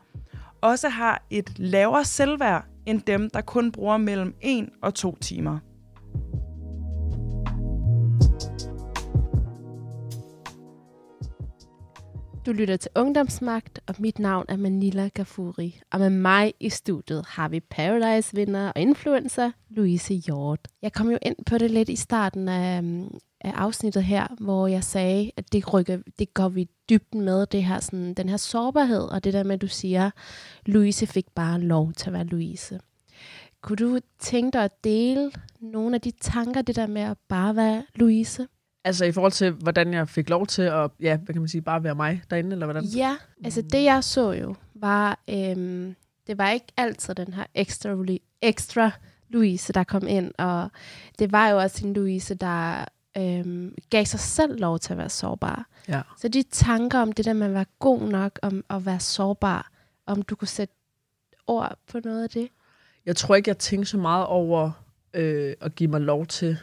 også 0.62 0.90
har 0.90 1.24
et 1.30 1.60
lavere 1.60 2.06
selvværd 2.06 2.66
end 2.86 3.02
dem, 3.02 3.30
der 3.30 3.42
kun 3.42 3.72
bruger 3.72 3.98
mellem 3.98 4.36
1 4.42 4.70
og 4.82 4.94
2 4.94 5.16
timer. 5.16 5.60
Du 12.46 12.52
lytter 12.52 12.78
til 12.78 12.92
Ungdomsmagt, 12.96 13.80
og 13.88 13.96
mit 14.00 14.20
navn 14.20 14.46
er 14.50 14.58
Manila 14.58 15.08
Gafuri. 15.08 15.80
Og 15.92 16.00
med 16.00 16.10
mig 16.10 16.54
i 16.60 16.70
studiet 16.70 17.26
har 17.28 17.50
vi 17.50 17.60
Paradise-vinder 17.60 18.68
og 18.68 18.82
influencer 18.82 19.52
Louise 19.70 20.14
Hjort. 20.14 20.68
Jeg 20.82 20.94
kom 20.94 21.10
jo 21.10 21.18
ind 21.22 21.36
på 21.46 21.58
det 21.58 21.72
lidt 21.72 21.90
i 21.90 21.96
starten 21.96 22.48
af, 22.48 22.78
øhm, 22.78 23.08
af 23.42 23.52
afsnittet 23.52 24.04
her, 24.04 24.28
hvor 24.40 24.68
jeg 24.68 24.84
sagde, 24.84 25.32
at 25.38 25.54
det, 25.54 25.74
rykker, 25.74 25.98
det 26.20 26.34
går 26.34 26.50
vi 26.50 26.70
dybden 26.90 27.22
med, 27.22 27.46
det 27.46 27.64
her, 27.64 27.80
sådan, 27.80 28.14
den 28.14 28.30
her 28.30 28.38
sårbarhed, 28.38 29.04
og 29.04 29.24
det 29.24 29.34
der 29.34 29.44
med, 29.44 29.54
at 29.56 29.62
du 29.62 29.68
siger, 29.68 30.12
Louise 30.66 31.08
fik 31.08 31.26
bare 31.36 31.60
lov 31.60 31.94
til 31.94 32.08
at 32.10 32.14
være 32.14 32.26
Louise. 32.26 32.80
Kunne 33.62 33.76
du 33.76 34.00
tænke 34.20 34.54
dig 34.54 34.64
at 34.64 34.84
dele 34.84 35.32
nogle 35.60 35.96
af 35.96 36.02
de 36.02 36.12
tanker, 36.22 36.62
det 36.62 36.76
der 36.76 36.88
med 36.88 37.02
at 37.02 37.18
bare 37.28 37.56
være 37.56 37.84
Louise? 37.96 38.48
Altså 38.84 39.06
i 39.06 39.12
forhold 39.12 39.32
til, 39.32 39.52
hvordan 39.52 39.94
jeg 39.94 40.10
fik 40.10 40.30
lov 40.30 40.48
til 40.48 40.62
at, 40.62 40.92
ja, 41.00 41.18
hvad 41.18 41.34
kan 41.34 41.42
man 41.42 41.50
sige, 41.50 41.62
bare 41.62 41.84
være 41.84 41.96
mig 41.96 42.24
derinde, 42.30 42.52
eller 42.52 42.66
hvordan? 42.66 42.84
Ja, 42.84 43.18
altså 43.44 43.62
det 43.62 43.84
jeg 43.84 44.04
så 44.04 44.32
jo, 44.32 44.56
var, 44.76 45.20
øhm, 45.30 45.96
det 46.28 46.38
var 46.38 46.50
ikke 46.50 46.66
altid 46.78 47.16
den 47.16 47.34
her 47.34 47.46
ekstra, 47.56 47.96
ekstra 48.42 48.92
Louise, 49.30 49.74
der 49.74 49.84
kom 49.84 50.08
ind, 50.08 50.32
og 50.38 50.70
det 51.20 51.32
var 51.32 51.50
jo 51.50 51.58
også 51.58 51.88
en 51.88 51.94
Louise, 51.94 52.36
der 52.36 52.86
øhm, 53.18 53.76
gav 53.90 54.06
sig 54.06 54.20
selv 54.20 54.60
lov 54.60 54.80
til 54.80 54.94
at 54.94 54.98
være 54.98 55.10
sårbar. 55.10 55.68
Ja. 55.88 56.02
Så 56.18 56.28
de 56.28 56.44
tanker 56.44 57.00
om 57.00 57.12
det 57.12 57.26
der 57.26 57.34
med 57.34 57.48
at 57.48 57.54
være 57.54 57.66
god 57.80 58.02
nok, 58.02 58.40
om 58.42 58.66
at 58.70 58.86
være 58.86 59.00
sårbar, 59.00 59.72
om 60.06 60.22
du 60.22 60.36
kunne 60.36 60.48
sætte 60.48 60.74
ord 61.48 61.78
på 61.88 62.00
noget 62.04 62.24
af 62.24 62.30
det? 62.30 62.50
Jeg 63.06 63.16
tror 63.16 63.36
ikke, 63.36 63.50
jeg 63.50 63.58
tænkte 63.58 63.90
så 63.90 63.98
meget 63.98 64.26
over 64.26 64.72
øh, 65.14 65.54
at 65.62 65.76
give 65.76 65.90
mig 65.90 66.02
lov 66.02 66.26
til, 66.26 66.58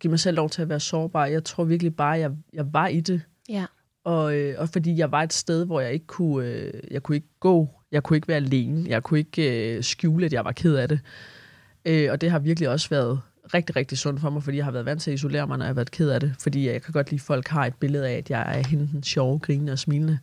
give 0.00 0.10
mig 0.10 0.20
selv 0.20 0.36
lov 0.36 0.50
til 0.50 0.62
at 0.62 0.68
være 0.68 0.80
sårbar. 0.80 1.26
Jeg 1.26 1.44
tror 1.44 1.64
virkelig 1.64 1.96
bare, 1.96 2.14
at 2.14 2.20
jeg, 2.20 2.30
jeg 2.52 2.72
var 2.72 2.86
i 2.86 3.00
det. 3.00 3.22
Ja. 3.48 3.66
Og, 4.04 4.36
øh, 4.36 4.54
og 4.58 4.68
fordi 4.68 4.98
jeg 4.98 5.12
var 5.12 5.22
et 5.22 5.32
sted, 5.32 5.64
hvor 5.64 5.80
jeg 5.80 5.92
ikke 5.92 6.06
kunne, 6.06 6.46
øh, 6.46 6.72
jeg 6.90 7.02
kunne 7.02 7.16
ikke 7.16 7.28
gå, 7.40 7.68
jeg 7.92 8.02
kunne 8.02 8.16
ikke 8.16 8.28
være 8.28 8.36
alene, 8.36 8.84
jeg 8.88 9.02
kunne 9.02 9.18
ikke 9.18 9.76
øh, 9.76 9.82
skjule, 9.82 10.26
at 10.26 10.32
jeg 10.32 10.44
var 10.44 10.52
ked 10.52 10.74
af 10.74 10.88
det. 10.88 11.00
Øh, 11.84 12.12
og 12.12 12.20
det 12.20 12.30
har 12.30 12.38
virkelig 12.38 12.68
også 12.68 12.88
været 12.88 13.20
rigtig, 13.54 13.76
rigtig 13.76 13.98
sundt 13.98 14.20
for 14.20 14.30
mig, 14.30 14.42
fordi 14.42 14.56
jeg 14.56 14.64
har 14.64 14.72
været 14.72 14.86
vant 14.86 15.02
til 15.02 15.10
at 15.10 15.14
isolere 15.14 15.46
mig, 15.46 15.58
når 15.58 15.64
jeg 15.64 15.68
har 15.68 15.74
været 15.74 15.90
ked 15.90 16.10
af 16.10 16.20
det. 16.20 16.34
Fordi 16.38 16.68
jeg 16.68 16.82
kan 16.82 16.92
godt 16.92 17.10
lide, 17.10 17.20
at 17.20 17.26
folk 17.26 17.48
har 17.48 17.66
et 17.66 17.74
billede 17.74 18.08
af, 18.08 18.14
at 18.14 18.30
jeg 18.30 18.58
er 18.58 18.68
hende 18.68 18.88
den 18.92 19.02
sjove, 19.02 19.38
grinende 19.38 19.72
og 19.72 19.78
smilende. 19.78 20.18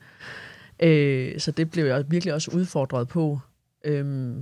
Øh, 0.80 1.40
så 1.40 1.52
det 1.52 1.72
blev 1.72 1.86
jeg 1.86 2.12
virkelig 2.12 2.34
også 2.34 2.52
udfordret 2.54 3.08
på. 3.08 3.40
Øh, 3.86 4.36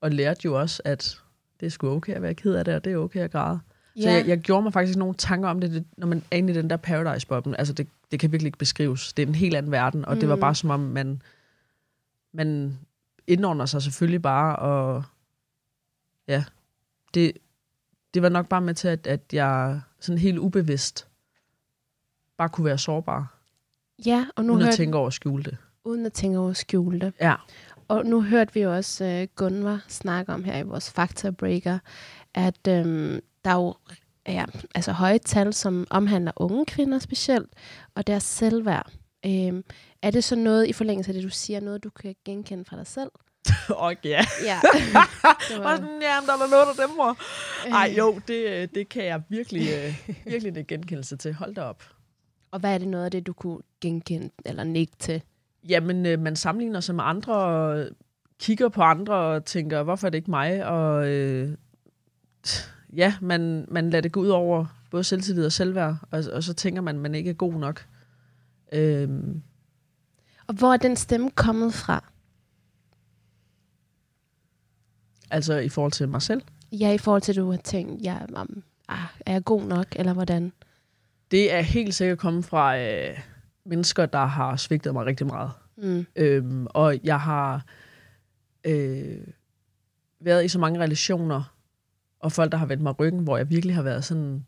og 0.00 0.10
lærte 0.10 0.40
jo 0.44 0.60
også, 0.60 0.82
at 0.84 1.18
det 1.60 1.66
er 1.66 1.70
sgu 1.70 1.88
okay 1.88 2.14
at 2.14 2.22
være 2.22 2.34
ked 2.34 2.54
af 2.54 2.64
det, 2.64 2.74
og 2.74 2.84
det 2.84 2.92
er 2.92 2.96
okay 2.96 3.20
at 3.20 3.30
græde. 3.30 3.60
Så 4.00 4.08
jeg, 4.10 4.28
jeg 4.28 4.38
gjorde 4.38 4.62
mig 4.62 4.72
faktisk 4.72 4.98
nogle 4.98 5.14
tanker 5.14 5.48
om 5.48 5.60
det, 5.60 5.84
når 5.96 6.06
man 6.06 6.22
er 6.30 6.36
inde 6.36 6.52
i 6.52 6.56
den 6.56 6.70
der 6.70 6.76
paradise-boblen. 6.76 7.56
Altså, 7.56 7.72
det, 7.74 7.88
det 8.10 8.20
kan 8.20 8.32
virkelig 8.32 8.48
ikke 8.48 8.58
beskrives. 8.58 9.12
Det 9.12 9.22
er 9.22 9.26
en 9.26 9.34
helt 9.34 9.56
anden 9.56 9.72
verden, 9.72 10.04
og 10.04 10.14
mm. 10.14 10.20
det 10.20 10.28
var 10.28 10.34
Mm. 10.34 10.40
bare 10.40 10.54
som 10.54 10.70
om, 10.70 10.80
man, 10.80 11.22
man 12.32 12.78
indordner 13.26 13.66
sig 13.66 13.82
selvfølgelig 13.82 14.22
bare, 14.22 14.56
og 14.56 15.04
ja, 16.28 16.44
det, 17.14 17.32
det 18.14 18.22
var 18.22 18.28
nok 18.28 18.48
bare 18.48 18.60
med 18.60 18.74
til, 18.74 18.88
at, 18.88 19.06
at 19.06 19.20
jeg 19.32 19.80
sådan 20.00 20.18
helt 20.18 20.38
ubevidst 20.38 21.08
bare 22.36 22.48
kunne 22.48 22.64
være 22.64 22.78
sårbar, 22.78 23.38
ja, 24.06 24.26
og 24.36 24.44
nu 24.44 24.52
uden 24.52 24.62
at 24.62 24.66
hørte, 24.66 24.76
tænke 24.76 24.96
over 24.98 25.06
at 25.06 25.12
skjule 25.12 25.42
det. 25.44 25.56
uden 25.84 26.06
at 26.06 26.12
tænke 26.12 26.38
over 26.38 26.50
at 26.50 26.56
skjule 26.56 27.00
det. 27.00 27.12
Ja. 27.20 27.34
Og 27.88 28.06
nu 28.06 28.22
hørte 28.22 28.54
vi 28.54 28.60
jo 28.60 28.74
også 28.74 29.20
uh, 29.22 29.36
Gunvar 29.36 29.84
snakke 29.88 30.32
om 30.32 30.44
her 30.44 30.58
i 30.58 30.62
vores 30.62 30.90
Fakta 30.90 31.30
Breaker, 31.30 31.78
at 32.34 32.68
øhm, 32.68 33.20
der 33.44 33.50
er 33.50 33.54
jo 33.54 33.74
ja, 34.28 34.44
altså 34.74 34.92
høje 34.92 35.18
tal, 35.18 35.54
som 35.54 35.86
omhandler 35.90 36.32
unge 36.36 36.66
kvinder 36.66 36.98
specielt, 36.98 37.50
og 37.94 38.06
deres 38.06 38.22
selvværd. 38.22 38.92
Øhm, 39.26 39.64
er 40.02 40.10
det 40.10 40.24
så 40.24 40.36
noget 40.36 40.66
i 40.66 40.72
forlængelse 40.72 41.10
af 41.10 41.14
det, 41.14 41.22
du 41.24 41.28
siger, 41.28 41.60
noget 41.60 41.84
du 41.84 41.90
kan 41.90 42.14
genkende 42.24 42.64
fra 42.64 42.76
dig 42.76 42.86
selv? 42.86 43.10
Og 43.84 43.94
ja. 44.04 44.24
Ja. 44.44 44.60
det 45.48 45.58
Og 45.58 45.76
sådan, 45.76 46.02
ja, 46.02 46.16
der 46.26 46.32
er 46.32 46.50
noget, 46.50 46.66
der 46.76 46.86
dæmmer. 46.86 47.14
Øh. 47.66 47.72
Ej, 47.72 47.94
jo, 47.98 48.20
det, 48.28 48.48
øh, 48.48 48.68
det 48.74 48.88
kan 48.88 49.04
jeg 49.04 49.22
virkelig, 49.28 49.68
øh, 49.72 50.08
virkelig 50.24 50.56
en 50.58 50.66
genkendelse 50.66 51.16
til. 51.16 51.34
Hold 51.34 51.54
da 51.54 51.62
op. 51.62 51.84
og 52.50 52.60
hvad 52.60 52.74
er 52.74 52.78
det 52.78 52.88
noget 52.88 53.04
af 53.04 53.10
det, 53.10 53.26
du 53.26 53.32
kunne 53.32 53.58
genkende 53.80 54.30
eller 54.44 54.64
nikke 54.64 54.92
til? 54.98 55.22
Jamen, 55.68 56.06
øh, 56.06 56.18
man 56.20 56.36
sammenligner 56.36 56.80
sig 56.80 56.94
med 56.94 57.04
andre, 57.04 57.34
og 57.34 57.86
kigger 58.40 58.68
på 58.68 58.82
andre 58.82 59.14
og 59.14 59.44
tænker, 59.44 59.82
hvorfor 59.82 60.06
er 60.06 60.10
det 60.10 60.18
ikke 60.18 60.30
mig? 60.30 60.66
Og 60.66 61.08
øh, 61.08 61.56
ja, 62.96 63.14
man, 63.20 63.64
man 63.68 63.90
lader 63.90 64.00
det 64.02 64.12
gå 64.12 64.20
ud 64.20 64.28
over 64.28 64.66
både 64.90 65.04
selvtillid 65.04 65.46
og 65.46 65.52
selvværd, 65.52 65.96
og, 66.10 66.24
og 66.32 66.42
så 66.42 66.54
tænker 66.54 66.80
man, 66.82 66.94
at 66.96 67.00
man 67.02 67.14
ikke 67.14 67.30
er 67.30 67.34
god 67.34 67.52
nok. 67.54 67.86
Øhm, 68.72 69.42
Og 70.46 70.54
hvor 70.54 70.72
er 70.72 70.76
den 70.76 70.96
stemme 70.96 71.30
kommet 71.30 71.74
fra? 71.74 72.04
altså 75.30 75.58
i 75.58 75.68
forhold 75.68 75.92
til 75.92 76.08
mig 76.08 76.22
selv. 76.22 76.42
Ja, 76.72 76.92
i 76.92 76.98
forhold 76.98 77.22
til, 77.22 77.32
at 77.32 77.36
du 77.36 77.50
har 77.50 77.58
tænkt, 77.58 78.02
ja, 78.02 78.18
om, 78.34 78.62
ah, 78.88 78.98
er 79.26 79.32
jeg 79.32 79.44
god 79.44 79.62
nok, 79.62 79.86
eller 79.96 80.12
hvordan? 80.12 80.52
Det 81.30 81.52
er 81.52 81.60
helt 81.60 81.94
sikkert 81.94 82.18
kommet 82.18 82.44
fra 82.44 82.78
øh, 82.78 83.18
mennesker, 83.64 84.06
der 84.06 84.24
har 84.24 84.56
svigtet 84.56 84.92
mig 84.92 85.06
rigtig 85.06 85.26
meget. 85.26 85.50
Mm. 85.76 86.06
Øhm, 86.16 86.66
og 86.70 86.98
jeg 87.04 87.20
har 87.20 87.64
øh, 88.64 89.18
været 90.20 90.44
i 90.44 90.48
så 90.48 90.58
mange 90.58 90.80
relationer, 90.80 91.54
og 92.22 92.32
folk, 92.32 92.52
der 92.52 92.58
har 92.58 92.66
vendt 92.66 92.82
mig 92.82 93.00
ryggen, 93.00 93.20
hvor 93.20 93.36
jeg 93.36 93.50
virkelig 93.50 93.74
har 93.74 93.82
været 93.82 94.04
sådan... 94.04 94.46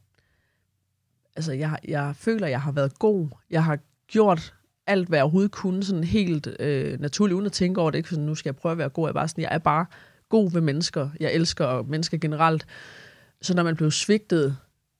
Altså, 1.37 1.53
jeg, 1.53 1.79
jeg 1.89 2.17
føler, 2.17 2.47
jeg 2.47 2.61
har 2.61 2.73
været 2.73 2.99
god. 2.99 3.29
Jeg 3.51 3.65
har 3.65 3.79
gjort 4.07 4.55
alt, 4.87 5.09
hvad 5.09 5.19
jeg 5.19 5.23
overhovedet 5.23 5.51
kunne, 5.53 5.85
sådan 5.85 6.05
helt 6.05 6.49
øh, 6.61 7.01
naturligt, 7.01 7.35
uden 7.35 7.47
at 7.47 7.53
tænke 7.53 7.81
over 7.81 7.91
det. 7.91 7.99
Ikke 7.99 8.09
sådan, 8.09 8.25
nu 8.25 8.35
skal 8.35 8.49
jeg 8.49 8.57
prøve 8.57 8.73
at 8.73 8.79
være 8.79 8.89
god. 8.89 9.07
Jeg 9.07 9.11
er 9.11 9.15
bare, 9.15 9.29
sådan, 9.29 9.43
jeg 9.43 9.55
er 9.55 9.59
bare 9.59 9.87
god 10.29 10.53
ved 10.53 10.61
mennesker. 10.61 11.11
Jeg 11.21 11.33
elsker 11.33 11.83
mennesker 11.83 12.19
generelt. 12.19 12.67
Så 13.43 13.55
når 13.55 13.63
man 13.63 13.77
blev 13.77 13.91
svigtet, 13.91 14.57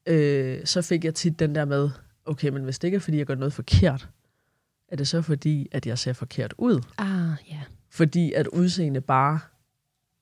øh, 0.07 0.61
så 0.65 0.83
fik 0.83 1.05
jeg 1.05 1.15
tit 1.15 1.39
den 1.39 1.55
der 1.55 1.65
med, 1.65 1.91
okay, 2.25 2.49
men 2.49 2.65
hvis 2.65 2.79
det 2.79 2.89
ikke 2.89 2.97
er, 2.97 3.01
fordi 3.01 3.19
jeg 3.19 3.27
gør 3.27 3.35
noget 3.35 3.53
forkert, 3.53 4.09
er 4.89 4.97
det 4.97 5.09
så 5.09 5.23
fordi, 5.23 5.69
at 5.73 5.87
jeg 5.87 5.99
ser 5.99 6.13
forkert 6.13 6.55
ud? 6.59 6.83
Ah, 6.99 7.51
ja. 7.51 7.61
Fordi 7.91 8.33
at 8.33 8.47
udseende 8.47 9.01
bare, 9.01 9.41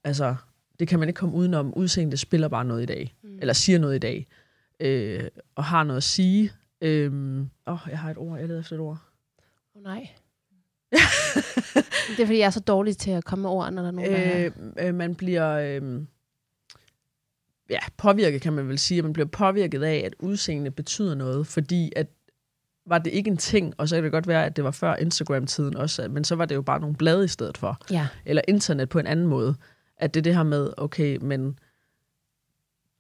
altså, 0.05 0.35
det 0.83 0.89
kan 0.89 0.99
man 0.99 1.09
ikke 1.09 1.19
komme 1.19 1.35
udenom. 1.35 1.75
Udseende 1.75 2.17
spiller 2.17 2.49
bare 2.49 2.65
noget 2.65 2.83
i 2.83 2.87
dag. 2.87 3.15
Mm. 3.23 3.39
Eller 3.41 3.53
siger 3.53 3.79
noget 3.79 3.95
i 3.95 3.99
dag. 3.99 4.27
Øh, 4.81 5.25
og 5.55 5.65
har 5.65 5.85
noget 5.85 5.97
at 5.97 6.03
sige. 6.03 6.53
Øhm, 6.81 7.51
åh, 7.67 7.73
oh, 7.73 7.91
jeg 7.91 7.99
har 7.99 8.11
et 8.11 8.19
ord. 8.19 8.39
Jeg 8.39 8.49
leder 8.49 8.61
efter 8.61 8.77
et 8.77 8.81
ord. 8.81 8.99
Åh 9.75 9.79
oh, 9.79 9.83
nej. 9.83 10.09
det 12.17 12.21
er 12.21 12.27
fordi, 12.27 12.39
jeg 12.39 12.47
er 12.47 12.51
så 12.51 12.61
dårlig 12.61 12.97
til 12.97 13.11
at 13.11 13.25
komme 13.25 13.43
med 13.43 13.51
ord, 13.51 13.73
når 13.73 13.83
der 13.83 13.89
er 13.89 13.93
nogen, 13.93 14.13
der 14.13 14.51
Øh, 14.79 14.89
øh, 14.89 14.95
man 14.95 15.15
bliver 15.15 15.53
øh, 15.53 16.03
ja, 17.71 17.79
påvirket, 17.97 18.43
kan 18.43 18.53
man 18.53 18.69
vel 18.69 18.79
sige. 18.79 19.03
Man 19.03 19.13
bliver 19.13 19.27
påvirket 19.27 19.83
af, 19.83 20.03
at 20.07 20.15
udseende 20.19 20.71
betyder 20.71 21.15
noget. 21.15 21.47
Fordi 21.47 21.93
at 21.97 22.07
var 22.87 22.99
det 22.99 23.13
ikke 23.13 23.31
en 23.31 23.37
ting, 23.37 23.75
og 23.79 23.89
så 23.89 23.97
kan 23.97 24.05
det 24.05 24.13
godt 24.13 24.27
være, 24.27 24.47
at 24.47 24.57
det 24.57 24.65
var 24.65 24.71
før 24.71 24.97
Instagram-tiden 24.97 25.77
også, 25.77 26.09
men 26.09 26.25
så 26.25 26.35
var 26.35 26.45
det 26.45 26.55
jo 26.55 26.63
bare 26.63 26.81
nogle 26.81 26.97
blade 26.97 27.25
i 27.25 27.29
stedet 27.29 27.59
for. 27.59 27.79
Ja. 27.91 28.09
Eller 28.25 28.43
internet 28.49 28.89
på 28.89 28.99
en 28.99 29.07
anden 29.07 29.27
måde. 29.27 29.57
At 29.97 30.15
det 30.15 30.21
er 30.21 30.23
det 30.23 30.35
her 30.35 30.43
med, 30.43 30.73
okay, 30.77 31.19
men 31.21 31.59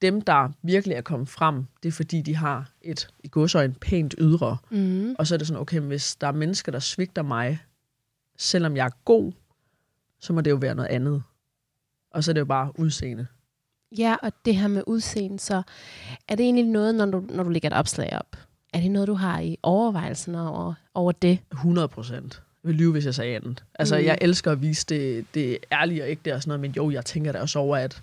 dem, 0.03 0.21
der 0.21 0.49
virkelig 0.63 0.95
er 0.95 1.01
kommet 1.01 1.29
frem, 1.29 1.65
det 1.83 1.89
er 1.89 1.93
fordi, 1.93 2.23
de 2.23 2.37
har 2.37 2.71
et, 2.83 3.09
i 3.25 3.29
godsøjne, 3.29 3.75
pænt 3.75 4.15
ydre. 4.19 4.57
Mm. 4.71 5.15
Og 5.19 5.27
så 5.27 5.35
er 5.35 5.39
det 5.39 5.47
sådan, 5.47 5.61
okay, 5.61 5.81
hvis 5.81 6.17
der 6.17 6.27
er 6.27 6.33
mennesker, 6.33 6.73
der 6.73 6.79
svigter 6.79 7.23
mig, 7.23 7.59
selvom 8.37 8.77
jeg 8.77 8.87
er 8.87 8.91
god, 9.05 9.33
så 10.19 10.33
må 10.33 10.41
det 10.41 10.51
jo 10.51 10.57
være 10.57 10.75
noget 10.75 10.89
andet. 10.89 11.23
Og 12.11 12.25
så 12.25 12.31
er 12.31 12.33
det 12.33 12.41
jo 12.41 12.45
bare 12.45 12.73
udseende. 12.79 13.27
Ja, 13.99 14.17
og 14.23 14.33
det 14.45 14.57
her 14.57 14.69
med 14.69 14.83
udseende, 14.87 15.39
så 15.39 15.63
er 16.29 16.35
det 16.35 16.45
egentlig 16.45 16.65
noget, 16.65 16.95
når 16.95 17.07
du, 17.07 17.25
når 17.29 17.43
du 17.43 17.51
lægger 17.51 17.69
et 17.69 17.77
opslag 17.77 18.19
op? 18.19 18.37
Er 18.73 18.81
det 18.81 18.91
noget, 18.91 19.09
du 19.09 19.15
har 19.15 19.41
i 19.41 19.59
overvejelsen 19.63 20.35
over, 20.35 20.75
over 20.95 21.13
det? 21.13 21.39
100 21.53 21.89
procent. 21.89 22.43
Jeg 22.65 22.69
vil 22.69 22.77
lyve, 22.77 22.93
hvis 22.93 23.05
jeg 23.07 23.15
sagde 23.15 23.37
andet. 23.37 23.65
Altså, 23.75 23.99
Mm. 23.99 24.05
jeg 24.05 24.19
elsker 24.21 24.53
at 24.53 24.63
vise 24.63 24.87
det, 24.89 25.25
det 25.35 25.59
ærlige 25.73 26.03
og 26.03 26.09
ikke 26.09 26.23
det 26.25 26.33
og 26.33 26.43
sådan 26.43 26.49
noget, 26.49 26.61
men 26.61 26.71
jo, 26.71 26.91
jeg 26.91 27.05
tænker 27.05 27.33
da 27.33 27.41
også 27.41 27.59
over, 27.59 27.77
at 27.77 28.03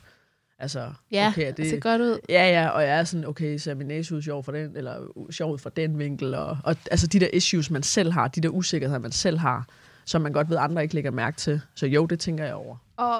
altså, 0.59 0.91
Ja, 1.11 1.27
okay, 1.27 1.47
det 1.47 1.57
det, 1.57 1.69
ser 1.69 1.79
godt 1.79 2.01
ud. 2.01 2.19
Ja, 2.29 2.49
ja, 2.61 2.67
og 2.69 2.83
jeg 2.83 2.99
er 2.99 3.03
sådan, 3.03 3.25
okay, 3.25 3.57
ser 3.57 3.73
min 3.73 3.87
næse 3.87 4.15
ud 4.15 4.21
sjov 4.21 4.43
fra 4.43 4.51
den, 4.51 4.77
eller 4.77 4.95
sjov 5.31 5.53
ud 5.53 5.57
fra 5.57 5.69
den 5.75 5.99
vinkel, 5.99 6.33
og, 6.35 6.57
og 6.63 6.75
altså 6.91 7.07
de 7.07 7.19
der 7.19 7.27
issues, 7.33 7.71
man 7.71 7.83
selv 7.83 8.11
har, 8.11 8.27
de 8.27 8.41
der 8.41 8.49
usikkerheder, 8.49 8.99
man 8.99 9.11
selv 9.11 9.37
har, 9.37 9.67
som 10.05 10.21
man 10.21 10.31
godt 10.31 10.49
ved, 10.49 10.57
andre 10.59 10.83
ikke 10.83 10.95
lægger 10.95 11.11
mærke 11.11 11.37
til. 11.37 11.61
Så 11.75 11.85
jo, 11.87 12.05
det 12.05 12.19
tænker 12.19 12.45
jeg 12.45 12.53
over. 12.53 12.75
Og 12.97 13.19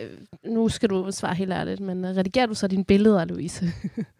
øh, 0.00 0.10
nu 0.52 0.68
skal 0.68 0.88
du 0.90 1.10
svare 1.10 1.34
helt 1.34 1.52
ærligt, 1.52 1.80
men 1.80 2.06
redigerer 2.16 2.46
du 2.46 2.54
så 2.54 2.66
dine 2.68 2.84
billeder, 2.84 3.24
Louise? 3.24 3.72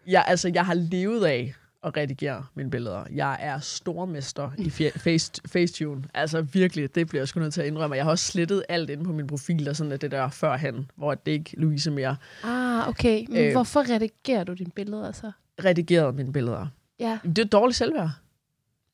Jeg, 0.07 0.23
altså, 0.27 0.51
jeg 0.53 0.65
har 0.65 0.73
levet 0.73 1.25
af 1.25 1.53
at 1.83 1.97
redigere 1.97 2.45
mine 2.55 2.69
billeder. 2.69 3.03
Jeg 3.13 3.37
er 3.39 3.59
stormester 3.59 4.51
i 4.57 4.69
face, 4.69 5.31
Facetune. 5.45 6.03
Altså 6.13 6.41
virkelig, 6.41 6.95
det 6.95 7.07
bliver 7.07 7.21
jeg 7.21 7.27
sgu 7.27 7.39
nødt 7.39 7.53
til 7.53 7.61
at 7.61 7.67
indrømme. 7.67 7.95
Jeg 7.95 8.03
har 8.05 8.11
også 8.11 8.25
slettet 8.25 8.63
alt 8.69 8.89
inde 8.89 9.03
på 9.03 9.11
min 9.11 9.27
profil, 9.27 9.69
og 9.69 9.75
sådan 9.75 9.91
at 9.91 10.01
det 10.01 10.11
der 10.11 10.29
førhen, 10.29 10.91
hvor 10.95 11.13
det 11.15 11.31
ikke 11.31 11.53
Louise 11.57 11.91
mere 11.91 12.15
ah, 12.43 12.87
okay. 12.89 13.25
Men 13.29 13.37
Øh. 13.45 13.51
hvorfor 13.51 13.89
redigerer 13.89 14.43
du 14.43 14.53
dine 14.53 14.71
billeder 14.71 15.11
så? 15.11 15.31
redigeret 15.63 16.15
mine 16.15 16.33
billeder. 16.33 16.67
Ja. 16.99 17.19
Det 17.23 17.39
er 17.39 17.45
dårligt 17.45 17.77
selvværd. 17.77 18.09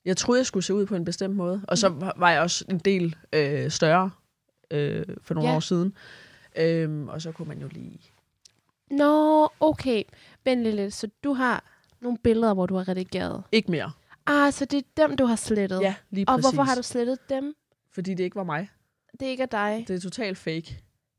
Jeg 0.06 0.18
troede, 0.18 0.40
jeg 0.40 0.46
skulle 0.46 0.64
se 0.64 0.74
ud 0.74 0.86
på 0.86 0.96
en 0.96 1.06
bestemt 1.06 1.36
måde. 1.36 1.62
Og 1.68 1.78
så 1.78 1.90
var 1.90 2.14
var 2.18 2.32
jeg 2.32 2.42
også 2.42 2.66
en 2.70 2.80
del 2.80 3.16
øh, 3.34 3.72
større 3.72 4.12
øh, 4.72 5.06
for 5.22 5.34
nogle 5.34 5.50
Ja. 5.50 5.56
år 5.56 5.60
siden. 5.60 5.94
Øhm, 6.58 7.08
og 7.08 7.22
så 7.22 7.32
kunne 7.32 7.48
man 7.48 7.60
jo 7.62 7.68
lige... 7.72 8.00
Nå, 8.92 9.48
okay. 9.60 10.04
Vent 10.44 10.64
lidt. 10.64 10.94
Så 10.94 11.08
du 11.24 11.34
har 11.34 11.64
nogle 12.06 12.18
billeder, 12.24 12.54
hvor 12.54 12.66
du 12.66 12.76
har 12.76 12.88
redigeret. 12.88 13.44
Ikke 13.52 13.72
mere. 13.72 13.92
Ah, 14.26 14.54
så 14.54 14.66
det 14.66 14.78
er 14.78 15.08
dem, 15.08 15.18
du 15.18 15.26
har 15.26 15.36
slettet. 15.36 15.82
Ja, 15.82 15.96
lige 16.12 16.26
Og 16.30 16.36
præcis. 16.36 16.46
hvorfor 16.46 16.64
har 16.64 16.76
du 16.76 16.82
slettet 16.84 17.30
dem? 17.30 17.54
Fordi 17.94 18.14
det 18.14 18.24
ikke 18.24 18.36
var 18.36 18.44
mig. 18.44 18.70
Det 19.20 19.26
ikke 19.26 19.44
er 19.44 19.48
dig. 19.48 19.86
Det 19.88 19.96
er 19.96 20.00
totalt 20.00 20.38
fake. 20.38 20.78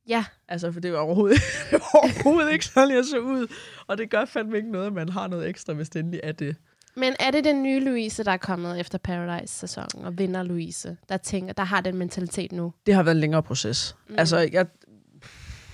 Ja. 0.08 0.24
Altså, 0.48 0.72
for 0.72 0.80
det 0.80 0.92
var 0.92 0.98
overhovedet, 0.98 1.40
overhovedet 1.94 2.52
ikke 2.52 2.64
sådan, 2.64 2.94
jeg 2.96 3.04
så 3.04 3.18
ud. 3.18 3.46
Og 3.86 3.98
det 3.98 4.10
gør 4.10 4.24
fandme 4.24 4.56
ikke 4.56 4.70
noget, 4.70 4.86
at 4.86 4.92
man 4.92 5.08
har 5.08 5.26
noget 5.28 5.48
ekstra, 5.48 5.72
hvis 5.72 5.88
det 5.88 6.00
endelig 6.00 6.20
er 6.22 6.32
det. 6.32 6.56
Men 6.98 7.14
er 7.20 7.30
det 7.30 7.44
den 7.44 7.62
nye 7.62 7.80
Louise, 7.80 8.24
der 8.24 8.30
er 8.30 8.36
kommet 8.36 8.80
efter 8.80 8.98
Paradise-sæsonen, 8.98 10.04
og 10.04 10.18
vinder 10.18 10.42
Louise, 10.42 10.96
der 11.08 11.16
tænker, 11.16 11.52
der 11.52 11.64
har 11.64 11.80
den 11.80 11.96
mentalitet 11.96 12.52
nu? 12.52 12.72
Det 12.86 12.94
har 12.94 13.02
været 13.02 13.14
en 13.14 13.20
længere 13.20 13.42
proces. 13.42 13.96
Mm. 14.08 14.14
Altså, 14.18 14.48
jeg, 14.52 14.66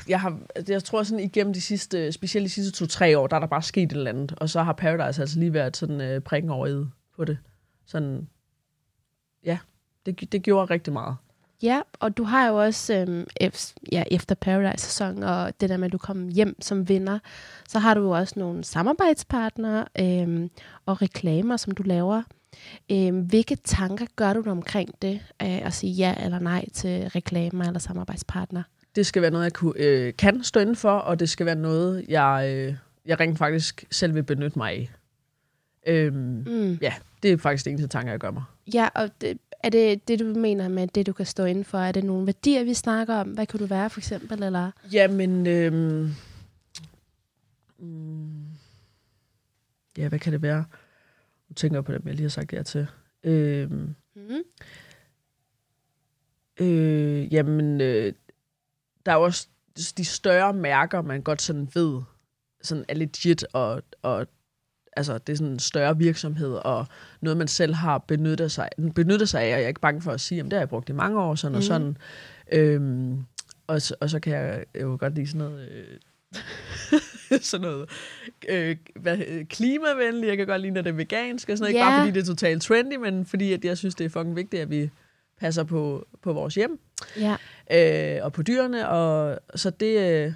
jeg, 0.08 0.20
har, 0.20 0.38
altså, 0.56 0.72
jeg 0.72 0.84
tror 0.84 1.02
sådan 1.02 1.24
igennem 1.24 1.52
de 1.52 1.60
sidste, 1.60 2.12
specielt 2.12 2.44
de 2.44 2.50
sidste 2.50 2.72
to-tre 2.72 3.18
år, 3.18 3.26
der 3.26 3.36
er 3.36 3.40
der 3.40 3.46
bare 3.46 3.62
sket 3.62 3.82
et 3.82 3.92
eller 3.92 4.10
andet. 4.10 4.34
Og 4.36 4.50
så 4.50 4.62
har 4.62 4.72
Paradise 4.72 5.20
altså 5.20 5.38
lige 5.38 5.52
været 5.52 5.76
sådan 5.76 6.00
øh, 6.00 6.20
prikken 6.20 6.50
over 6.50 6.66
i 6.66 6.84
på 7.16 7.24
det. 7.24 7.38
Sådan, 7.86 8.28
ja, 9.44 9.58
det, 10.06 10.32
det 10.32 10.42
gjorde 10.42 10.74
rigtig 10.74 10.92
meget. 10.92 11.16
Ja, 11.62 11.80
og 12.00 12.16
du 12.16 12.24
har 12.24 12.48
jo 12.48 12.62
også 12.62 12.94
øhm, 12.94 13.26
ef- 13.42 13.74
ja, 13.92 14.04
efter 14.10 14.34
Paradise-sæsonen, 14.34 15.22
og 15.22 15.60
det 15.60 15.68
der 15.68 15.76
med, 15.76 15.86
at 15.86 15.92
du 15.92 15.98
kom 15.98 16.28
hjem 16.28 16.62
som 16.62 16.88
vinder, 16.88 17.18
så 17.68 17.78
har 17.78 17.94
du 17.94 18.00
jo 18.00 18.10
også 18.10 18.34
nogle 18.38 18.64
samarbejdspartnere 18.64 19.84
øhm, 20.00 20.50
og 20.86 21.02
reklamer, 21.02 21.56
som 21.56 21.74
du 21.74 21.82
laver. 21.82 22.22
Øhm, 22.90 23.20
hvilke 23.20 23.56
tanker 23.56 24.06
gør 24.16 24.32
du 24.32 24.50
omkring 24.50 25.02
det, 25.02 25.14
øh, 25.42 25.66
at 25.66 25.72
sige 25.72 25.92
ja 25.92 26.14
eller 26.24 26.38
nej 26.38 26.68
til 26.72 27.08
reklamer 27.08 27.64
eller 27.64 27.80
samarbejdspartnere? 27.80 28.64
Det 28.94 29.06
skal 29.06 29.22
være 29.22 29.30
noget, 29.30 29.44
jeg 29.44 29.52
kunne, 29.52 29.74
øh, 29.76 30.12
kan 30.18 30.44
stå 30.44 30.60
inden 30.60 30.76
for, 30.76 30.90
og 30.90 31.20
det 31.20 31.30
skal 31.30 31.46
være 31.46 31.54
noget, 31.54 32.04
jeg, 32.08 32.52
øh, 32.56 32.74
jeg 33.06 33.20
rent 33.20 33.38
faktisk 33.38 33.84
selv 33.90 34.14
vil 34.14 34.22
benytte 34.22 34.58
mig 34.58 34.70
af. 34.72 34.90
Øhm, 35.86 36.14
Mm. 36.46 36.72
ja, 36.82 36.92
det 37.22 37.32
er 37.32 37.36
faktisk 37.36 37.64
det 37.64 37.70
eneste 37.70 37.88
tanker, 37.88 38.12
jeg 38.12 38.20
gør 38.20 38.30
mig. 38.30 38.42
Ja, 38.74 38.88
og 38.94 39.10
det, 39.20 39.38
er 39.60 39.68
det 39.68 40.08
det, 40.08 40.18
du 40.20 40.24
mener 40.24 40.68
med 40.68 40.86
det, 40.88 41.06
du 41.06 41.12
kan 41.12 41.26
stå 41.26 41.44
inden 41.44 41.64
for? 41.64 41.78
Er 41.78 41.92
det 41.92 42.04
nogle 42.04 42.26
værdier, 42.26 42.64
vi 42.64 42.74
snakker 42.74 43.14
om? 43.14 43.28
Hvad 43.28 43.46
kunne 43.46 43.60
du 43.60 43.66
være, 43.66 43.90
for 43.90 44.00
eksempel? 44.00 44.42
Eller? 44.42 44.70
Jamen, 44.92 45.46
øhm, 45.46 46.10
mm, 47.78 48.44
ja, 49.98 50.08
hvad 50.08 50.18
kan 50.18 50.32
det 50.32 50.42
være? 50.42 50.64
Nu 51.48 51.54
tænker 51.54 51.76
jeg 51.76 51.84
på 51.84 51.92
dem, 51.92 52.02
jeg 52.06 52.14
lige 52.14 52.22
har 52.24 52.28
sagt 52.28 52.52
ja 52.52 52.62
til. 52.62 52.86
Øhm, 53.24 53.94
Mm. 54.14 54.42
øh, 56.60 57.34
jamen, 57.34 57.80
øh, 57.80 58.12
der 59.06 59.12
er 59.12 59.16
jo 59.16 59.22
også 59.22 59.48
de 59.96 60.04
større 60.04 60.52
mærker, 60.52 61.02
man 61.02 61.22
godt 61.22 61.42
sådan 61.42 61.68
ved, 61.74 62.00
sådan 62.62 62.84
er 62.88 62.94
legit, 62.94 63.44
og, 63.52 63.82
og 64.02 64.26
altså, 64.96 65.18
det 65.18 65.32
er 65.32 65.36
sådan 65.36 65.52
en 65.52 65.58
større 65.58 65.98
virksomhed, 65.98 66.52
og 66.52 66.86
noget, 67.20 67.36
man 67.36 67.48
selv 67.48 67.74
har 67.74 67.98
benyttet 67.98 68.52
sig, 68.52 68.68
benyttet 68.94 69.28
sig 69.28 69.40
af, 69.42 69.44
og 69.46 69.50
jeg 69.58 69.62
er 69.64 69.68
ikke 69.68 69.80
bange 69.80 70.02
for 70.02 70.12
at 70.12 70.20
sige, 70.20 70.38
at 70.38 70.44
det 70.44 70.52
har 70.52 70.58
jeg 70.60 70.68
brugt 70.68 70.88
i 70.88 70.92
mange 70.92 71.20
år, 71.20 71.34
sådan 71.34 71.54
og 71.54 71.58
Mhm. 71.58 71.66
sådan. 71.66 71.96
Øhm, 72.52 73.24
og, 73.66 73.82
så- 73.82 73.94
og 74.00 74.10
så 74.10 74.20
kan 74.20 74.32
jeg 74.32 74.64
jo 74.80 74.96
godt 75.00 75.14
lide 75.14 75.26
sådan 75.26 75.38
noget... 75.38 75.68
Øh, 75.68 75.98
sådan 77.40 77.66
noget 77.66 77.88
øh, 78.48 78.76
hvad, 78.96 79.18
øh, 79.28 79.44
klimavenligt. 79.46 80.26
Jeg 80.28 80.36
kan 80.36 80.46
godt 80.46 80.60
lide, 80.60 80.72
når 80.72 80.82
det 80.82 80.90
er 80.90 80.94
vegansk 80.94 81.48
og 81.48 81.58
sådan 81.58 81.62
noget. 81.62 81.70
Ikke 81.70 81.84
Ja. 81.84 81.90
bare 81.90 82.00
fordi 82.06 82.14
det 82.14 82.20
er 82.20 82.26
totalt 82.32 82.62
trendy, 82.62 82.94
men 82.96 83.26
fordi 83.26 83.52
at 83.52 83.64
jeg 83.64 83.78
synes, 83.78 83.94
det 83.94 84.04
er 84.04 84.08
fucking 84.08 84.36
vigtigt, 84.36 84.62
at 84.62 84.70
vi 84.70 84.90
passer 85.40 85.64
på, 85.64 86.06
på 86.22 86.32
vores 86.32 86.54
hjem 86.54 86.78
Ja. 87.16 87.36
Øh, 87.72 88.24
og 88.24 88.32
på 88.32 88.42
dyrene. 88.42 88.88
Og, 88.88 89.38
så 89.54 89.70
det, 89.70 89.98
øh, 89.98 90.32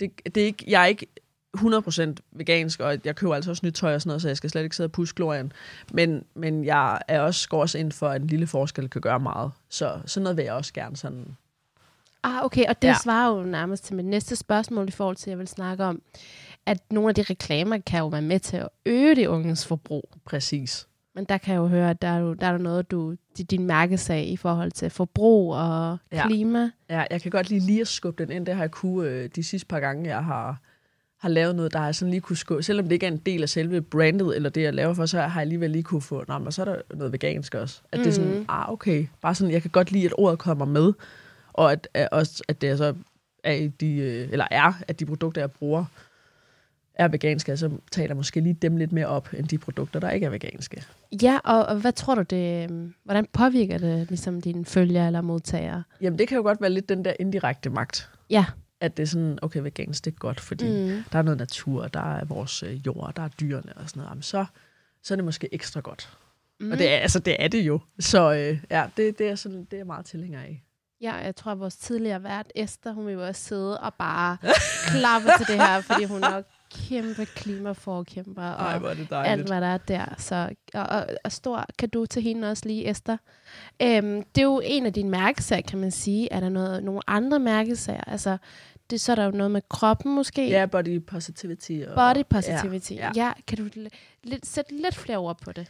det, 0.00 0.10
det 0.24 0.36
er 0.36 0.46
ikke, 0.46 0.64
jeg 0.68 0.82
er 0.82 0.86
ikke 0.86 1.06
100% 1.56 2.14
vegansk, 2.32 2.80
og 2.80 2.98
jeg 3.04 3.16
køber 3.16 3.34
altså 3.34 3.50
også 3.50 3.66
nyt 3.66 3.74
tøj 3.74 3.94
og 3.94 4.00
sådan 4.00 4.08
noget, 4.08 4.22
så 4.22 4.28
jeg 4.28 4.36
skal 4.36 4.50
slet 4.50 4.62
ikke 4.62 4.76
sidde 4.76 4.86
og 4.86 4.92
puske 4.92 5.16
glorien. 5.16 5.52
Men, 5.92 6.24
men 6.34 6.64
jeg 6.64 7.00
er 7.08 7.20
også, 7.20 7.48
går 7.48 7.60
også 7.60 7.78
ind 7.78 7.92
for, 7.92 8.08
at 8.08 8.20
en 8.20 8.26
lille 8.26 8.46
forskel 8.46 8.90
kan 8.90 9.00
gøre 9.00 9.20
meget. 9.20 9.52
Så 9.68 10.00
sådan 10.06 10.22
noget 10.22 10.36
vil 10.36 10.44
jeg 10.44 10.54
også 10.54 10.72
gerne 10.72 10.96
sådan... 10.96 11.36
Ah, 12.22 12.44
okay, 12.44 12.64
og 12.68 12.82
det 12.82 12.88
ja. 12.88 12.94
Svarer 13.02 13.36
jo 13.36 13.42
nærmest 13.42 13.84
til 13.84 13.96
mit 13.96 14.04
næste 14.04 14.36
spørgsmål 14.36 14.88
i 14.88 14.90
forhold 14.90 15.16
til, 15.16 15.24
at 15.24 15.30
jeg 15.30 15.38
vil 15.38 15.48
snakke 15.48 15.84
om, 15.84 16.02
at 16.66 16.78
nogle 16.90 17.08
af 17.08 17.14
de 17.14 17.22
reklamer 17.22 17.78
kan 17.78 17.98
jo 17.98 18.06
være 18.06 18.22
med 18.22 18.40
til 18.40 18.56
at 18.56 18.68
øge 18.86 19.16
de 19.16 19.30
unges 19.30 19.66
forbrug. 19.66 20.10
Præcis. 20.24 20.88
Men 21.16 21.24
der 21.24 21.38
kan 21.38 21.54
jeg 21.54 21.58
jo 21.60 21.66
høre, 21.66 21.90
at 21.90 22.02
der 22.02 22.08
er 22.08 22.18
jo, 22.18 22.34
der 22.34 22.46
er 22.46 22.58
noget, 22.58 22.90
du, 22.90 23.14
di- 23.38 23.42
din 23.42 23.66
mærkesag 23.66 24.26
i 24.28 24.36
forhold 24.36 24.72
til 24.72 24.90
forbrug 24.90 25.54
og 25.54 25.98
Ja. 26.12 26.26
klima. 26.26 26.70
Ja, 26.90 27.04
jeg 27.10 27.22
kan 27.22 27.30
godt 27.30 27.48
lige 27.50 27.60
lige 27.60 27.80
at 27.80 27.88
skubbe 27.88 28.24
den 28.24 28.32
ind. 28.32 28.46
Det 28.46 28.54
har 28.54 28.62
jeg 28.62 28.70
kunne 28.70 29.08
øh, 29.10 29.28
de 29.36 29.42
sidste 29.44 29.66
par 29.66 29.80
gange, 29.80 30.08
jeg 30.08 30.24
har, 30.24 30.60
har 31.20 31.28
lavet 31.28 31.56
noget, 31.56 31.72
der 31.72 31.78
har 31.78 31.92
sådan 31.92 32.10
lige 32.10 32.20
kunne 32.20 32.36
skubbe. 32.36 32.62
Selvom 32.62 32.84
det 32.86 32.92
ikke 32.92 33.06
er 33.06 33.10
en 33.10 33.16
del 33.26 33.42
af 33.42 33.48
selve 33.48 33.80
brandet, 33.82 34.36
eller 34.36 34.50
det, 34.50 34.62
jeg 34.62 34.74
laver 34.74 34.94
for, 34.94 35.06
så 35.06 35.18
har 35.20 35.24
jeg 35.40 35.40
alligevel 35.40 35.70
lige 35.70 35.82
kunne 35.82 36.02
få, 36.02 36.24
nå, 36.28 36.38
men 36.38 36.52
så 36.52 36.60
er 36.62 36.64
der 36.64 36.76
noget 36.94 37.12
vegansk 37.12 37.54
også. 37.54 37.80
At 37.92 37.98
det 37.98 38.06
er 38.06 38.10
sådan, 38.10 38.30
Mhm. 38.34 38.44
ah, 38.48 38.72
okay. 38.72 39.06
Bare 39.20 39.34
sådan, 39.34 39.52
jeg 39.52 39.62
kan 39.62 39.70
godt 39.70 39.92
lide, 39.92 40.06
at 40.06 40.12
ordet 40.18 40.38
kommer 40.38 40.64
med, 40.64 40.92
og 41.52 41.72
at, 41.72 41.88
at, 41.94 42.08
også, 42.12 42.42
at 42.48 42.60
det 42.60 42.68
er 42.70 42.76
så 42.76 42.94
er 43.44 43.68
de, 43.80 43.96
øh, 43.96 44.28
eller 44.32 44.46
er, 44.50 44.72
at 44.88 45.00
de 45.00 45.06
produkter, 45.06 45.40
jeg 45.42 45.50
bruger, 45.50 45.84
er 46.96 47.08
veganske, 47.08 47.56
så 47.56 47.70
taler 47.90 48.14
måske 48.14 48.40
lige 48.40 48.54
dem 48.54 48.76
lidt 48.76 48.92
mere 48.92 49.06
op, 49.06 49.28
end 49.34 49.48
de 49.48 49.58
produkter, 49.58 50.00
der 50.00 50.10
ikke 50.10 50.26
er 50.26 50.30
veganske. 50.30 50.84
Ja, 51.22 51.38
og, 51.44 51.66
og 51.66 51.76
hvad 51.76 51.92
tror 51.92 52.14
du 52.14 52.22
det, 52.22 52.70
hvordan 53.04 53.26
påvirker 53.32 53.78
det 53.78 54.08
ligesom 54.08 54.40
dine 54.40 54.64
følgere 54.64 55.06
eller 55.06 55.20
modtagere? 55.20 55.82
Jamen, 56.00 56.18
det 56.18 56.28
kan 56.28 56.36
jo 56.36 56.42
godt 56.42 56.60
være 56.60 56.70
lidt 56.70 56.88
den 56.88 57.04
der 57.04 57.12
indirekte 57.20 57.70
magt. 57.70 58.10
Ja. 58.30 58.44
At 58.80 58.96
det 58.96 59.02
er 59.02 59.06
sådan, 59.06 59.38
okay, 59.42 59.60
vegansk, 59.60 60.04
det 60.04 60.12
er 60.12 60.16
godt, 60.18 60.40
fordi 60.40 60.68
Mm. 60.94 61.02
der 61.12 61.18
er 61.18 61.22
noget 61.22 61.38
natur, 61.38 61.88
der 61.88 62.16
er 62.16 62.24
vores 62.24 62.62
øh, 62.62 62.86
jord, 62.86 63.12
der 63.16 63.22
er 63.22 63.28
dyrene 63.28 63.72
og 63.76 63.88
sådan 63.88 64.00
noget, 64.00 64.10
Jamen, 64.10 64.22
så, 64.22 64.44
så 65.02 65.14
er 65.14 65.16
det 65.16 65.24
måske 65.24 65.48
ekstra 65.54 65.80
godt. 65.80 66.16
Mm. 66.60 66.72
Og 66.72 66.78
det 66.78 66.92
er, 66.92 66.96
altså, 66.96 67.18
det 67.18 67.36
er 67.38 67.48
det 67.48 67.60
jo. 67.62 67.80
Så 67.98 68.32
øh, 68.34 68.58
ja, 68.70 68.86
det, 68.96 69.18
det, 69.18 69.28
er 69.28 69.34
sådan, 69.34 69.58
det 69.64 69.72
er 69.72 69.76
jeg 69.76 69.86
meget 69.86 70.06
tilhænger 70.06 70.40
af. 70.40 70.62
Ja, 71.00 71.14
jeg 71.14 71.36
tror, 71.36 71.52
at 71.52 71.58
vores 71.58 71.76
tidligere 71.76 72.22
vært, 72.22 72.46
Esther, 72.54 72.92
hun 72.92 73.06
vil 73.06 73.12
jo 73.12 73.26
også 73.26 73.42
sidde 73.42 73.80
og 73.80 73.94
bare 73.94 74.36
klappe 74.92 75.28
til 75.38 75.46
det 75.46 75.56
her, 75.56 75.80
fordi 75.80 76.04
hun 76.04 76.20
jo 76.24 76.42
kæmpe 76.88 77.24
klimaforkæmper. 77.24 78.42
Og 78.42 78.78
hvor 78.78 78.88
er 78.88 78.94
det 78.94 79.08
alt, 79.10 79.46
hvad 79.46 79.60
der 79.60 79.66
er 79.66 79.78
der. 79.78 80.14
Så, 80.18 80.48
og, 80.74 80.82
og, 80.82 81.06
og 81.24 81.32
stor 81.32 81.66
kado 81.78 82.06
til 82.06 82.22
hende 82.22 82.50
også 82.50 82.62
lige, 82.66 82.90
Esther. 82.90 83.16
Øhm, 83.82 84.22
det 84.22 84.40
er 84.40 84.44
jo 84.44 84.60
en 84.64 84.86
af 84.86 84.92
dine 84.92 85.10
mærkesager, 85.10 85.62
kan 85.62 85.78
man 85.78 85.90
sige. 85.90 86.32
Er 86.32 86.40
der 86.40 86.48
noget, 86.48 86.84
nogle 86.84 87.00
andre 87.06 87.38
mærkesager? 87.38 88.04
Altså, 88.04 88.36
det, 88.90 89.00
så 89.00 89.12
er 89.12 89.16
der 89.16 89.24
jo 89.24 89.30
noget 89.30 89.50
med 89.50 89.60
kroppen 89.68 90.14
måske. 90.14 90.48
Ja, 90.48 90.66
body 90.66 91.02
positivity. 91.06 91.72
Og, 91.88 91.94
Body 91.94 92.24
positivity. 92.30 92.92
Ja, 92.92 93.10
ja. 93.16 93.24
ja. 93.26 93.32
Kan 93.46 93.58
du 93.58 93.90
lidt, 94.24 94.46
sætte 94.46 94.82
lidt 94.82 94.94
flere 94.94 95.18
ord 95.18 95.38
på 95.40 95.52
det? 95.52 95.68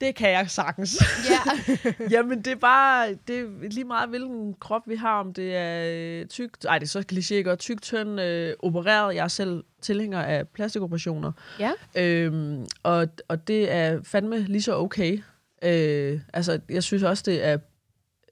Det 0.00 0.14
kan 0.14 0.30
jeg 0.30 0.50
sagtens. 0.50 1.02
Ja. 1.30 1.72
Jamen, 2.16 2.38
det 2.38 2.52
er 2.52 2.56
bare 2.56 3.14
det 3.28 3.38
er 3.38 3.68
lige 3.68 3.84
meget, 3.84 4.08
hvilken 4.08 4.54
krop 4.60 4.82
vi 4.86 4.96
har, 4.96 5.20
om 5.20 5.34
det 5.34 5.56
er 5.56 5.92
øh, 6.20 6.26
tyk, 6.26 6.50
ej, 6.68 6.78
det 6.78 6.86
er 6.86 6.90
så 6.90 7.04
kliché 7.12 7.34
godt, 7.34 7.58
tyk, 7.58 7.82
tynd, 7.82 8.20
øh, 8.20 8.54
opereret. 8.58 9.14
Jeg 9.14 9.24
er 9.24 9.28
selv 9.28 9.64
tilhænger 9.82 10.22
af 10.22 10.48
plastikoperationer. 10.48 11.32
ja. 11.58 11.72
Øhm, 11.96 12.66
og, 12.82 13.08
og 13.28 13.48
det 13.48 13.72
er 13.72 14.02
fandme 14.02 14.38
lige 14.38 14.62
så 14.62 14.76
okay. 14.76 15.18
Øh, 15.62 16.20
altså, 16.32 16.60
jeg 16.68 16.82
synes 16.82 17.02
også, 17.02 17.22
det 17.26 17.44
er... 17.44 17.58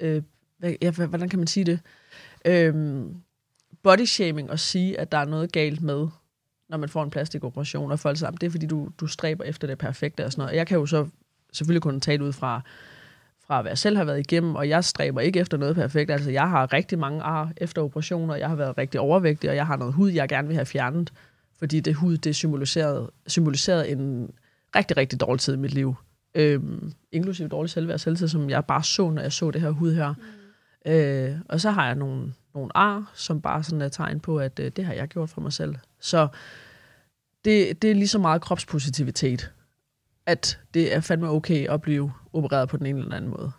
Øh, 0.00 0.22
hvad, 0.58 0.74
ja, 0.82 0.90
hvordan 0.90 1.28
kan 1.28 1.38
man 1.38 1.46
sige 1.48 1.64
det? 1.64 1.80
Øhm, 2.44 3.14
body 3.82 4.04
shaming 4.04 4.50
at 4.50 4.60
sige, 4.60 5.00
at 5.00 5.12
der 5.12 5.18
er 5.18 5.24
noget 5.24 5.52
galt 5.52 5.82
med, 5.82 6.08
når 6.68 6.76
man 6.76 6.88
får 6.88 7.02
en 7.02 7.10
plastikoperation 7.10 7.90
og 7.90 7.98
folk 7.98 8.18
sammen. 8.18 8.38
Det 8.40 8.46
er, 8.46 8.50
fordi 8.50 8.66
du, 8.66 8.88
du 9.00 9.06
stræber 9.06 9.44
efter 9.44 9.66
det 9.66 9.78
perfekte 9.78 10.24
og 10.24 10.32
sådan 10.32 10.40
noget. 10.40 10.50
Og 10.50 10.56
Jeg 10.56 10.66
kan 10.66 10.78
jo 10.78 10.86
så 10.86 11.06
selvfølgelig 11.54 11.82
kun 11.82 12.00
tale 12.00 12.24
ud 12.24 12.32
fra, 12.32 12.60
fra, 13.46 13.62
hvad 13.62 13.70
jeg 13.70 13.78
selv 13.78 13.96
har 13.96 14.04
været 14.04 14.18
igennem, 14.18 14.54
og 14.54 14.68
jeg 14.68 14.84
stræber 14.84 15.20
ikke 15.20 15.40
efter 15.40 15.56
noget 15.56 15.76
perfekt. 15.76 16.10
Altså, 16.10 16.30
jeg 16.30 16.48
har 16.48 16.72
rigtig 16.72 16.98
mange 16.98 17.22
ar 17.22 17.52
efter 17.56 17.82
operationer, 17.82 18.34
jeg 18.34 18.48
har 18.48 18.56
været 18.56 18.78
rigtig 18.78 19.00
overvægtig, 19.00 19.50
og 19.50 19.56
jeg 19.56 19.66
har 19.66 19.76
noget 19.76 19.94
hud, 19.94 20.10
jeg 20.10 20.28
gerne 20.28 20.48
vil 20.48 20.54
have 20.56 20.66
fjernet, 20.66 21.12
fordi 21.58 21.80
det 21.80 21.94
hud, 21.94 22.16
det 22.16 22.36
symboliserede, 22.36 23.10
symboliserede 23.26 23.88
en 23.88 24.30
rigtig, 24.76 24.96
rigtig 24.96 25.20
dårlig 25.20 25.40
tid 25.40 25.54
i 25.54 25.58
mit 25.58 25.74
liv. 25.74 25.94
Øhm, 26.34 26.92
inklusive 27.12 27.48
dårlig 27.48 27.70
selvværd 27.70 27.94
og 27.94 28.00
selvtid, 28.00 28.28
som 28.28 28.50
jeg 28.50 28.64
bare 28.64 28.82
så, 28.82 29.10
når 29.10 29.22
jeg 29.22 29.32
så 29.32 29.50
det 29.50 29.60
her 29.60 29.70
hud 29.70 29.94
her. 29.94 30.14
Mm. 30.86 30.92
Øh, 30.92 31.36
og 31.48 31.60
så 31.60 31.70
har 31.70 31.86
jeg 31.86 31.94
nogle, 31.94 32.32
nogle 32.54 32.76
ar, 32.76 33.12
som 33.14 33.40
bare 33.40 33.62
sådan 33.62 33.82
er 33.82 33.88
tegn 33.88 34.20
på, 34.20 34.38
at 34.38 34.58
øh, 34.58 34.72
det 34.76 34.84
har 34.84 34.92
jeg 34.92 35.08
gjort 35.08 35.30
for 35.30 35.40
mig 35.40 35.52
selv. 35.52 35.74
Så 36.00 36.28
det, 37.44 37.82
det 37.82 37.90
er 37.90 37.94
lige 37.94 38.08
så 38.08 38.18
meget 38.18 38.42
kropspositivitet, 38.42 39.52
at 40.26 40.58
det 40.74 40.94
er 40.94 41.00
fandme 41.00 41.30
okay 41.30 41.68
at 41.68 41.82
blive 41.82 42.12
opereret 42.32 42.68
på 42.68 42.76
den 42.76 42.86
ene 42.86 43.00
eller 43.00 43.16
anden 43.16 43.30
måde. 43.30 43.52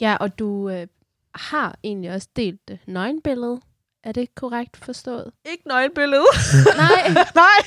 Ja, 0.00 0.16
og 0.20 0.38
du 0.38 0.68
øh, 0.70 0.86
har 1.34 1.76
egentlig 1.84 2.12
også 2.12 2.28
delt 2.36 2.68
det 2.68 2.78
nøgenbillede. 2.86 3.60
Er 4.04 4.12
det 4.12 4.34
korrekt 4.34 4.76
forstået? 4.76 5.30
Ikke 5.50 5.68
nøgenbillede. 5.68 6.24
Nej, 6.76 7.08
Nej, 7.42 7.58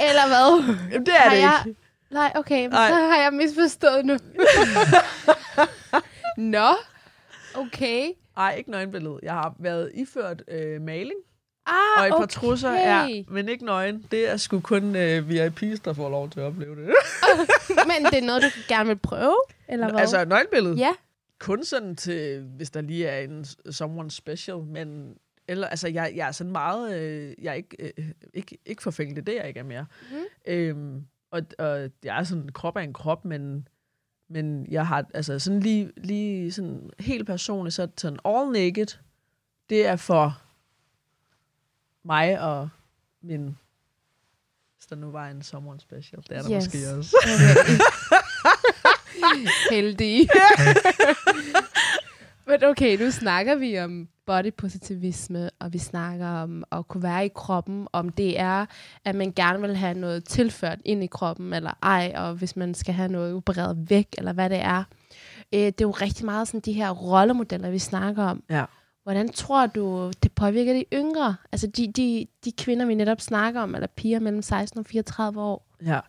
eller 0.00 0.26
hvad? 0.28 0.74
Jamen, 0.92 1.06
det 1.06 1.14
er 1.14 1.18
Har 1.20 1.30
det 1.30 1.40
jeg- 1.40 1.62
ikke. 1.66 1.80
Nej, 2.10 2.32
okay, 2.34 2.62
men 2.62 2.70
Nej. 2.70 2.88
så 2.88 2.94
har 2.94 3.22
jeg 3.22 3.32
misforstået 3.32 4.06
nu. 4.06 4.16
Nå, 6.36 6.68
okay. 7.54 8.10
Nej, 8.36 8.54
ikke 8.54 8.70
nøgenbillede. 8.70 9.18
Jeg 9.22 9.32
har 9.32 9.54
været 9.58 9.90
iført 9.94 10.42
øh, 10.48 10.80
maling 10.80 11.20
Ah, 11.70 12.00
og 12.00 12.06
et 12.06 12.10
par 12.10 12.16
okay. 12.16 12.26
trusser, 12.26 12.72
ja, 12.72 13.22
men 13.28 13.48
ikke 13.48 13.64
nøgen. 13.64 14.06
Det 14.10 14.30
er 14.30 14.36
sgu 14.36 14.60
kun 14.60 14.96
øh, 14.96 15.28
VIP's, 15.28 15.76
der 15.84 15.92
får 15.92 16.08
lov 16.08 16.30
til 16.30 16.40
at 16.40 16.46
opleve 16.46 16.76
det. 16.76 16.86
Men 17.90 18.12
det 18.12 18.22
er 18.22 18.26
noget, 18.26 18.42
du 18.42 18.48
gerne 18.68 18.86
vil 18.86 18.96
prøve, 18.96 19.36
eller 19.68 19.90
hvad? 19.90 20.00
altså, 20.00 20.24
nøgenbillede? 20.24 20.76
ja. 20.76 20.90
kun 21.38 21.64
sådan 21.64 21.96
til, 21.96 22.44
hvis 22.56 22.70
der 22.70 22.80
lige 22.80 23.06
er 23.06 23.20
en 23.20 23.44
someone 23.70 24.10
special, 24.10 24.58
men 24.58 25.14
eller, 25.48 25.66
altså, 25.66 25.88
jeg, 25.88 26.12
jeg 26.16 26.28
er 26.28 26.32
sådan 26.32 26.52
meget, 26.52 27.00
øh, 27.00 27.34
jeg 27.42 27.50
er 27.50 27.54
ikke, 27.54 27.92
øh, 27.98 28.04
ikke, 28.34 28.58
ikke 28.66 28.82
forfængelig, 28.82 29.26
det 29.26 29.34
er 29.34 29.38
jeg 29.38 29.48
ikke 29.48 29.60
er 29.60 29.64
mere. 29.64 29.86
Mhm. 30.10 30.24
Øhm, 30.46 31.04
og, 31.30 31.42
og 31.58 31.90
jeg 32.04 32.18
er 32.18 32.22
sådan, 32.22 32.48
krop 32.48 32.76
er 32.76 32.80
en 32.80 32.92
krop, 32.92 33.24
men, 33.24 33.68
men 34.28 34.66
jeg 34.70 34.86
har, 34.86 35.04
altså 35.14 35.38
sådan 35.38 35.60
lige, 35.60 35.90
lige 35.96 36.52
sådan 36.52 36.90
helt 37.00 37.26
personligt, 37.26 37.74
så 37.74 37.88
sådan 37.96 38.18
all 38.24 38.52
naked, 38.52 38.98
det 39.70 39.86
er 39.86 39.96
for 39.96 40.42
mig 42.04 42.40
og 42.40 42.68
min, 43.22 43.56
hvis 44.76 44.86
der 44.86 44.96
nu 44.96 45.10
var 45.10 45.28
en 45.28 45.42
someone 45.42 45.80
special, 45.80 46.22
det 46.28 46.36
er 46.36 46.42
der 46.42 46.56
Yes. 46.56 46.64
måske 46.66 46.78
også. 46.98 47.16
Okay. 47.24 47.78
Heldig. 49.74 50.28
Men 52.46 52.64
okay, 52.64 53.02
nu 53.04 53.10
snakker 53.10 53.54
vi 53.54 53.78
om 53.78 54.08
body 54.26 54.52
positivisme, 54.56 55.50
og 55.58 55.72
vi 55.72 55.78
snakker 55.78 56.26
om 56.28 56.64
at 56.72 56.88
kunne 56.88 57.02
være 57.02 57.26
i 57.26 57.30
kroppen, 57.34 57.88
om 57.92 58.08
det 58.08 58.40
er, 58.40 58.66
at 59.04 59.14
man 59.14 59.32
gerne 59.32 59.60
vil 59.60 59.76
have 59.76 59.94
noget 59.94 60.24
tilført 60.24 60.78
ind 60.84 61.04
i 61.04 61.06
kroppen, 61.06 61.52
eller 61.52 61.70
ej, 61.82 62.12
og 62.16 62.34
hvis 62.34 62.56
man 62.56 62.74
skal 62.74 62.94
have 62.94 63.08
noget 63.12 63.34
opereret 63.34 63.90
væk, 63.90 64.06
eller 64.18 64.32
hvad 64.32 64.50
det 64.50 64.58
er. 64.58 64.84
Øh, 65.54 65.60
det 65.60 65.66
er 65.66 65.72
jo 65.84 65.90
rigtig 65.90 66.24
meget 66.24 66.48
sådan 66.48 66.60
de 66.60 66.72
her 66.72 66.90
rollemodeller, 66.90 67.70
vi 67.70 67.78
snakker 67.78 68.24
om. 68.24 68.42
Ja. 68.50 68.64
Hvordan 69.02 69.32
tror 69.32 69.66
du, 69.66 70.12
det 70.22 70.32
påvirker 70.32 70.72
de 70.72 70.84
yngre? 70.92 71.36
Altså 71.52 71.66
de, 71.66 71.92
de, 71.92 72.26
de 72.44 72.52
kvinder, 72.58 72.86
vi 72.86 72.94
netop 72.94 73.20
snakker 73.20 73.60
om, 73.60 73.74
eller 73.74 73.86
piger 73.96 74.20
mellem 74.20 74.42
16 74.42 74.78
og 74.80 74.86
34 74.86 75.40
år. 75.40 75.66
Ja, 75.86 76.00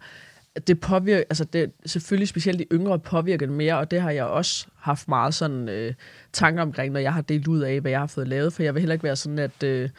det 0.67 0.79
påvirker, 0.79 1.23
altså 1.29 1.43
det, 1.43 1.71
selvfølgelig 1.85 2.27
specielt 2.27 2.59
de 2.59 2.65
yngre 2.71 2.99
påvirker 2.99 3.45
det 3.45 3.55
mere, 3.55 3.77
og 3.77 3.91
det 3.91 4.01
har 4.01 4.11
jeg 4.11 4.25
også 4.25 4.67
haft 4.75 5.07
meget 5.07 5.33
sådan 5.33 5.69
øh, 5.69 5.93
tanker 6.33 6.61
omkring, 6.61 6.93
når 6.93 6.99
jeg 6.99 7.13
har 7.13 7.21
delt 7.21 7.47
ud 7.47 7.59
af, 7.59 7.81
hvad 7.81 7.91
jeg 7.91 7.99
har 7.99 8.07
fået 8.07 8.27
lavet, 8.27 8.53
for 8.53 8.63
jeg 8.63 8.73
vil 8.73 8.81
heller 8.81 8.93
ikke 8.93 9.03
være 9.03 9.15
sådan, 9.15 9.39
at 9.39 9.63
øh, 9.63 9.89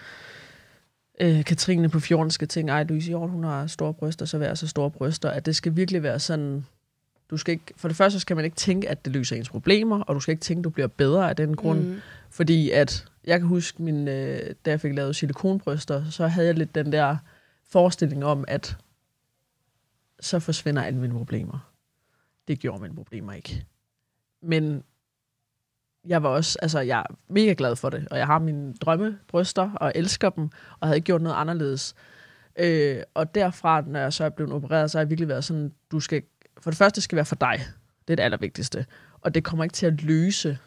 øh, 1.20 1.44
Katrine 1.44 1.88
på 1.88 2.00
14 2.00 2.30
skal 2.30 2.48
tænke, 2.48 2.72
ej, 2.72 2.82
Louise 2.82 3.08
Hjort, 3.08 3.30
hun 3.30 3.44
har 3.44 3.66
store 3.66 3.94
bryster, 3.94 4.24
så 4.26 4.38
vær 4.38 4.54
så 4.54 4.68
store 4.68 4.90
bryster, 4.90 5.30
at 5.30 5.46
det 5.46 5.56
skal 5.56 5.76
virkelig 5.76 6.02
være 6.02 6.18
sådan, 6.18 6.66
du 7.30 7.36
skal 7.36 7.52
ikke, 7.52 7.74
for 7.76 7.88
det 7.88 7.96
første 7.96 8.20
skal 8.20 8.36
man 8.36 8.44
ikke 8.44 8.56
tænke, 8.56 8.88
at 8.88 9.04
det 9.04 9.12
løser 9.12 9.36
ens 9.36 9.48
problemer, 9.50 10.00
og 10.00 10.14
du 10.14 10.20
skal 10.20 10.32
ikke 10.32 10.42
tænke, 10.42 10.60
at 10.60 10.64
du 10.64 10.70
bliver 10.70 10.88
bedre 10.88 11.30
af 11.30 11.36
den 11.36 11.56
grund, 11.56 11.80
Mm 11.80 12.00
fordi 12.32 12.70
at, 12.70 13.06
jeg 13.24 13.40
kan 13.40 13.48
huske, 13.48 13.82
min, 13.82 14.08
øh, 14.08 14.54
da 14.64 14.70
jeg 14.70 14.80
fik 14.80 14.94
lavet 14.94 15.16
silikonbryster, 15.16 16.10
så 16.10 16.26
havde 16.26 16.46
jeg 16.46 16.54
lidt 16.54 16.74
den 16.74 16.92
der 16.92 17.16
forestilling 17.64 18.24
om, 18.24 18.44
at 18.48 18.76
så 20.20 20.38
forsvinder 20.40 20.82
alle 20.82 20.98
mine 20.98 21.14
problemer. 21.14 21.72
Det 22.48 22.58
gjorde 22.58 22.82
mine 22.82 22.94
problemer 22.94 23.32
ikke. 23.32 23.66
Men 24.42 24.82
jeg 26.04 26.22
var 26.22 26.28
også, 26.28 26.58
altså 26.62 26.80
jeg 26.80 26.98
er 26.98 27.14
mega 27.28 27.54
glad 27.58 27.76
for 27.76 27.90
det, 27.90 28.08
og 28.10 28.18
jeg 28.18 28.26
har 28.26 28.38
mine 28.38 28.74
drømmebryster, 28.74 29.70
og 29.72 29.92
elsker 29.94 30.30
dem, 30.30 30.50
og 30.80 30.88
havde 30.88 30.96
ikke 30.96 31.06
gjort 31.06 31.22
noget 31.22 31.36
anderledes. 31.36 31.94
Øh, 32.58 33.02
og 33.14 33.34
derfra, 33.34 33.80
når 33.80 34.00
jeg 34.00 34.12
så 34.12 34.24
er 34.24 34.28
blevet 34.28 34.52
opereret, 34.52 34.90
så 34.90 34.98
har 34.98 35.02
jeg 35.02 35.10
virkelig 35.10 35.28
været 35.28 35.44
sådan, 35.44 35.72
du 35.90 36.00
skal, 36.00 36.22
for 36.60 36.70
det 36.70 36.78
første 36.78 37.00
skal 37.00 37.16
være 37.16 37.24
for 37.24 37.36
dig. 37.36 37.60
Det 38.08 38.14
er 38.14 38.16
det 38.16 38.22
allervigtigste. 38.22 38.86
Og 39.20 39.34
det 39.34 39.44
kommer 39.44 39.64
ikke 39.64 39.74
til 39.74 39.86
at 39.86 40.02
løse 40.02 40.58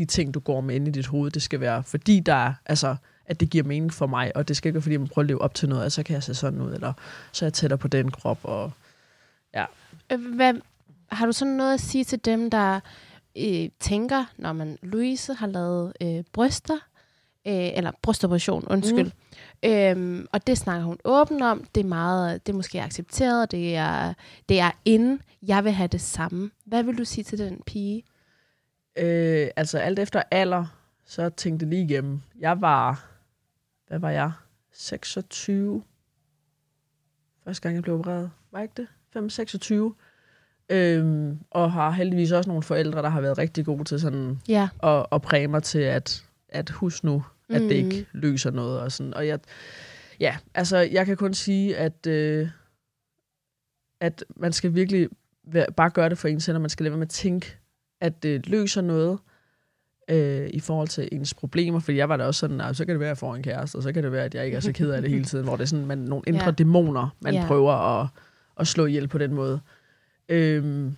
de 0.00 0.04
ting, 0.04 0.34
du 0.34 0.40
går 0.40 0.60
med 0.60 0.74
inde 0.74 0.88
i 0.88 0.92
dit 0.92 1.06
hoved. 1.06 1.30
Det 1.30 1.42
skal 1.42 1.60
være, 1.60 1.82
fordi 1.82 2.20
der 2.20 2.34
er, 2.34 2.54
altså, 2.66 2.96
at 3.26 3.40
det 3.40 3.50
giver 3.50 3.64
mening 3.64 3.92
for 3.92 4.06
mig, 4.06 4.36
og 4.36 4.48
det 4.48 4.56
skal 4.56 4.68
ikke 4.68 4.74
være, 4.74 4.82
fordi 4.82 4.96
man 4.96 5.08
prøver 5.08 5.24
at 5.24 5.28
leve 5.28 5.42
op 5.42 5.54
til 5.54 5.68
noget, 5.68 5.84
og 5.84 5.92
så 5.92 6.02
kan 6.02 6.14
jeg 6.14 6.22
se 6.22 6.34
sådan 6.34 6.60
ud, 6.60 6.74
eller 6.74 6.92
så 7.32 7.44
er 7.44 7.46
jeg 7.46 7.52
tættere 7.52 7.78
på 7.78 7.88
den 7.88 8.10
krop, 8.10 8.38
og 8.42 8.72
Øh, 10.12 10.34
Hvad, 10.34 10.54
har 11.08 11.26
du 11.26 11.32
sådan 11.32 11.54
noget 11.54 11.74
at 11.74 11.80
sige 11.80 12.04
til 12.04 12.24
dem, 12.24 12.50
der 12.50 12.80
øh, 13.38 13.68
tænker, 13.80 14.24
når 14.36 14.52
man 14.52 14.78
Louise 14.82 15.34
har 15.34 15.46
lavet 15.46 15.92
øh, 16.02 16.24
bryster, 16.32 16.78
øh, 17.46 17.70
eller 17.76 17.90
brystoperation, 18.02 18.64
undskyld, 18.70 19.10
mm. 19.62 19.70
øhm, 19.70 20.26
og 20.32 20.46
det 20.46 20.58
snakker 20.58 20.84
hun 20.84 20.98
åbent 21.04 21.42
om, 21.42 21.64
det 21.74 21.80
er 21.80 21.88
meget, 21.88 22.46
det 22.46 22.52
er 22.52 22.56
måske 22.56 22.82
accepteret, 22.82 23.50
det 23.50 23.76
er, 23.76 24.14
det 24.48 24.60
er 24.60 24.70
inden, 24.84 25.20
jeg 25.42 25.64
vil 25.64 25.72
have 25.72 25.88
det 25.88 26.00
samme. 26.00 26.50
Hvad 26.64 26.82
vil 26.82 26.98
du 26.98 27.04
sige 27.04 27.24
til 27.24 27.38
den 27.38 27.60
pige? 27.66 28.02
Øh, 28.98 29.48
altså 29.56 29.78
alt 29.78 29.98
efter 29.98 30.22
alder, 30.30 30.66
så 31.04 31.28
tænkte 31.28 31.64
jeg 31.64 31.70
lige 31.70 31.84
igennem. 31.84 32.20
Jeg 32.38 32.60
var, 32.60 33.10
hvad 33.88 33.98
var 33.98 34.10
jeg? 34.10 34.32
26. 34.72 35.82
Første 37.44 37.62
gang 37.62 37.74
jeg 37.74 37.82
blev 37.82 37.94
opereret. 37.94 38.30
Var 38.52 38.60
ikke 38.60 38.74
det? 38.76 38.88
5-26. 39.90 39.94
Øhm, 40.72 41.38
og 41.50 41.72
har 41.72 41.90
heldigvis 41.90 42.32
også 42.32 42.50
nogle 42.50 42.62
forældre, 42.62 43.02
der 43.02 43.08
har 43.08 43.20
været 43.20 43.38
rigtig 43.38 43.64
gode 43.64 43.84
til 43.84 44.00
sådan 44.00 44.40
Ja. 44.48 44.68
at, 44.82 45.06
at 45.12 45.22
præge 45.22 45.48
mig 45.48 45.62
til, 45.62 45.78
at, 45.78 46.24
at 46.48 46.70
husk 46.70 47.04
nu, 47.04 47.24
at 47.48 47.62
mm. 47.62 47.68
det 47.68 47.84
Mm. 47.84 47.90
ikke 47.90 48.06
løser 48.12 48.50
noget. 48.50 48.80
Og, 48.80 48.92
sådan. 48.92 49.14
og 49.14 49.26
jeg, 49.26 49.40
ja, 50.20 50.36
altså, 50.54 50.76
jeg 50.78 51.06
kan 51.06 51.16
kun 51.16 51.34
sige, 51.34 51.76
at, 51.76 52.06
øh, 52.06 52.48
at 54.00 54.24
man 54.36 54.52
skal 54.52 54.74
virkelig 54.74 55.08
bare 55.76 55.90
gøre 55.90 56.08
det 56.08 56.18
for 56.18 56.28
en 56.28 56.40
selv, 56.40 56.54
og 56.56 56.60
man 56.60 56.70
skal 56.70 56.84
lade 56.84 56.90
være 56.92 56.98
med 56.98 57.06
at 57.06 57.10
tænke, 57.10 57.56
at 58.00 58.22
det 58.22 58.48
løser 58.48 58.80
noget 58.80 59.18
øh, 60.10 60.50
i 60.52 60.60
forhold 60.60 60.88
til 60.88 61.08
ens 61.12 61.34
problemer. 61.34 61.80
Fordi 61.80 61.96
jeg 61.98 62.08
var 62.08 62.16
da 62.16 62.24
også 62.24 62.38
sådan, 62.38 62.56
nah, 62.56 62.74
så 62.74 62.84
kan 62.84 62.92
det 62.92 63.00
være, 63.00 63.08
at 63.08 63.14
jeg 63.14 63.18
får 63.18 63.34
en 63.34 63.42
kæreste, 63.42 63.76
og 63.76 63.82
så 63.82 63.92
kan 63.92 64.02
det 64.02 64.12
være, 64.12 64.24
at 64.24 64.34
jeg 64.34 64.44
ikke 64.44 64.56
er 64.56 64.60
så 64.60 64.72
ked 64.72 64.90
af 64.90 65.02
det 65.02 65.10
hele 65.10 65.24
tiden, 65.24 65.44
hvor 65.44 65.56
det 65.56 65.62
er 65.62 65.66
sådan, 65.66 65.86
man, 65.86 65.98
nogle 65.98 66.24
indre 66.26 66.44
Ja. 66.44 66.50
dæmoner, 66.50 67.08
man 67.20 67.34
Ja. 67.34 67.44
prøver 67.46 67.72
at, 67.72 68.08
at 68.56 68.66
slå 68.66 68.86
ihjel 68.86 69.08
på 69.08 69.18
den 69.18 69.34
måde. 69.34 69.60
Øhm, 70.28 70.96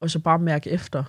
og 0.00 0.10
så 0.10 0.18
bare 0.18 0.38
mærke 0.38 0.70
efter. 0.70 1.04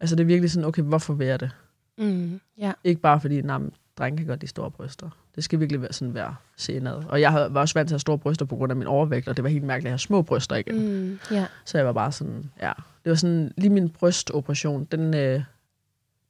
Altså 0.00 0.16
det 0.16 0.22
er 0.22 0.26
virkelig 0.26 0.50
sådan, 0.50 0.64
okay, 0.68 0.82
hvorfor 0.82 1.14
vil 1.14 1.26
jeg 1.26 1.40
det? 1.40 1.50
Mm, 1.98 2.40
ja. 2.58 2.72
Ikke 2.84 3.00
bare 3.00 3.20
fordi, 3.20 3.42
nej, 3.42 3.58
nah, 3.58 3.70
drenge 3.98 4.16
kan 4.18 4.26
godt 4.26 4.42
de 4.42 4.46
store 4.46 4.70
bryster. 4.70 5.10
Det 5.36 5.44
skal 5.44 5.60
virkelig 5.60 5.82
være 5.82 5.92
sådan 5.92 6.14
være 6.14 6.34
senad. 6.56 7.02
Og 7.08 7.20
jeg 7.20 7.32
var 7.50 7.60
også 7.60 7.74
vant 7.74 7.88
til 7.88 7.94
at 7.94 7.94
have 7.94 8.00
store 8.00 8.18
bryster 8.18 8.44
på 8.44 8.56
grund 8.56 8.72
af 8.72 8.76
min 8.76 8.86
overvægt, 8.86 9.28
og 9.28 9.36
det 9.36 9.42
var 9.44 9.50
helt 9.50 9.64
mærkeligt 9.64 9.86
at 9.88 9.92
have 9.92 9.98
små 9.98 10.22
bryster 10.22 10.56
igen. 10.56 11.00
Mm. 11.10 11.18
Ja. 11.30 11.46
Så 11.64 11.78
jeg 11.78 11.86
var 11.86 11.92
bare 11.92 12.12
sådan, 12.12 12.50
ja. 12.62 12.72
Det 13.04 13.10
var 13.10 13.14
sådan, 13.16 13.52
lige 13.56 13.70
min 13.70 13.88
brystoperation, 13.90 14.84
den, 14.84 15.14
øh, 15.14 15.42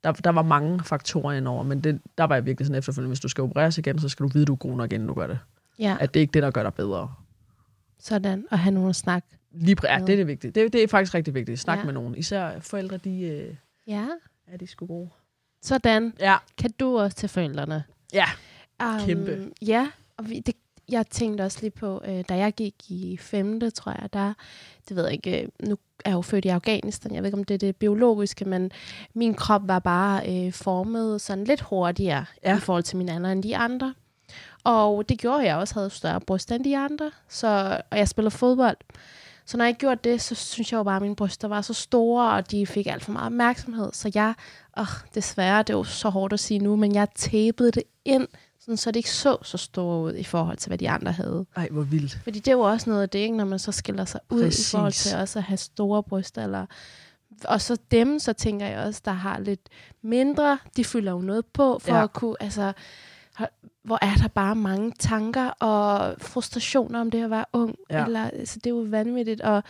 der, 0.04 0.12
der 0.12 0.30
var 0.30 0.42
mange 0.42 0.80
faktorer 0.84 1.32
indover, 1.32 1.62
men 1.62 1.80
det, 1.80 2.00
der 2.18 2.24
var 2.24 2.34
jeg 2.34 2.46
virkelig 2.46 2.66
sådan 2.66 2.78
efterfølgende, 2.78 3.10
hvis 3.10 3.20
du 3.20 3.28
skal 3.28 3.42
opereres 3.44 3.78
igen, 3.78 3.98
så 3.98 4.08
skal 4.08 4.24
du 4.24 4.28
vide, 4.28 4.44
du 4.44 4.52
er 4.52 4.56
god 4.56 4.76
nok, 4.76 4.92
inden 4.92 5.08
du 5.08 5.14
gør 5.14 5.26
det. 5.26 5.38
Ja, 5.78 5.96
At 6.00 6.14
det 6.14 6.20
er 6.20 6.22
ikke 6.22 6.32
det, 6.32 6.42
der 6.42 6.50
gør 6.50 6.62
dig 6.62 6.74
bedre. 6.74 7.12
sådan. 7.98 8.46
Og 8.50 8.58
have 8.58 8.74
nogen 8.74 8.90
at 8.90 8.96
snakke 8.96 9.28
Lige 9.52 9.76
præ- 9.80 9.86
ja, 9.88 9.98
Ja. 9.98 10.04
det 10.06 10.12
er 10.12 10.16
det 10.16 10.26
vigtige. 10.26 10.50
Det, 10.50 10.72
det 10.72 10.82
er 10.82 10.88
faktisk 10.88 11.14
rigtig 11.14 11.34
vigtigt. 11.34 11.60
Snak 11.60 11.78
Ja. 11.78 11.84
med 11.84 11.92
nogen. 11.92 12.14
Især 12.14 12.60
forældre, 12.60 12.96
de 12.96 13.20
øh, 13.22 13.54
Ja. 13.86 14.06
er 14.46 14.56
de 14.56 14.66
sgu 14.66 14.86
gode. 14.86 15.08
Sådan 15.62 16.12
Ja. 16.20 16.36
kan 16.58 16.70
du 16.80 16.98
også 16.98 17.16
til 17.16 17.28
forældrene. 17.28 17.84
Ja. 18.14 18.24
Um, 18.84 19.00
Kæmpe. 19.06 19.50
Ja, 19.62 19.88
og 20.16 20.30
vi, 20.30 20.40
det, 20.40 20.54
jeg 20.88 21.06
tænkte 21.06 21.42
også 21.42 21.58
lige 21.60 21.70
på, 21.70 22.02
øh, 22.04 22.24
da 22.28 22.36
jeg 22.36 22.52
gik 22.52 22.74
i 22.88 23.16
femte, 23.20 23.70
tror 23.70 23.92
jeg, 24.00 24.12
der, 24.12 24.32
det 24.88 24.96
ved 24.96 25.04
jeg 25.04 25.12
ikke, 25.12 25.42
øh, 25.42 25.48
nu 25.68 25.78
er 26.04 26.10
jeg 26.10 26.16
jo 26.16 26.22
født 26.22 26.44
i 26.44 26.48
Afghanistan, 26.48 27.14
jeg 27.14 27.22
ved 27.22 27.28
ikke, 27.28 27.38
om 27.38 27.44
det 27.44 27.54
er 27.54 27.58
det 27.58 27.76
biologiske, 27.76 28.44
men 28.44 28.70
min 29.14 29.34
krop 29.34 29.62
var 29.64 29.78
bare 29.78 30.46
øh, 30.46 30.52
formet 30.52 31.20
sådan 31.20 31.44
lidt 31.44 31.60
hurtigere 31.60 32.24
Ja. 32.44 32.56
i 32.56 32.60
forhold 32.60 32.82
til 32.82 32.96
mine 32.96 33.12
andre 33.12 33.32
end 33.32 33.42
de 33.42 33.56
andre. 33.56 33.94
Og 34.64 35.08
det 35.08 35.18
gjorde, 35.18 35.40
at 35.40 35.46
jeg 35.46 35.56
også 35.56 35.74
havde 35.74 35.90
større 35.90 36.20
bryster 36.20 36.54
end 36.54 36.64
de 36.64 36.76
andre, 36.78 37.10
så, 37.28 37.80
og 37.90 37.98
jeg 37.98 38.08
spiller 38.08 38.30
fodbold. 38.30 38.76
Så 39.48 39.56
når 39.56 39.64
jeg 39.64 39.74
gjorde 39.74 40.10
det, 40.10 40.20
så 40.20 40.34
synes 40.34 40.72
jeg 40.72 40.78
jo 40.78 40.82
bare, 40.82 40.96
at 40.96 41.02
mine 41.02 41.16
bryster 41.16 41.48
var 41.48 41.60
så 41.60 41.74
store, 41.74 42.30
og 42.32 42.50
de 42.50 42.66
fik 42.66 42.86
alt 42.86 43.04
for 43.04 43.12
meget 43.12 43.26
opmærksomhed. 43.26 43.90
Så 43.92 44.10
jeg, 44.14 44.34
åh, 44.78 44.86
desværre, 45.14 45.58
det 45.62 45.70
er 45.70 45.76
jo 45.76 45.84
så 45.84 46.08
hårdt 46.08 46.32
at 46.32 46.40
sige 46.40 46.58
nu, 46.58 46.76
men 46.76 46.94
jeg 46.94 47.08
tapede 47.14 47.70
det 47.70 47.82
ind, 48.04 48.26
sådan, 48.66 48.76
så 48.76 48.90
det 48.90 48.96
ikke 48.96 49.10
så 49.10 49.36
så 49.42 49.56
store 49.58 50.02
ud 50.02 50.14
i 50.14 50.24
forhold 50.24 50.56
til, 50.56 50.68
hvad 50.70 50.78
de 50.78 50.90
andre 50.90 51.12
havde. 51.12 51.46
Ej, 51.56 51.68
hvor 51.70 51.82
vildt. 51.82 52.18
Fordi 52.24 52.38
det 52.38 52.48
er 52.48 52.52
jo 52.56 52.60
også 52.60 52.90
noget 52.90 53.02
af 53.02 53.08
det, 53.08 53.18
ikke, 53.18 53.36
når 53.36 53.44
man 53.44 53.58
så 53.58 53.72
skiller 53.72 54.04
sig 54.04 54.20
ud 54.30 54.42
Præcis. 54.42 54.68
i 54.68 54.70
forhold 54.76 54.92
til 54.92 55.16
også 55.16 55.38
at 55.38 55.42
have 55.42 55.56
store 55.56 56.02
bryster. 56.02 56.44
Eller, 56.44 56.66
og 57.44 57.60
så 57.60 57.76
dem, 57.90 58.18
så 58.18 58.32
tænker 58.32 58.66
jeg 58.66 58.84
også, 58.86 59.02
der 59.04 59.12
har 59.12 59.38
lidt 59.38 59.68
mindre, 60.02 60.58
de 60.76 60.84
fylder 60.84 61.12
jo 61.12 61.18
noget 61.18 61.46
på 61.46 61.78
for 61.78 61.94
Ja. 61.94 62.02
at 62.02 62.12
kunne, 62.12 62.36
altså, 62.40 62.72
hvor 63.84 63.98
er 64.02 64.14
der 64.14 64.28
bare 64.28 64.54
mange 64.56 64.92
tanker 64.98 65.48
og 65.48 66.16
frustrationer 66.20 67.00
om 67.00 67.10
det 67.10 67.24
at 67.24 67.30
være 67.30 67.44
ung. 67.52 67.74
Ja. 67.90 68.04
Eller, 68.06 68.30
altså, 68.30 68.58
det 68.58 68.66
er 68.66 68.70
jo 68.74 68.84
vanvittigt. 68.88 69.40
Og, 69.40 69.62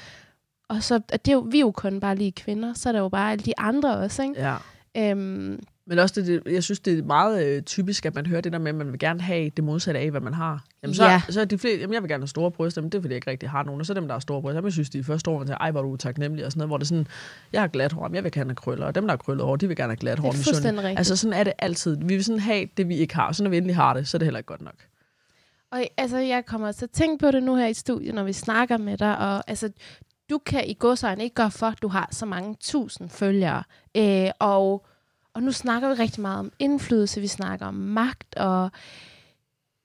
og 0.68 0.82
så, 0.82 0.94
og 0.94 1.24
det 1.24 1.28
er 1.28 1.32
jo, 1.32 1.40
vi 1.50 1.56
er 1.56 1.60
jo 1.60 1.70
kun 1.70 2.00
bare 2.00 2.16
lige 2.16 2.32
kvinder, 2.32 2.74
så 2.74 2.88
er 2.88 2.92
der 2.92 3.00
jo 3.00 3.08
bare 3.08 3.32
alle 3.32 3.44
de 3.44 3.58
andre 3.58 3.96
også. 3.96 4.22
Ikke? 4.22 4.34
Ja. 4.40 4.56
Øhm, 5.10 5.60
Men 5.88 5.98
også, 5.98 6.20
det, 6.22 6.42
jeg 6.46 6.64
synes, 6.64 6.80
det 6.80 6.98
er 6.98 7.02
meget 7.02 7.46
øh, 7.46 7.62
typisk, 7.62 8.06
at 8.06 8.14
man 8.14 8.26
hører 8.26 8.40
det 8.40 8.52
der 8.52 8.58
med, 8.58 8.68
at 8.68 8.74
man 8.74 8.92
vil 8.92 8.98
gerne 8.98 9.20
have 9.20 9.50
det 9.56 9.64
modsatte 9.64 10.00
af, 10.00 10.10
hvad 10.10 10.20
man 10.20 10.34
har. 10.34 10.64
Jamen, 10.82 10.94
så, 10.94 11.04
Ja. 11.04 11.22
så 11.28 11.40
er 11.40 11.44
de 11.44 11.58
flere, 11.58 11.76
jamen, 11.78 11.94
jeg 11.94 12.02
vil 12.02 12.08
gerne 12.08 12.22
have 12.22 12.28
store 12.28 12.50
bryster, 12.50 12.80
men 12.82 12.90
det 12.90 12.98
er, 12.98 13.02
fordi 13.02 13.12
jeg 13.12 13.16
ikke 13.16 13.30
rigtig 13.30 13.50
har 13.50 13.62
nogen. 13.62 13.80
Og 13.80 13.86
så 13.86 13.94
dem, 13.94 14.06
der 14.06 14.14
har 14.14 14.20
store 14.20 14.42
bryster, 14.42 14.62
jeg 14.62 14.72
synes, 14.72 14.90
de 14.90 14.98
er 14.98 15.02
først 15.02 15.20
store, 15.20 15.40
og 15.40 15.46
ej, 15.60 15.70
hvor 15.70 15.80
er 15.80 15.84
du 15.84 15.90
utaknemmelig, 15.90 16.46
og 16.46 16.52
sådan 16.52 16.58
noget, 16.58 16.68
hvor 16.70 16.76
det 16.76 16.84
er 16.84 16.88
sådan, 16.88 17.06
jeg 17.52 17.60
har 17.60 17.68
glat 17.68 17.92
hår, 17.92 18.08
men 18.08 18.14
jeg 18.14 18.24
vil 18.24 18.32
gerne 18.32 18.50
have 18.50 18.54
krøller, 18.56 18.86
og 18.86 18.94
dem, 18.94 19.04
der 19.04 19.12
har 19.12 19.16
krøllet 19.16 19.46
hår, 19.46 19.56
de 19.56 19.68
vil 19.68 19.76
gerne 19.76 19.90
have 19.90 19.96
glat 19.96 20.18
hår. 20.18 20.30
det 20.30 20.40
er 20.40 20.44
fuldstændig 20.44 20.82
rigtigt. 20.84 20.98
Altså, 20.98 21.16
sådan 21.16 21.32
er 21.40 21.44
det 21.44 21.52
altid. 21.58 21.96
Vi 22.00 22.14
vil 22.14 22.24
sådan 22.24 22.40
have 22.40 22.68
det, 22.76 22.88
vi 22.88 22.96
ikke 22.96 23.14
har, 23.14 23.32
så 23.32 23.42
når 23.42 23.50
vi 23.50 23.56
endelig 23.56 23.76
har 23.76 23.94
det, 23.94 24.08
så 24.08 24.16
er 24.16 24.18
det 24.18 24.26
heller 24.26 24.38
ikke 24.38 24.48
godt 24.48 24.62
nok. 24.62 24.74
Og 25.72 25.84
altså, 25.96 26.18
jeg 26.18 26.46
kommer 26.46 26.72
til 26.72 26.84
at 26.84 26.90
tænke 26.90 27.24
på 27.24 27.30
det 27.30 27.42
nu 27.42 27.56
her 27.56 27.66
i 27.66 27.74
studiet, 27.74 28.14
når 28.14 28.24
vi 28.24 28.32
snakker 28.32 28.76
med 28.78 28.96
dig, 28.98 29.18
og 29.18 29.50
altså, 29.50 29.70
du 30.30 30.38
kan 30.38 30.66
i 30.66 30.76
godsøjne 30.78 31.22
ikke 31.22 31.34
gøre 31.34 31.50
for, 31.50 31.66
at 31.66 31.82
du 31.82 31.88
har 31.88 32.08
så 32.10 32.26
mange 32.26 32.56
tusind 32.60 33.08
følgere. 33.10 33.62
Øh, 33.96 34.30
og, 34.38 34.86
og 35.36 35.42
nu 35.42 35.52
snakker 35.52 35.88
vi 35.88 35.94
rigtig 35.94 36.20
meget 36.20 36.38
om 36.38 36.52
indflydelse, 36.58 37.20
vi 37.20 37.26
snakker 37.26 37.66
om 37.66 37.74
magt, 37.74 38.36
og, 38.36 38.70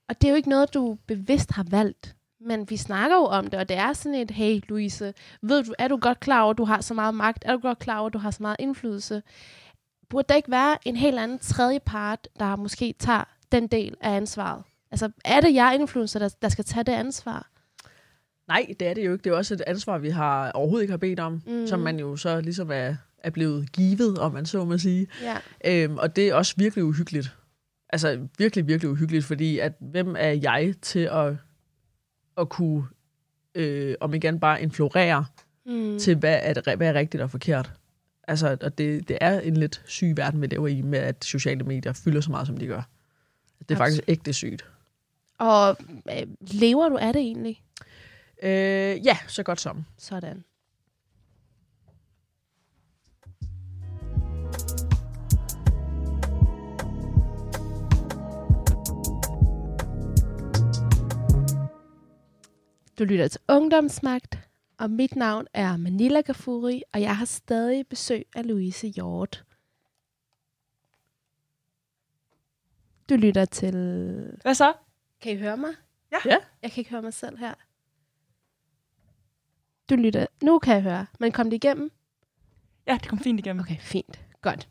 og 0.10 0.22
det 0.22 0.28
er 0.28 0.30
jo 0.30 0.36
ikke 0.36 0.50
noget, 0.50 0.74
du 0.74 0.98
bevidst 1.08 1.52
har 1.52 1.66
valgt. 1.70 2.16
Men 2.40 2.70
vi 2.70 2.78
snakker 2.78 3.18
jo 3.18 3.24
om 3.24 3.48
det, 3.48 3.60
og 3.60 3.70
det 3.70 3.78
er 3.78 3.94
sådan 3.94 4.16
et, 4.16 4.32
hey 4.32 4.62
Louise, 4.70 5.14
ved 5.42 5.64
du, 5.64 5.74
er 5.80 5.88
du 5.88 5.98
godt 5.98 6.20
klar 6.20 6.42
over, 6.42 6.52
at 6.52 6.58
du 6.58 6.64
har 6.64 6.82
så 6.82 6.94
meget 6.94 7.16
magt? 7.16 7.44
Er 7.46 7.54
du 7.54 7.60
godt 7.60 7.80
klar 7.80 7.98
over, 7.98 8.08
at 8.08 8.14
du 8.14 8.18
har 8.18 8.32
så 8.32 8.44
meget 8.44 8.56
indflydelse? 8.60 9.24
Burde 10.10 10.26
der 10.30 10.36
ikke 10.36 10.52
være 10.52 10.78
en 10.86 10.96
helt 10.96 11.20
anden 11.20 11.40
tredje 11.40 11.80
part, 11.80 12.28
der 12.40 12.56
måske 12.56 12.94
tager 13.00 13.24
den 13.52 13.68
del 13.68 13.96
af 14.02 14.16
ansvaret? 14.16 14.64
Altså, 14.92 15.12
er 15.26 15.42
det 15.42 15.54
jeg 15.54 15.78
influencer, 15.80 16.20
der, 16.20 16.30
der 16.42 16.50
skal 16.50 16.66
tage 16.66 16.84
det 16.84 16.92
ansvar? 16.92 17.48
Nej, 18.48 18.66
det 18.80 18.88
er 18.88 18.94
det 18.94 19.06
jo 19.06 19.12
ikke. 19.14 19.24
Det 19.24 19.32
er 19.34 19.38
også 19.38 19.54
et 19.54 19.62
ansvar, 19.68 19.98
vi 19.98 20.10
har 20.10 20.52
overhovedet 20.52 20.84
ikke 20.84 20.92
har 20.92 20.98
bedt 20.98 21.20
om, 21.20 21.42
mm. 21.46 21.68
Som 21.68 21.80
man 21.80 22.00
jo 22.00 22.16
så 22.16 22.42
ligesom 22.42 22.72
er, 22.72 22.96
er 23.24 23.30
blevet 23.30 23.72
givet, 23.72 24.18
om 24.20 24.34
man 24.34 24.46
så 24.46 24.66
må 24.66 24.78
sige. 24.78 25.08
Ja. 25.22 25.38
Øhm, 25.84 25.98
og 25.98 26.16
det 26.16 26.28
er 26.30 26.34
også 26.34 26.54
virkelig 26.58 26.84
uhyggeligt. 26.86 27.36
Altså 27.90 28.28
virkelig, 28.38 28.68
virkelig 28.68 28.92
uhyggeligt, 28.92 29.26
fordi 29.26 29.60
at, 29.60 29.74
hvem 29.80 30.16
er 30.20 30.30
jeg 30.30 30.74
til 30.82 31.10
at, 31.12 31.34
at 32.38 32.50
kunne, 32.50 32.84
øh, 33.56 33.96
om 34.00 34.14
igen 34.14 34.40
bare 34.40 34.62
influere 34.62 35.26
Mm. 35.66 36.00
til, 36.00 36.16
hvad 36.16 36.40
er, 36.42 36.76
hvad 36.76 36.88
er 36.88 36.94
rigtigt 36.94 37.24
og 37.24 37.32
forkert. 37.32 37.72
Altså, 38.28 38.58
og 38.62 38.78
det, 38.78 39.08
det 39.08 39.18
er 39.22 39.40
en 39.40 39.58
lidt 39.58 39.82
syg 39.86 40.14
verden, 40.18 40.42
vi 40.42 40.48
lever 40.48 40.68
i, 40.68 40.82
med 40.82 41.00
at 41.00 41.26
sociale 41.26 41.64
medier 41.64 41.94
fylder 41.94 42.22
så 42.22 42.32
meget, 42.32 42.48
som 42.48 42.58
de 42.58 42.68
gør. 42.68 42.82
Det 43.60 43.72
er 43.72 43.78
faktisk 43.78 44.02
ægte 44.08 44.34
sygt. 44.34 44.66
Og 45.40 45.78
øh, 46.10 46.28
lever 46.42 46.90
du 46.90 46.98
af 46.98 47.14
det 47.14 47.22
egentlig? 47.22 47.64
Øh, 48.44 49.06
ja, 49.06 49.18
så 49.28 49.44
godt 49.44 49.62
som. 49.62 49.86
Sådan. 49.98 50.44
Du 63.02 63.06
lytter 63.06 63.28
til 63.28 63.42
Ungdomsmagt, 63.50 64.40
og 64.78 64.92
mit 64.92 65.16
navn 65.16 65.48
er 65.54 65.78
Manila 65.78 66.22
Gafuri, 66.22 66.84
og 66.94 67.02
jeg 67.02 67.18
har 67.18 67.26
stadig 67.26 67.88
besøg 67.88 68.26
af 68.36 68.48
Louise 68.48 68.88
Hjort. 68.88 69.46
Du 73.10 73.16
lytter 73.16 73.46
til... 73.46 73.74
Hvad 74.42 74.56
så? 74.56 74.74
Kan 75.22 75.32
I 75.32 75.38
høre 75.38 75.58
mig? 75.58 75.70
Ja. 76.12 76.18
Ja. 76.26 76.38
Jeg 76.62 76.72
kan 76.72 76.82
ikke 76.82 76.92
høre 76.92 77.02
mig 77.02 77.14
selv 77.14 77.38
her. 77.38 77.54
Du 79.90 79.96
lytter... 79.96 80.26
Nu 80.44 80.60
kan 80.60 80.74
jeg 80.74 80.84
høre. 80.84 81.06
Men 81.20 81.32
kom 81.32 81.50
det 81.50 81.64
igennem? 81.64 81.92
Ja, 82.88 82.98
det 83.02 83.10
kom 83.10 83.20
fint 83.20 83.40
igennem. 83.40 83.60
Okay, 83.60 83.78
fint. 83.80 84.20
Godt. 84.42 84.70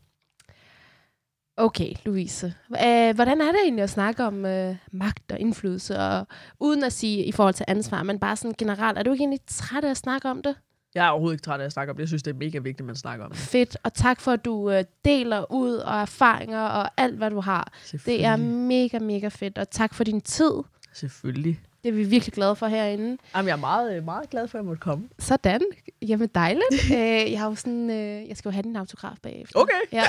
Okay, 1.61 1.93
Louise. 2.05 2.53
Øh, 2.71 3.15
hvordan 3.15 3.41
er 3.41 3.51
det 3.51 3.59
egentlig 3.63 3.83
at 3.83 3.89
snakke 3.89 4.23
om 4.23 4.45
øh, 4.45 4.75
magt 4.91 5.31
og 5.31 5.39
indflydelse, 5.39 5.99
og 5.99 6.27
uden 6.59 6.83
at 6.83 6.93
sige 6.93 7.25
i 7.25 7.31
forhold 7.31 7.53
til 7.53 7.65
ansvar, 7.67 8.03
men 8.03 8.19
bare 8.19 8.35
sådan 8.35 8.55
generelt, 8.57 8.97
er 8.97 9.03
du 9.03 9.11
ikke 9.11 9.21
egentlig 9.21 9.39
træt 9.47 9.83
af 9.83 9.89
at 9.89 9.97
snakke 9.97 10.29
om 10.29 10.41
det? 10.41 10.55
Jeg 10.95 11.05
er 11.05 11.09
overhovedet 11.09 11.35
ikke 11.35 11.43
træt 11.43 11.61
af 11.61 11.65
at 11.65 11.71
snakke 11.71 11.91
om 11.91 11.95
det. 11.95 12.01
Jeg 12.01 12.07
synes, 12.07 12.23
det 12.23 12.31
er 12.31 12.37
mega 12.37 12.57
vigtigt, 12.57 12.79
at 12.79 12.85
man 12.85 12.95
snakker 12.95 13.25
om 13.25 13.31
det. 13.31 13.39
Fedt, 13.39 13.77
og 13.83 13.93
tak 13.93 14.21
for, 14.21 14.31
at 14.31 14.45
du 14.45 14.71
øh, 14.71 14.83
deler 15.05 15.51
ud 15.51 15.73
og 15.73 16.01
erfaringer 16.01 16.61
og 16.61 16.89
alt, 16.97 17.17
hvad 17.17 17.29
du 17.29 17.39
har. 17.39 17.73
Det 18.05 18.25
er 18.25 18.35
mega, 18.35 18.99
mega 18.99 19.27
fedt, 19.27 19.57
og 19.57 19.69
tak 19.69 19.93
for 19.93 20.03
din 20.03 20.21
tid. 20.21 20.51
Selvfølgelig. 20.93 21.59
Det 21.83 21.89
er 21.89 21.93
vi 21.93 22.03
virkelig 22.03 22.33
glade 22.33 22.55
for 22.55 22.67
herinde. 22.67 23.17
Jamen, 23.35 23.47
jeg 23.47 23.53
er 23.53 23.59
meget, 23.59 23.95
øh, 23.97 24.05
meget 24.05 24.29
glad 24.29 24.47
for, 24.47 24.57
at 24.57 24.59
jeg 24.61 24.65
måtte 24.65 24.79
komme. 24.79 25.03
Sådan. 25.19 25.61
Jamen 26.01 26.27
dejligt. 26.35 26.83
øh, 26.97 27.31
jeg 27.31 27.39
har 27.39 27.49
jo 27.49 27.55
sådan, 27.55 27.89
øh, 27.89 28.27
jeg 28.29 28.37
skal 28.37 28.49
jo 28.49 28.53
have 28.53 28.63
din 28.63 28.75
autograf 28.75 29.15
bagefter. 29.23 29.59
Okay. 29.59 29.73
Ja. 29.91 30.03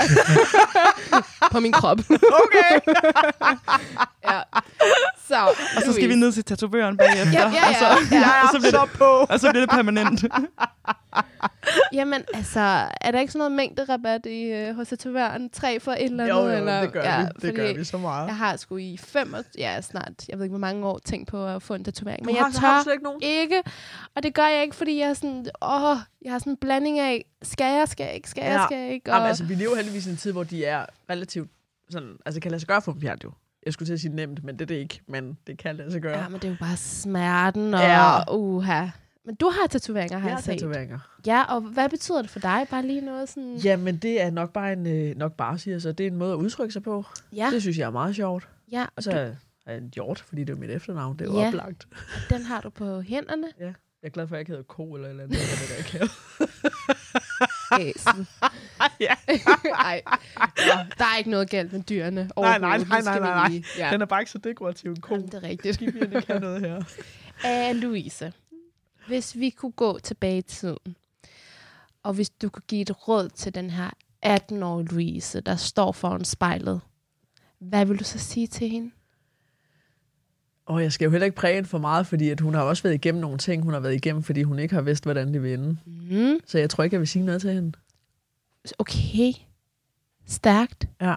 På 1.53 1.61
min 1.61 1.73
krop. 1.73 1.99
Okay. 2.45 2.95
ja. 4.25 4.41
Så, 5.29 5.45
Og 5.77 5.83
så 5.87 5.93
skal 5.93 6.09
vi 6.09 6.15
ned 6.15 6.33
til 6.33 6.45
tatovøren 6.45 6.97
bagefter. 6.97 7.33
Ja, 7.33 7.51
ja, 7.51 7.69
Og 7.69 7.75
så, 7.75 8.15
ja. 8.15 8.21
Ja. 8.21 8.43
og 8.43 8.49
så 8.53 8.59
bliver 8.61 8.85
det, 8.85 8.93
på. 8.99 9.05
og 9.05 9.41
så 9.41 9.51
bliver 9.51 9.67
det 9.67 9.71
permanent. 9.71 10.25
Jamen, 11.93 12.23
altså, 12.35 12.61
er 13.01 13.11
der 13.11 13.21
ikke 13.21 13.33
sådan 13.33 13.39
noget 13.39 13.53
mængderabat 13.53 14.27
i, 14.27 14.43
øh, 14.43 14.75
hos 14.77 14.89
tatovøren? 14.89 15.51
Tre 15.51 15.81
for 15.81 15.93
et 15.93 16.03
eller 16.05 16.25
andet? 16.25 16.37
Jo, 16.37 16.41
jo, 16.49 16.57
eller? 16.57 16.81
det 16.81 16.93
gør 16.93 17.03
ja, 17.03 17.23
vi. 17.23 17.47
Det 17.49 17.55
gør 17.55 17.75
vi 17.75 17.85
så 17.85 17.99
meget. 17.99 18.27
Jeg 18.27 18.37
har 18.37 18.57
sgu 18.57 18.77
i 18.77 18.97
fem 18.97 19.35
år, 19.35 19.43
ja 19.59 19.81
snart, 19.81 20.29
jeg 20.29 20.39
ved 20.39 20.45
ikke, 20.45 20.53
hvor 20.53 20.59
mange 20.61 20.87
år, 20.87 20.99
tænkt 21.05 21.29
på 21.29 21.47
at 21.47 21.63
få 21.63 21.75
en 21.75 21.85
tatovering. 21.85 22.27
Men 22.27 22.35
Men 22.35 22.43
har, 22.43 22.51
jeg 22.53 22.61
har 22.61 22.79
tør 22.79 22.83
slet 22.83 22.93
ikke 22.93 23.05
nogen? 23.05 23.21
ikke, 23.23 23.63
og 24.17 24.23
det 24.23 24.35
gør 24.35 24.47
jeg 24.47 24.63
ikke, 24.63 24.77
fordi 24.77 24.99
jeg 24.99 25.09
er 25.09 25.15
sådan, 25.15 25.47
åh, 25.63 25.97
jeg 26.25 26.33
har 26.33 26.39
sådan 26.39 26.53
en 26.53 26.57
blanding 26.57 26.99
af, 26.99 27.25
skal 27.43 27.75
jeg, 27.79 27.89
skal 27.89 28.05
jeg 28.05 28.15
ikke, 28.15 28.31
skal 28.31 28.45
jeg, 28.45 28.53
Ja. 28.61 28.65
skal 28.67 28.79
jeg 28.79 28.93
ikke? 28.93 29.11
Og, 29.11 29.15
Jamen, 29.17 29.29
altså, 29.29 29.45
vi 29.45 29.55
lever 29.55 29.77
heldigvis 29.77 30.07
i 30.07 30.11
en 30.11 30.17
tid, 30.17 30.33
hvor 30.33 30.45
de 30.45 30.65
er 30.65 30.87
relativt 31.11 31.51
sådan, 31.91 32.17
altså 32.27 32.41
kan 32.41 32.51
lade 32.51 32.61
sig 32.61 32.69
gøre 32.69 32.83
dem 32.87 33.01
fjernet 33.01 33.25
jo. 33.25 33.31
Jeg 33.67 33.73
skulle 33.73 33.87
til 33.87 33.93
at 33.95 34.01
sige 34.01 34.15
nemt, 34.17 34.45
men 34.45 34.55
det 34.55 34.63
er 34.63 34.67
det 34.67 34.75
ikke, 34.75 35.01
men 35.09 35.39
det 35.47 35.59
kan 35.59 35.77
lade 35.77 35.93
sig 35.93 36.03
gøre. 36.03 36.19
ja, 36.19 36.29
men 36.29 36.41
det 36.41 36.45
er 36.45 36.49
jo 36.51 36.57
bare 36.61 36.77
smerten, 36.77 37.75
og 37.75 37.81
Ja. 37.81 38.35
uha. 38.35 38.87
Men 39.25 39.35
du 39.35 39.49
har 39.49 39.67
tatoveringer, 39.67 40.19
har 40.19 40.29
jeg 40.29 40.31
jeg, 40.31 40.37
har 40.37 40.41
set. 40.43 40.53
tatoveringer. 40.53 40.99
Ja, 41.27 41.43
og 41.55 41.61
hvad 41.61 41.89
betyder 41.89 42.23
det 42.23 42.31
for 42.31 42.41
dig? 42.41 42.67
Bare 42.71 42.87
lige 42.87 43.01
noget 43.01 43.29
sådan... 43.29 43.57
Jamen, 43.57 43.97
det 43.97 44.23
er 44.23 44.31
nok 44.31 44.53
bare 44.53 44.73
en, 44.73 44.87
øh, 44.87 45.17
nok 45.17 45.33
bare 45.37 45.59
siger 45.59 45.79
så. 45.79 45.93
Det 45.93 46.07
er 46.07 46.11
en 46.11 46.17
måde 46.17 46.33
at 46.33 46.37
udtrykke 46.37 46.73
sig 46.73 46.83
på. 46.83 47.05
ja, 47.37 47.49
Det 47.53 47.61
synes 47.63 47.79
jeg 47.79 47.87
er 47.87 47.91
meget 47.91 48.17
sjovt. 48.17 48.49
ja 48.73 48.87
Og 48.97 49.03
så 49.03 49.11
du, 49.11 49.17
er 49.17 49.31
jeg 49.67 49.77
en 49.79 49.91
hjort, 49.95 50.21
fordi 50.21 50.45
det 50.45 50.53
er 50.53 50.57
mit 50.57 50.71
efternavn. 50.71 51.19
Det 51.19 51.29
er 51.29 51.33
jo 51.33 51.41
Ja. 51.41 51.47
oplagt. 51.49 51.87
den 52.31 52.43
har 52.43 52.61
du 52.61 52.71
på 52.71 53.01
hænderne. 53.01 53.47
Jeg 53.61 53.75
er 54.03 54.09
glad 54.09 54.27
for, 54.29 54.35
at 54.35 54.39
jeg 54.39 54.41
ikke 54.41 54.51
hedder 54.51 54.65
Ko 54.65 54.95
eller 54.95 55.09
eller 55.09 55.23
andet. 55.25 55.39
eller 55.39 55.57
det, 55.57 55.69
der 55.69 56.01
ikke. 56.01 56.13
Æsen. 57.91 58.27
ja. 59.07 59.15
Ej, 59.75 60.03
ja, 60.59 60.87
der 60.99 61.05
er 61.05 61.17
ikke 61.19 61.31
noget 61.31 61.51
galt 61.51 61.73
med 61.73 61.81
dyrene 61.83 62.31
Nej, 62.39 62.59
nej, 62.59 62.79
nej, 62.79 63.01
skal 63.01 63.05
nej, 63.05 63.15
vi 63.19 63.25
nej. 63.25 63.49
lige- 63.49 63.65
Ja. 63.79 63.91
Den 63.93 64.01
er 64.03 64.07
bare 64.07 64.21
ikke 64.23 64.31
så 64.31 64.39
dekorativ 64.39 64.91
en 64.91 65.01
ko. 65.01 65.15
Jamen, 65.15 65.27
det 65.29 65.35
er 65.35 65.43
rigtigt. 65.43 65.75
Skibjerne 65.75 66.23
kan 66.23 66.41
noget 66.41 66.61
her. 66.61 67.71
Uh, 67.71 67.77
Louise, 67.77 68.33
hvis 69.07 69.37
vi 69.37 69.51
kunne 69.51 69.73
gå 69.73 69.99
tilbage 69.99 70.39
i 70.39 70.43
tiden, 70.43 70.97
og 72.03 72.15
hvis 72.15 72.31
du 72.31 72.49
kunne 72.49 72.63
give 72.69 72.83
et 72.83 73.09
råd 73.09 73.29
til 73.29 73.55
den 73.55 73.71
her 73.71 73.91
18-årige 74.27 74.89
Louise, 74.89 75.41
der 75.41 75.57
står 75.57 75.93
foran 75.93 76.25
spejlet, 76.25 76.81
hvad 77.59 77.87
vil 77.87 77.99
du 77.99 78.05
så 78.05 78.19
sige 78.19 78.47
til 78.47 78.69
hende? 78.69 78.91
Og 80.67 80.83
jeg 80.83 80.93
skal 80.93 81.05
jo 81.05 81.11
heller 81.11 81.25
ikke 81.25 81.37
præge 81.37 81.55
hende 81.55 81.69
for 81.69 81.79
meget, 81.79 82.07
fordi 82.07 82.29
at 82.29 82.41
hun 82.41 82.55
har 82.55 82.63
også 82.63 82.83
været 82.83 82.95
igennem 82.95 83.21
nogle 83.21 83.39
ting, 83.39 83.63
hun 83.63 83.73
har 83.73 83.81
været 83.81 83.95
igennem, 83.95 84.23
fordi 84.23 84.43
hun 84.43 84.59
ikke 84.59 84.75
har 84.75 84.83
vidst, 84.83 85.05
hvordan 85.05 85.35
det 85.35 85.43
vil 85.43 85.55
ende. 85.55 85.77
Mm. 85.87 86.41
Så 86.47 86.59
jeg 86.59 86.71
tror 86.71 86.85
ikke, 86.85 86.95
jeg 86.95 87.01
vil 87.01 87.09
sige 87.09 87.25
noget 87.25 87.41
til 87.41 87.53
hende. 87.53 87.73
Okay. 88.79 89.33
Stærkt. 90.27 90.89
Ja. 91.01 91.15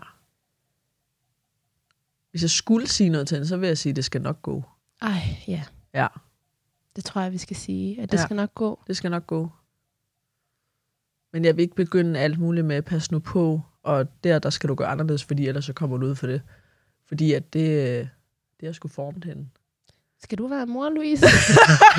Hvis 2.31 2.41
jeg 2.41 2.49
skulle 2.49 2.87
sige 2.87 3.09
noget 3.09 3.27
til 3.27 3.35
hende, 3.35 3.47
så 3.47 3.57
vil 3.57 3.67
jeg 3.67 3.77
sige, 3.77 3.91
at 3.91 3.95
det 3.95 4.05
skal 4.05 4.21
nok 4.21 4.41
gå. 4.41 4.63
Ej, 5.01 5.21
ja. 5.47 5.63
Ja, 5.93 6.07
Det 6.95 7.05
tror 7.05 7.21
jeg, 7.21 7.31
vi 7.31 7.37
skal 7.37 7.55
sige. 7.55 8.01
At 8.01 8.11
det 8.11 8.17
Ja. 8.17 8.23
skal 8.23 8.35
nok 8.35 8.53
gå. 8.55 8.83
det 8.87 8.97
skal 8.97 9.11
nok 9.11 9.27
gå. 9.27 9.49
Men 11.33 11.45
jeg 11.45 11.55
vil 11.55 11.61
ikke 11.63 11.75
begynde 11.75 12.19
alt 12.19 12.39
muligt 12.39 12.65
med 12.65 12.75
at 12.75 12.85
passe 12.85 13.11
nu 13.11 13.19
på, 13.19 13.61
og 13.83 14.23
der, 14.23 14.39
der 14.39 14.49
skal 14.49 14.69
du 14.69 14.75
gøre 14.75 14.87
anderledes, 14.87 15.23
fordi 15.23 15.47
ellers 15.47 15.65
så 15.65 15.73
kommer 15.73 15.97
du 15.97 16.05
ud 16.05 16.15
for 16.15 16.27
det. 16.27 16.41
Fordi 17.05 17.33
at 17.33 17.53
det, 17.53 17.99
øh, 17.99 18.07
det 18.59 18.67
er 18.67 18.71
sgu 18.71 18.87
formet 18.87 19.23
hende. 19.25 19.47
Skal 20.25 20.37
du 20.37 20.47
være 20.47 20.65
mor, 20.65 20.89
Louise? 20.89 21.25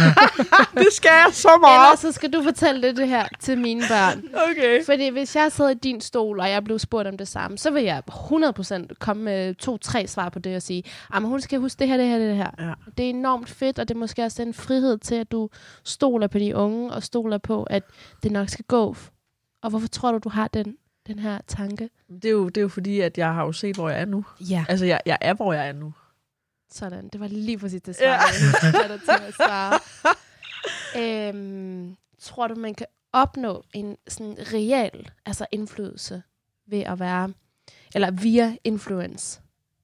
det 0.82 0.92
skal 0.92 1.08
jeg 1.08 1.28
så 1.32 1.48
Eller 1.48 1.96
så 1.96 2.12
skal 2.12 2.32
du 2.32 2.42
fortælle 2.42 2.82
det, 2.82 2.96
det 2.96 3.08
her 3.08 3.28
til 3.40 3.58
mine 3.58 3.80
børn. 3.80 4.24
Okay. 4.50 4.84
Fordi 4.84 5.08
hvis 5.08 5.36
jeg 5.36 5.52
sad 5.52 5.70
i 5.70 5.74
din 5.74 6.00
stol, 6.00 6.40
og 6.40 6.50
jeg 6.50 6.64
blev 6.64 6.78
spurgt 6.78 7.08
om 7.08 7.16
det 7.18 7.28
samme, 7.28 7.58
så 7.58 7.70
vil 7.70 7.82
jeg 7.84 8.02
100% 8.10 8.86
komme 9.00 9.22
med 9.22 9.54
to-tre 9.54 10.06
svar 10.06 10.28
på 10.28 10.38
det 10.38 10.56
og 10.56 10.62
sige, 10.62 10.82
at 11.14 11.22
hun 11.22 11.40
skal 11.40 11.58
huske 11.60 11.78
det 11.78 11.88
her, 11.88 11.96
det 11.96 12.06
her, 12.06 12.18
det 12.18 12.36
her. 12.36 12.50
Ja. 12.58 12.72
Det 12.96 13.04
er 13.04 13.10
enormt 13.10 13.48
fedt, 13.50 13.78
og 13.78 13.88
det 13.88 13.94
er 13.94 13.98
måske 13.98 14.22
også 14.22 14.42
en 14.42 14.54
frihed 14.54 14.98
til, 14.98 15.14
at 15.14 15.32
du 15.32 15.48
stoler 15.84 16.26
på 16.26 16.38
de 16.38 16.56
unge, 16.56 16.92
og 16.92 17.02
stoler 17.02 17.38
på, 17.38 17.62
at 17.62 17.82
det 18.22 18.32
nok 18.32 18.48
skal 18.48 18.64
gå. 18.64 18.96
Og 19.62 19.70
hvorfor 19.70 19.88
tror 19.88 20.12
du, 20.12 20.18
du 20.18 20.28
har 20.28 20.48
den, 20.48 20.76
den 21.06 21.18
her 21.18 21.38
tanke? 21.46 21.90
Det 22.08 22.24
er, 22.24 22.30
jo, 22.30 22.48
det 22.48 22.56
er 22.56 22.62
jo 22.62 22.68
fordi, 22.68 23.00
at 23.00 23.18
jeg 23.18 23.34
har 23.34 23.44
jo 23.44 23.52
set, 23.52 23.76
hvor 23.76 23.88
jeg 23.88 24.00
er 24.00 24.04
nu. 24.04 24.24
Ja. 24.50 24.64
Altså, 24.68 24.84
jeg, 24.86 25.00
jeg 25.06 25.18
er, 25.20 25.34
hvor 25.34 25.52
jeg 25.52 25.68
er 25.68 25.72
nu. 25.72 25.92
Sådan, 26.72 27.08
det 27.08 27.20
var 27.20 27.28
lige 27.28 27.58
præcis 27.58 27.82
det 27.82 27.96
svar, 27.96 28.04
Ja. 28.04 28.12
jeg 28.62 28.86
havde 28.86 28.98
til 28.98 29.10
at 29.28 29.34
svare. 29.34 29.80
øhm, 31.28 31.96
tror 32.18 32.48
du, 32.48 32.54
man 32.54 32.74
kan 32.74 32.86
opnå 33.12 33.64
en 33.74 33.96
sådan 34.08 34.36
reel 34.38 35.10
altså 35.26 35.46
indflydelse 35.52 36.22
ved 36.66 36.80
at 36.80 36.98
være, 37.00 37.32
eller 37.94 38.10
via 38.10 38.56
influence? 38.64 39.40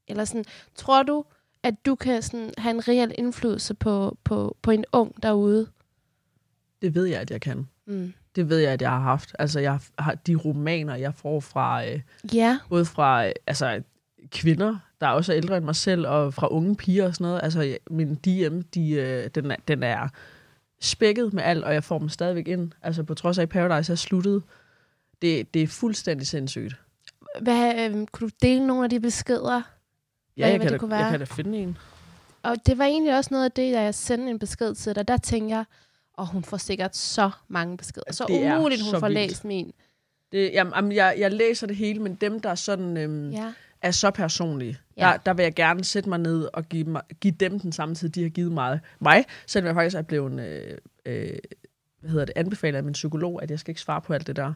Eller 0.08 0.24
sådan, 0.24 0.44
tror 0.74 1.02
du, 1.02 1.24
at 1.62 1.74
du 1.86 1.94
kan 1.94 2.22
sådan 2.22 2.50
have 2.58 2.70
en 2.74 2.88
reel 2.88 3.14
indflydelse 3.18 3.74
på, 3.74 4.18
på, 4.24 4.56
på 4.62 4.70
en 4.70 4.84
ung 4.92 5.22
derude? 5.22 5.68
Det 6.82 6.94
ved 6.94 7.04
jeg, 7.06 7.20
at 7.20 7.30
jeg 7.30 7.40
kan. 7.40 7.68
Mm. 7.86 8.12
Det 8.36 8.48
ved 8.48 8.58
jeg, 8.58 8.72
at 8.72 8.82
jeg 8.82 8.90
har 8.90 9.00
haft. 9.00 9.36
Altså, 9.38 9.60
jeg 9.60 9.80
har 9.98 10.14
de 10.14 10.34
romaner, 10.36 10.94
jeg 10.94 11.14
får 11.14 11.40
fra, 11.40 11.86
øh, 11.86 12.00
Ja, 12.34 12.58
både 12.68 12.84
fra 12.84 13.26
øh, 13.26 13.32
altså, 13.46 13.82
kvinder, 14.30 14.78
der 15.02 15.08
også 15.08 15.32
er 15.32 15.36
ældre 15.36 15.56
end 15.56 15.64
mig 15.64 15.76
selv, 15.76 16.06
og 16.06 16.34
fra 16.34 16.48
unge 16.48 16.76
piger 16.76 17.06
og 17.06 17.14
sådan 17.14 17.24
noget. 17.24 17.40
Altså, 17.42 17.60
jeg- 17.62 17.78
min 17.90 18.14
DM, 18.14 18.60
de, 18.60 18.90
øh, 18.90 19.30
den, 19.34 19.50
er, 19.50 19.56
den 19.68 19.82
er 19.82 20.08
spækket 20.80 21.32
med 21.32 21.42
alt, 21.42 21.64
og 21.64 21.74
jeg 21.74 21.84
får 21.84 21.98
dem 21.98 22.08
stadigvæk 22.08 22.48
ind. 22.48 22.72
Altså, 22.82 23.02
på 23.02 23.14
trods 23.14 23.38
af, 23.38 23.42
at 23.42 23.48
Paradise 23.48 23.92
er 23.92 23.96
sluttet. 23.96 24.42
Det, 25.22 25.54
det 25.54 25.62
er 25.62 25.66
fuldstændig 25.66 26.26
sindssygt. 26.26 26.74
hvad, 27.40 27.74
øhm, 27.90 28.06
kunne 28.06 28.30
du 28.30 28.34
dele 28.42 28.66
nogle 28.66 28.84
af 28.84 28.90
de 28.90 29.00
beskeder? 29.00 29.62
Ja, 30.36 30.42
Hvad- 30.42 30.50
jeg, 30.50 30.58
hvad 30.58 30.58
kan 30.58 30.60
det 30.60 30.72
da, 30.72 30.78
kunne 30.78 30.96
jeg 30.96 31.02
være? 31.04 31.10
kan 31.10 31.18
da 31.20 31.24
finde 31.24 31.58
en. 31.58 31.78
Og 32.42 32.56
det 32.66 32.78
var 32.78 32.84
egentlig 32.84 33.16
også 33.16 33.28
noget 33.32 33.44
af 33.44 33.52
det, 33.52 33.74
da 33.74 33.82
jeg 33.82 33.94
sendte 33.94 34.30
en 34.30 34.38
besked 34.38 34.74
til 34.74 34.94
dig. 34.94 35.08
Der 35.08 35.16
tænker 35.16 35.56
jeg, 35.56 35.64
og 36.14 36.26
hun 36.26 36.44
får 36.44 36.56
sikkert 36.56 36.96
så 36.96 37.30
mange 37.48 37.76
beskeder. 37.76 38.12
Så 38.12 38.24
Det 38.28 38.44
er 38.44 38.56
umuligt, 38.58 38.82
hun 38.82 39.00
får 39.00 39.08
vildt. 39.08 39.20
læst 39.22 39.44
min. 39.44 39.72
Det, 40.32 40.50
jamen, 40.52 40.72
jamen, 40.76 40.92
jeg, 40.92 41.14
jeg 41.18 41.32
læser 41.32 41.66
det 41.66 41.76
hele, 41.76 42.00
men 42.00 42.14
dem, 42.14 42.40
der 42.40 42.54
sådan, 42.54 42.96
øhm, 42.96 43.30
ja. 43.30 43.52
Er 43.82 43.90
så 43.90 44.10
personlige, 44.10 44.78
Ja. 44.96 45.02
der, 45.02 45.16
der 45.16 45.34
vil 45.34 45.42
jeg 45.42 45.54
gerne 45.54 45.84
sætte 45.84 46.08
mig 46.08 46.18
ned 46.18 46.48
og 46.52 46.68
give, 46.68 46.84
mig, 46.84 47.02
give 47.20 47.34
dem 47.40 47.60
den 47.60 47.72
samme 47.72 47.94
tid, 47.94 48.08
de 48.08 48.22
har 48.22 48.28
givet 48.28 48.52
mig. 48.52 48.80
mig 49.00 49.24
selvom 49.46 49.66
jeg 49.66 49.74
faktisk 49.74 49.96
er 49.96 50.02
blevet 50.02 50.40
øh, 50.40 50.76
øh, 51.06 51.38
hvad 52.00 52.10
hedder 52.10 52.24
det, 52.24 52.32
anbefalet 52.36 52.76
af 52.76 52.84
min 52.84 52.92
psykolog, 52.92 53.42
at 53.42 53.50
jeg 53.50 53.58
skal 53.58 53.70
ikke 53.70 53.80
svare 53.80 54.00
på 54.00 54.12
alt 54.12 54.26
det 54.26 54.36
der. 54.36 54.52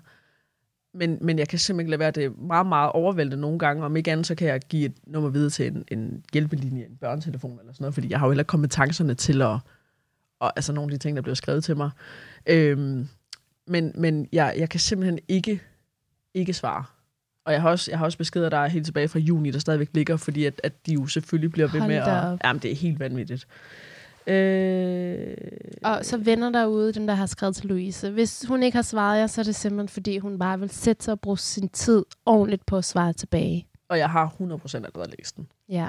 Men, 0.94 1.18
men 1.20 1.38
jeg 1.38 1.48
kan 1.48 1.58
simpelthen 1.58 1.80
ikke 1.80 1.90
lade 1.90 1.98
være, 2.00 2.10
det 2.10 2.24
er 2.24 2.30
meget, 2.30 2.66
meget 2.66 2.92
overvældende 2.92 3.36
nogle 3.40 3.58
gange. 3.58 3.84
Om 3.84 3.96
ikke 3.96 4.12
andet, 4.12 4.26
så 4.26 4.34
kan 4.34 4.48
jeg 4.48 4.60
give 4.60 4.86
et 4.86 4.92
nummer 5.06 5.30
videre 5.30 5.50
til 5.50 5.66
en, 5.66 5.84
en 5.88 6.24
hjælpelinje, 6.32 6.84
en 6.84 6.96
børnetelefon 7.00 7.58
eller 7.60 7.72
sådan 7.72 7.82
noget, 7.84 7.94
fordi 7.94 8.10
jeg 8.10 8.18
har 8.18 8.26
jo 8.26 8.30
heller 8.30 8.44
kompetencerne 8.44 9.14
til 9.14 9.42
at, 9.42 9.58
og, 10.40 10.52
altså 10.56 10.72
nogle 10.72 10.92
af 10.92 10.98
de 10.98 11.02
ting, 11.02 11.16
der 11.16 11.22
bliver 11.22 11.34
skrevet 11.34 11.64
til 11.64 11.76
mig. 11.76 11.90
Øhm, 12.46 13.08
men 13.66 13.92
men 13.94 14.28
jeg, 14.32 14.54
jeg 14.58 14.68
kan 14.68 14.80
simpelthen 14.80 15.18
ikke, 15.28 15.60
ikke 16.34 16.52
svare. 16.52 16.84
Og 17.46 17.52
jeg 17.52 17.62
har 17.62 17.70
også, 17.70 17.90
jeg 17.90 17.98
har 17.98 18.04
også 18.04 18.18
beskeder, 18.18 18.48
der 18.48 18.56
er 18.56 18.68
helt 18.68 18.84
tilbage 18.84 19.08
fra 19.08 19.18
juni, 19.18 19.50
der 19.50 19.58
stadigvæk 19.58 19.88
ligger, 19.94 20.16
fordi 20.16 20.44
at, 20.44 20.60
at 20.64 20.86
de 20.86 20.92
jo 20.92 21.06
selvfølgelig 21.06 21.52
bliver 21.52 21.68
ved 21.68 21.80
Hold 21.80 21.90
med 21.92 21.96
at... 21.96 22.38
Jamen, 22.44 22.62
det 22.62 22.70
er 22.70 22.74
helt 22.74 23.00
vanvittigt. 23.00 23.46
Øh, 24.26 25.36
Og 25.82 26.04
så 26.04 26.16
venner 26.16 26.50
derude, 26.50 26.92
dem 26.92 27.06
der 27.06 27.14
har 27.14 27.26
skrevet 27.26 27.56
til 27.56 27.66
Louise. 27.66 28.10
Hvis 28.10 28.44
hun 28.48 28.62
ikke 28.62 28.76
har 28.76 28.82
svaret 28.82 29.20
jer, 29.20 29.26
så 29.26 29.40
er 29.40 29.44
det 29.44 29.54
simpelthen, 29.54 29.88
fordi 29.88 30.18
hun 30.18 30.38
bare 30.38 30.60
vil 30.60 30.70
sætte 30.70 31.04
sig 31.04 31.12
og 31.12 31.20
bruge 31.20 31.38
sin 31.38 31.68
tid 31.68 32.04
ordentligt 32.26 32.66
på 32.66 32.76
at 32.76 32.84
svare 32.84 33.12
tilbage. 33.12 33.66
og 33.88 33.98
jeg 33.98 34.10
har 34.10 34.26
100% 34.28 34.76
allerede 34.76 35.10
læst 35.18 35.36
den. 35.36 35.48
Ja. 35.68 35.88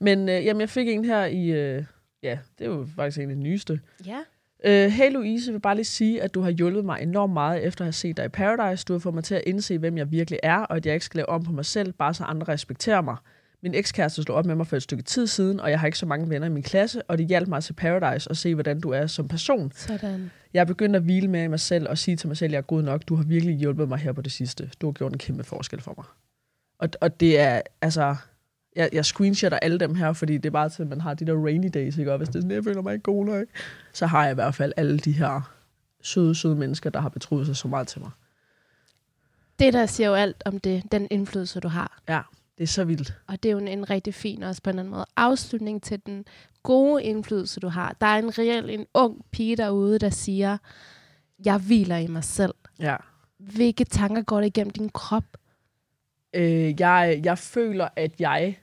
Men 0.00 0.28
øh, 0.28 0.44
jamen, 0.44 0.60
jeg 0.60 0.68
fik 0.70 0.88
en 0.88 1.04
her 1.04 1.24
i... 1.24 1.46
Øh, 1.48 1.84
ja, 2.22 2.38
det 2.58 2.64
er 2.66 2.70
jo 2.70 2.86
faktisk 2.96 3.18
en 3.20 3.30
af 3.30 3.36
de 3.36 3.42
nyeste. 3.42 3.80
Ja. 4.06 4.18
Øh, 4.64 4.90
hey 4.90 5.12
Louise, 5.12 5.48
jeg 5.48 5.54
vil 5.54 5.60
bare 5.60 5.74
lige 5.74 5.84
sige, 5.84 6.22
at 6.22 6.34
du 6.34 6.40
har 6.40 6.50
hjulpet 6.50 6.84
mig 6.84 7.02
enormt 7.02 7.32
meget 7.32 7.64
efter 7.64 7.82
at 7.82 7.86
have 7.86 7.92
set 7.92 8.16
dig 8.16 8.24
i 8.24 8.28
Paradise. 8.28 8.84
Du 8.84 8.92
har 8.92 8.98
fået 8.98 9.14
mig 9.14 9.24
til 9.24 9.34
at 9.34 9.42
indse, 9.46 9.78
hvem 9.78 9.98
jeg 9.98 10.10
virkelig 10.10 10.40
er, 10.42 10.58
og 10.58 10.76
at 10.76 10.86
jeg 10.86 10.94
ikke 10.94 11.06
skal 11.06 11.18
lave 11.18 11.28
om 11.28 11.42
på 11.44 11.52
mig 11.52 11.64
selv, 11.64 11.92
bare 11.92 12.14
så 12.14 12.24
andre 12.24 12.52
respekterer 12.52 13.00
mig. 13.00 13.16
Min 13.62 13.74
ekskæreste 13.74 14.22
slog 14.22 14.38
op 14.38 14.46
med 14.46 14.54
mig 14.54 14.66
for 14.66 14.76
et 14.76 14.82
stykke 14.82 15.02
tid 15.02 15.26
siden, 15.26 15.60
og 15.60 15.70
jeg 15.70 15.80
har 15.80 15.86
ikke 15.86 15.98
så 15.98 16.06
mange 16.06 16.30
venner 16.30 16.46
i 16.46 16.50
min 16.50 16.62
klasse, 16.62 17.02
og 17.02 17.18
det 17.18 17.26
hjalp 17.26 17.48
mig 17.48 17.62
til 17.62 17.72
Paradise 17.72 18.30
at 18.30 18.36
se, 18.36 18.54
hvordan 18.54 18.80
du 18.80 18.90
er 18.90 19.06
som 19.06 19.28
person. 19.28 19.72
Sådan. 19.74 20.30
Jeg 20.54 20.60
er 20.60 20.64
begyndt 20.64 20.96
at 20.96 21.02
hvile 21.02 21.44
i 21.44 21.46
mig 21.46 21.60
selv 21.60 21.88
og 21.88 21.98
sige 21.98 22.16
til 22.16 22.28
mig 22.28 22.36
selv, 22.36 22.48
at 22.48 22.52
jeg 22.52 22.58
er 22.58 22.62
god 22.62 22.82
nok. 22.82 23.02
Du 23.08 23.14
har 23.14 23.24
virkelig 23.24 23.56
hjulpet 23.56 23.88
mig 23.88 23.98
her 23.98 24.12
på 24.12 24.22
det 24.22 24.32
sidste. 24.32 24.70
Du 24.80 24.86
har 24.86 24.92
gjort 24.92 25.12
en 25.12 25.18
kæmpe 25.18 25.44
forskel 25.44 25.80
for 25.80 25.94
mig. 25.96 26.06
Og, 26.78 26.88
og 27.00 27.20
det 27.20 27.40
er, 27.40 27.60
altså... 27.82 28.16
Jeg, 28.78 28.88
jeg 28.92 29.04
screenshotter 29.04 29.58
alle 29.58 29.78
dem 29.78 29.94
her, 29.94 30.12
fordi 30.12 30.34
det 30.34 30.46
er 30.46 30.50
bare 30.50 30.68
til, 30.68 30.82
at 30.82 30.88
man 30.88 31.00
har 31.00 31.14
de 31.14 31.24
der 31.24 31.44
rainy 31.44 31.70
days, 31.74 31.98
ikke? 31.98 32.12
Og 32.12 32.18
hvis 32.18 32.28
det 32.28 32.36
er 32.36 32.40
sådan, 32.40 32.50
jeg 32.50 32.64
føler 32.64 32.82
mig 32.82 32.92
ikke 32.92 33.02
god 33.02 33.26
nok, 33.26 33.46
så 33.92 34.06
har 34.06 34.22
jeg 34.22 34.30
i 34.30 34.34
hvert 34.34 34.54
fald 34.54 34.72
alle 34.76 34.98
de 34.98 35.12
her 35.12 35.54
søde, 36.02 36.34
søde 36.34 36.56
mennesker, 36.56 36.90
der 36.90 37.00
har 37.00 37.08
betroet 37.08 37.46
sig 37.46 37.56
så 37.56 37.68
meget 37.68 37.88
til 37.88 38.00
mig. 38.00 38.10
Det 39.58 39.72
der 39.72 39.86
siger 39.86 40.08
jo 40.08 40.14
alt 40.14 40.42
om 40.44 40.58
det, 40.58 40.82
den 40.92 41.08
indflydelse, 41.10 41.60
du 41.60 41.68
har. 41.68 42.00
Ja, 42.08 42.20
det 42.58 42.64
er 42.64 42.68
så 42.68 42.84
vildt. 42.84 43.14
Og 43.26 43.42
det 43.42 43.48
er 43.48 43.52
jo 43.52 43.58
en, 43.58 43.68
en 43.68 43.90
rigtig 43.90 44.14
fin, 44.14 44.42
også 44.42 44.62
på 44.62 44.70
en 44.70 44.78
anden 44.78 44.90
måde, 44.90 45.06
afslutning 45.16 45.82
til 45.82 46.00
den 46.06 46.24
gode 46.62 47.02
indflydelse, 47.02 47.60
du 47.60 47.68
har. 47.68 47.96
Der 48.00 48.06
er 48.06 48.18
en 48.18 48.38
reel, 48.38 48.70
en 48.70 48.86
ung 48.94 49.24
pige 49.30 49.56
derude, 49.56 49.98
der 49.98 50.10
siger, 50.10 50.58
jeg 51.44 51.58
hviler 51.58 51.96
i 51.96 52.06
mig 52.06 52.24
selv. 52.24 52.54
Ja. 52.78 52.96
Hvilke 53.38 53.84
tanker 53.84 54.22
går 54.22 54.36
der 54.36 54.46
igennem 54.46 54.70
din 54.70 54.88
krop? 54.88 55.24
Øh, 56.34 56.80
jeg, 56.80 57.20
jeg 57.24 57.38
føler, 57.38 57.88
at 57.96 58.20
jeg 58.20 58.58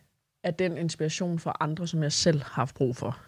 er 0.46 0.52
den 0.52 0.78
inspiration 0.78 1.39
for 1.39 1.58
andre, 1.60 1.88
som 1.88 2.04
jeg 2.04 2.12
selv 2.12 2.41
har 2.43 2.52
haft 2.54 2.76
brug 2.76 2.96
for. 2.96 3.20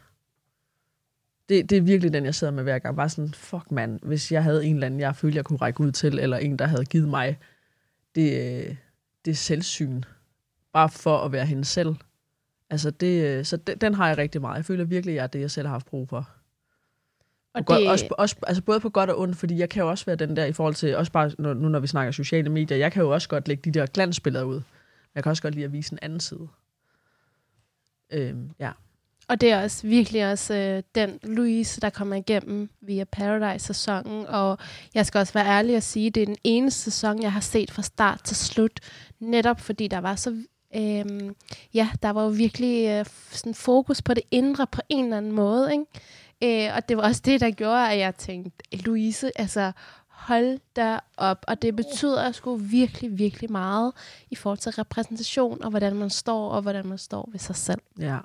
Det, 1.49 1.70
det 1.70 1.78
er 1.78 1.82
virkelig 1.82 2.13
den, 2.13 2.26
jeg 2.26 2.36
sidder 2.36 2.53
med 2.53 2.63
hver 2.63 2.80
gang. 2.80 2.95
Bare 2.95 3.09
sådan, 3.09 3.34
fuck 3.34 3.72
mand, 3.72 3.99
hvis 4.03 4.32
jeg 4.32 4.43
havde 4.43 4.65
en 4.65 4.74
eller 4.74 4.86
anden, 4.86 4.99
jeg 4.99 5.15
følte, 5.15 5.36
jeg 5.36 5.45
kunne 5.45 5.57
række 5.57 5.82
ud 5.82 5.91
til, 5.91 6.20
eller 6.20 6.38
en, 6.38 6.59
der 6.59 6.65
havde 6.65 6.86
givet 6.86 7.09
mig 7.09 7.39
det, 8.15 8.57
øh, 8.68 8.76
det 9.26 9.38
selvsyn, 9.38 10.03
bare 10.74 10.89
for 10.89 11.18
at 11.18 11.32
være 11.32 11.45
hende 11.45 11.65
selv. 11.65 11.95
Altså 12.70 12.91
det, 12.91 13.24
øh, 13.24 13.45
så 13.45 13.57
den, 13.57 13.78
den 13.78 13.93
har 13.93 14.07
jeg 14.07 14.18
rigtig 14.18 14.41
meget. 14.41 14.55
Jeg 14.55 14.65
føler 14.65 14.84
virkelig, 14.84 15.11
at 15.11 15.15
jeg 15.15 15.24
er 15.24 15.28
det, 15.28 15.39
jeg 15.39 15.51
selv 15.51 15.68
har 15.68 15.74
haft 15.74 15.86
brug 15.86 16.09
for. 16.09 16.18
Og 16.18 16.26
Og 17.53 17.65
godt, 17.65 17.80
det, 17.80 17.89
også, 17.89 18.07
også, 18.18 18.36
altså 18.47 18.63
både 18.63 18.80
på 18.80 18.89
godt 18.89 19.09
og 19.09 19.20
ondt, 19.20 19.38
fordi 19.38 19.57
jeg 19.57 19.70
kan 19.70 19.82
jo 19.82 19.89
også 19.89 20.05
være 20.05 20.15
den 20.15 20.36
der 20.36 20.45
i 20.45 20.53
forhold 20.53 20.76
til, 20.76 20.97
også 20.97 21.11
bare 21.11 21.32
nu 21.38 21.53
når 21.53 21.80
vi 21.80 21.88
snakker 21.88 22.11
sociale 22.11 22.49
medier, 22.49 22.78
jeg 22.78 22.91
kan 22.91 23.03
jo 23.03 23.09
også 23.09 23.30
godt 23.30 23.47
lægge 23.47 23.72
de 23.72 23.80
der 23.80 23.86
glansbilleder 23.86 24.45
ud. 24.45 24.61
Jeg 25.15 25.24
kan 25.24 25.30
også 25.30 25.41
godt 25.41 25.55
lide 25.55 25.65
at 25.65 25.74
vise 25.74 25.93
en 25.93 25.99
anden 26.01 26.20
side. 26.20 26.47
Øhm, 28.11 28.49
ja. 28.59 28.71
og 29.27 29.41
det 29.41 29.51
er 29.51 29.63
også 29.63 29.87
virkelig 29.87 30.31
også 30.31 30.53
øh, 30.53 30.83
den 30.95 31.19
Louise, 31.23 31.81
der 31.81 31.89
kommer 31.89 32.15
igennem 32.15 32.69
via 32.81 33.03
Paradise-sæsonen. 33.03 34.25
Og 34.25 34.57
jeg 34.93 35.05
skal 35.05 35.19
også 35.19 35.33
være 35.33 35.47
ærlig 35.47 35.75
og 35.75 35.83
sige, 35.83 36.07
at 36.07 36.15
det 36.15 36.21
er 36.21 36.25
den 36.25 36.37
eneste 36.43 36.81
sæson, 36.81 37.21
jeg 37.21 37.33
har 37.33 37.39
set 37.39 37.71
fra 37.71 37.81
start 37.81 38.21
til 38.23 38.35
slut. 38.35 38.79
Netop 39.19 39.59
fordi 39.59 39.87
der 39.87 39.99
var 39.99 40.15
så... 40.15 40.43
Øhm, 40.75 41.35
ja, 41.73 41.89
der 42.03 42.09
var 42.09 42.23
jo 42.23 42.29
virkelig 42.29 42.87
øh, 42.87 43.05
sådan 43.31 43.53
fokus 43.53 44.01
på 44.01 44.13
det 44.13 44.23
indre 44.31 44.67
på 44.67 44.81
en 44.89 45.03
eller 45.03 45.17
anden 45.17 45.31
måde. 45.31 45.71
Ikke? 45.71 45.85
Øh, 46.43 46.75
og 46.75 46.89
det 46.89 46.97
var 46.97 47.03
også 47.03 47.21
det, 47.25 47.41
der 47.41 47.51
gjorde, 47.51 47.91
at 47.91 47.99
jeg 47.99 48.15
tænkte, 48.15 48.77
Louise, 48.77 49.31
altså 49.39 49.71
hold 50.28 50.59
da 50.75 50.99
op. 51.17 51.45
Og 51.47 51.61
det 51.61 51.75
betyder 51.75 52.32
sgu 52.32 52.55
virkelig, 52.55 53.17
virkelig 53.17 53.51
meget 53.51 53.93
i 54.30 54.36
forhold 54.36 54.57
til 54.57 54.71
repræsentation, 54.71 55.63
og 55.63 55.69
hvordan 55.69 55.95
man 55.95 56.09
står, 56.09 56.49
og 56.49 56.61
hvordan 56.61 56.86
man 56.88 56.97
står 56.97 57.30
ved 57.32 57.39
sig 57.39 57.55
selv. 57.55 57.82
ja. 57.99 58.17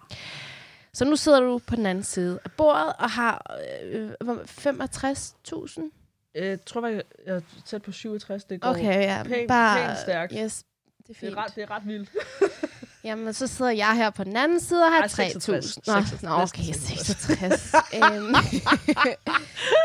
Så 0.95 1.05
nu 1.05 1.17
sidder 1.17 1.41
du 1.41 1.59
på 1.67 1.77
den 1.77 1.87
anden 1.87 2.05
side 2.05 2.39
af 2.45 2.51
bordet 2.53 2.93
og 2.99 3.11
har 3.11 3.57
øh, 3.85 4.11
hvor- 4.21 4.43
65.000. 4.47 5.91
Jeg 6.35 6.65
tror, 6.65 6.87
jeg 6.87 7.03
jeg 7.27 7.35
er 7.37 7.41
tæt 7.65 7.83
på 7.83 7.93
67. 7.93 8.45
Det 8.45 8.61
går 8.61 8.71
Okay, 8.71 8.85
ja. 9.03 9.23
pænt- 9.23 9.47
bare, 9.49 9.87
pænt 9.87 9.99
stærkt. 9.99 10.33
Yes, 10.45 10.63
det 10.63 10.65
er 10.99 11.07
Det 11.07 11.17
fint. 11.17 11.33
er, 11.33 11.37
ret, 11.37 11.55
det 11.55 11.63
er 11.63 11.71
ret 11.71 11.87
vildt. 11.87 12.11
Jamen, 13.05 13.33
så 13.33 13.47
sidder 13.47 13.71
jeg 13.71 13.97
her 13.97 14.11
på 14.11 14.25
den 14.25 14.37
anden 14.37 14.61
side 14.61 14.85
og 14.85 14.93
har 14.93 15.01
Ej, 15.01 15.07
3.000. 15.07 15.13
66. 15.13 15.87
Nå, 15.87 15.93
66. 15.93 16.23
nå, 16.23 16.31
okay, 16.31 16.67
Næsten 16.67 16.97
66. 16.97 17.75
Øhm. 17.95 18.35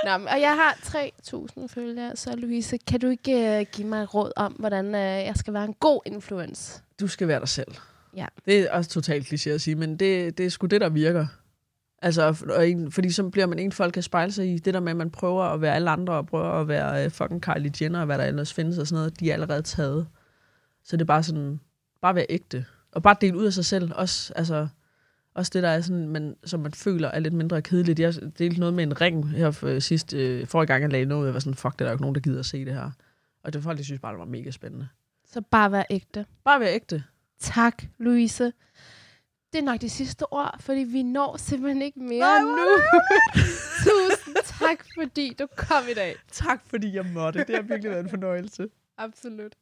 Nå, 0.07 0.11
og 0.11 0.41
jeg 0.41 0.55
har 0.55 0.74
3.000 0.74 1.68
følgere, 1.68 2.15
så 2.15 2.36
Louise, 2.36 2.78
kan 2.78 2.99
du 2.99 3.07
ikke 3.07 3.59
uh, 3.59 3.65
give 3.72 3.88
mig 3.88 4.03
et 4.03 4.13
råd 4.13 4.32
om, 4.36 4.51
hvordan 4.53 4.86
uh, 4.86 5.01
jeg 5.01 5.34
skal 5.36 5.53
være 5.53 5.65
en 5.65 5.74
god 5.74 6.01
influence? 6.05 6.82
Du 6.99 7.07
skal 7.07 7.28
være 7.28 7.39
dig 7.39 7.47
selv. 7.47 7.76
Ja. 8.15 8.26
Det 8.45 8.59
er 8.59 8.72
også 8.72 8.89
totalt 8.89 9.34
kliché 9.34 9.49
at 9.49 9.61
sige, 9.61 9.76
men 9.76 9.97
det, 9.97 10.38
det 10.38 10.45
er 10.45 10.49
sgu 10.49 10.68
det, 10.68 10.82
der 10.82 10.89
virker. 10.89 11.28
Altså, 12.01 12.45
og 12.49 12.70
en, 12.70 12.91
fordi 12.91 13.11
så 13.11 13.30
bliver 13.30 13.47
man 13.47 13.59
en, 13.59 13.72
folk 13.72 13.93
kan 13.93 14.03
spejle 14.03 14.32
sig 14.32 14.53
i. 14.53 14.57
Det 14.57 14.74
der 14.74 14.80
med, 14.80 14.91
at 14.91 14.97
man 14.97 15.11
prøver 15.11 15.43
at 15.43 15.61
være 15.61 15.76
alle 15.76 15.89
andre, 15.89 16.13
og 16.13 16.28
prøver 16.28 16.61
at 16.61 16.68
være 16.68 17.05
uh, 17.05 17.11
fucking 17.11 17.41
Kylie 17.41 17.72
Jenner, 17.82 17.99
og 17.99 18.05
hvad 18.05 18.18
der 18.18 18.24
ellers 18.24 18.53
findes 18.53 18.78
og 18.78 18.88
sådan 18.88 18.99
noget, 18.99 19.20
de 19.20 19.30
er 19.30 19.34
allerede 19.34 19.61
taget. 19.61 20.07
Så 20.84 20.97
det 20.97 21.01
er 21.01 21.05
bare 21.05 21.24
sådan, 21.24 21.59
bare 22.01 22.15
være 22.15 22.26
ægte. 22.30 22.65
Og 22.97 23.03
bare 23.03 23.15
dele 23.21 23.37
ud 23.37 23.45
af 23.45 23.53
sig 23.53 23.65
selv. 23.65 23.91
Også, 23.95 24.33
altså, 24.35 24.67
også 25.35 25.51
det, 25.53 25.63
der 25.63 25.69
er 25.69 25.81
sådan, 25.81 26.07
man, 26.07 26.35
som 26.45 26.59
man 26.59 26.73
føler 26.73 27.07
er 27.07 27.19
lidt 27.19 27.33
mindre 27.33 27.61
kedeligt. 27.61 27.99
Jeg 27.99 28.13
delte 28.39 28.59
noget 28.59 28.73
med 28.73 28.83
en 28.83 29.01
ring 29.01 29.29
her 29.29 29.51
for, 29.51 29.79
sidst, 29.79 30.13
øh, 30.13 30.47
forrige 30.47 30.67
gang, 30.67 30.81
jeg 30.81 30.91
lagde 30.91 31.05
noget, 31.05 31.25
jeg 31.25 31.33
var 31.33 31.39
sådan, 31.39 31.55
fuck, 31.55 31.73
det 31.73 31.81
er 31.81 31.85
der 31.85 31.91
jo 31.91 31.95
ikke 31.95 32.01
nogen, 32.01 32.15
der 32.15 32.21
gider 32.21 32.39
at 32.39 32.45
se 32.45 32.65
det 32.65 32.73
her. 32.73 32.91
Og 33.43 33.53
det 33.53 33.63
folk, 33.63 33.77
de 33.77 33.83
synes 33.83 34.01
bare, 34.01 34.11
det 34.11 34.19
var 34.19 34.25
mega 34.25 34.51
spændende. 34.51 34.87
Så 35.25 35.41
bare 35.41 35.71
være 35.71 35.85
ægte. 35.89 36.25
Bare 36.43 36.59
være 36.59 36.73
ægte. 36.73 37.03
Tak, 37.39 37.83
Louise. 37.97 38.43
Det 39.53 39.59
er 39.59 39.63
nok 39.63 39.81
de 39.81 39.89
sidste 39.89 40.33
ord, 40.33 40.55
fordi 40.59 40.79
vi 40.81 41.03
når 41.03 41.37
simpelthen 41.37 41.81
ikke 41.81 41.99
mere 41.99 42.19
Nej, 42.19 42.41
nu. 42.41 42.67
Tusind 43.83 44.35
tak, 44.45 44.85
fordi 44.99 45.35
du 45.39 45.47
kom 45.57 45.83
i 45.91 45.93
dag. 45.93 46.15
Tak, 46.31 46.61
fordi 46.65 46.95
jeg 46.95 47.05
måtte. 47.05 47.45
Det 47.47 47.55
har 47.55 47.61
virkelig 47.61 47.91
været 47.91 48.03
en 48.03 48.09
fornøjelse. 48.09 48.67
Absolut. 48.97 49.55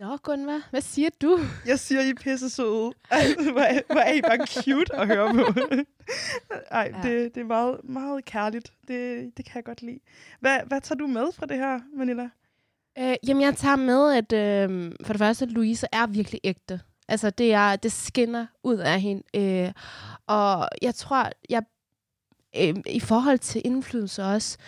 Nå, 0.00 0.16
Gunvar, 0.22 0.66
hvad 0.70 0.80
siger 0.80 1.08
du? 1.22 1.38
Jeg 1.66 1.78
siger, 1.78 2.00
I 2.00 2.10
er 2.10 2.14
pisse 2.14 2.50
søde. 2.50 2.90
Altså, 3.10 3.52
hvor, 3.52 3.60
er- 3.60 3.80
hvor 3.92 4.00
er 4.00 4.12
I 4.12 4.20
bare 4.20 4.46
cute 4.46 4.94
at 4.96 5.06
høre 5.06 5.34
på. 5.34 5.70
Ej, 6.70 6.92
Ja. 7.04 7.08
det, 7.08 7.34
det 7.34 7.40
er 7.40 7.44
meget, 7.44 7.80
meget 7.84 8.24
kærligt. 8.24 8.72
Det, 8.88 9.30
det 9.36 9.44
kan 9.44 9.52
jeg 9.54 9.64
godt 9.64 9.82
lide. 9.82 9.98
Hvad, 10.40 10.58
hvad 10.66 10.80
tager 10.80 10.96
du 10.98 11.06
med 11.06 11.32
fra 11.34 11.46
det 11.46 11.56
her, 11.56 11.80
Manila? 11.96 12.28
Øh, 12.98 13.14
jamen, 13.26 13.42
jeg 13.42 13.56
tager 13.56 13.76
med, 13.76 14.12
at 14.12 14.32
øh, 14.32 14.92
for 15.04 15.12
det 15.12 15.18
første, 15.20 15.44
at 15.44 15.50
Louise 15.50 15.86
er 15.92 16.06
virkelig 16.06 16.40
ægte. 16.44 16.80
Altså, 17.08 17.30
det, 17.30 17.52
er, 17.52 17.76
det 17.76 17.92
skinner 17.92 18.46
ud 18.64 18.76
af 18.76 19.00
hende. 19.00 19.22
Øh, 19.36 19.72
og 20.26 20.68
jeg 20.82 20.94
tror, 20.94 21.30
jeg 21.50 21.62
øh, 22.56 22.74
i 22.86 23.00
forhold 23.00 23.38
til 23.38 23.62
indflydelse 23.64 24.24
også, 24.24 24.58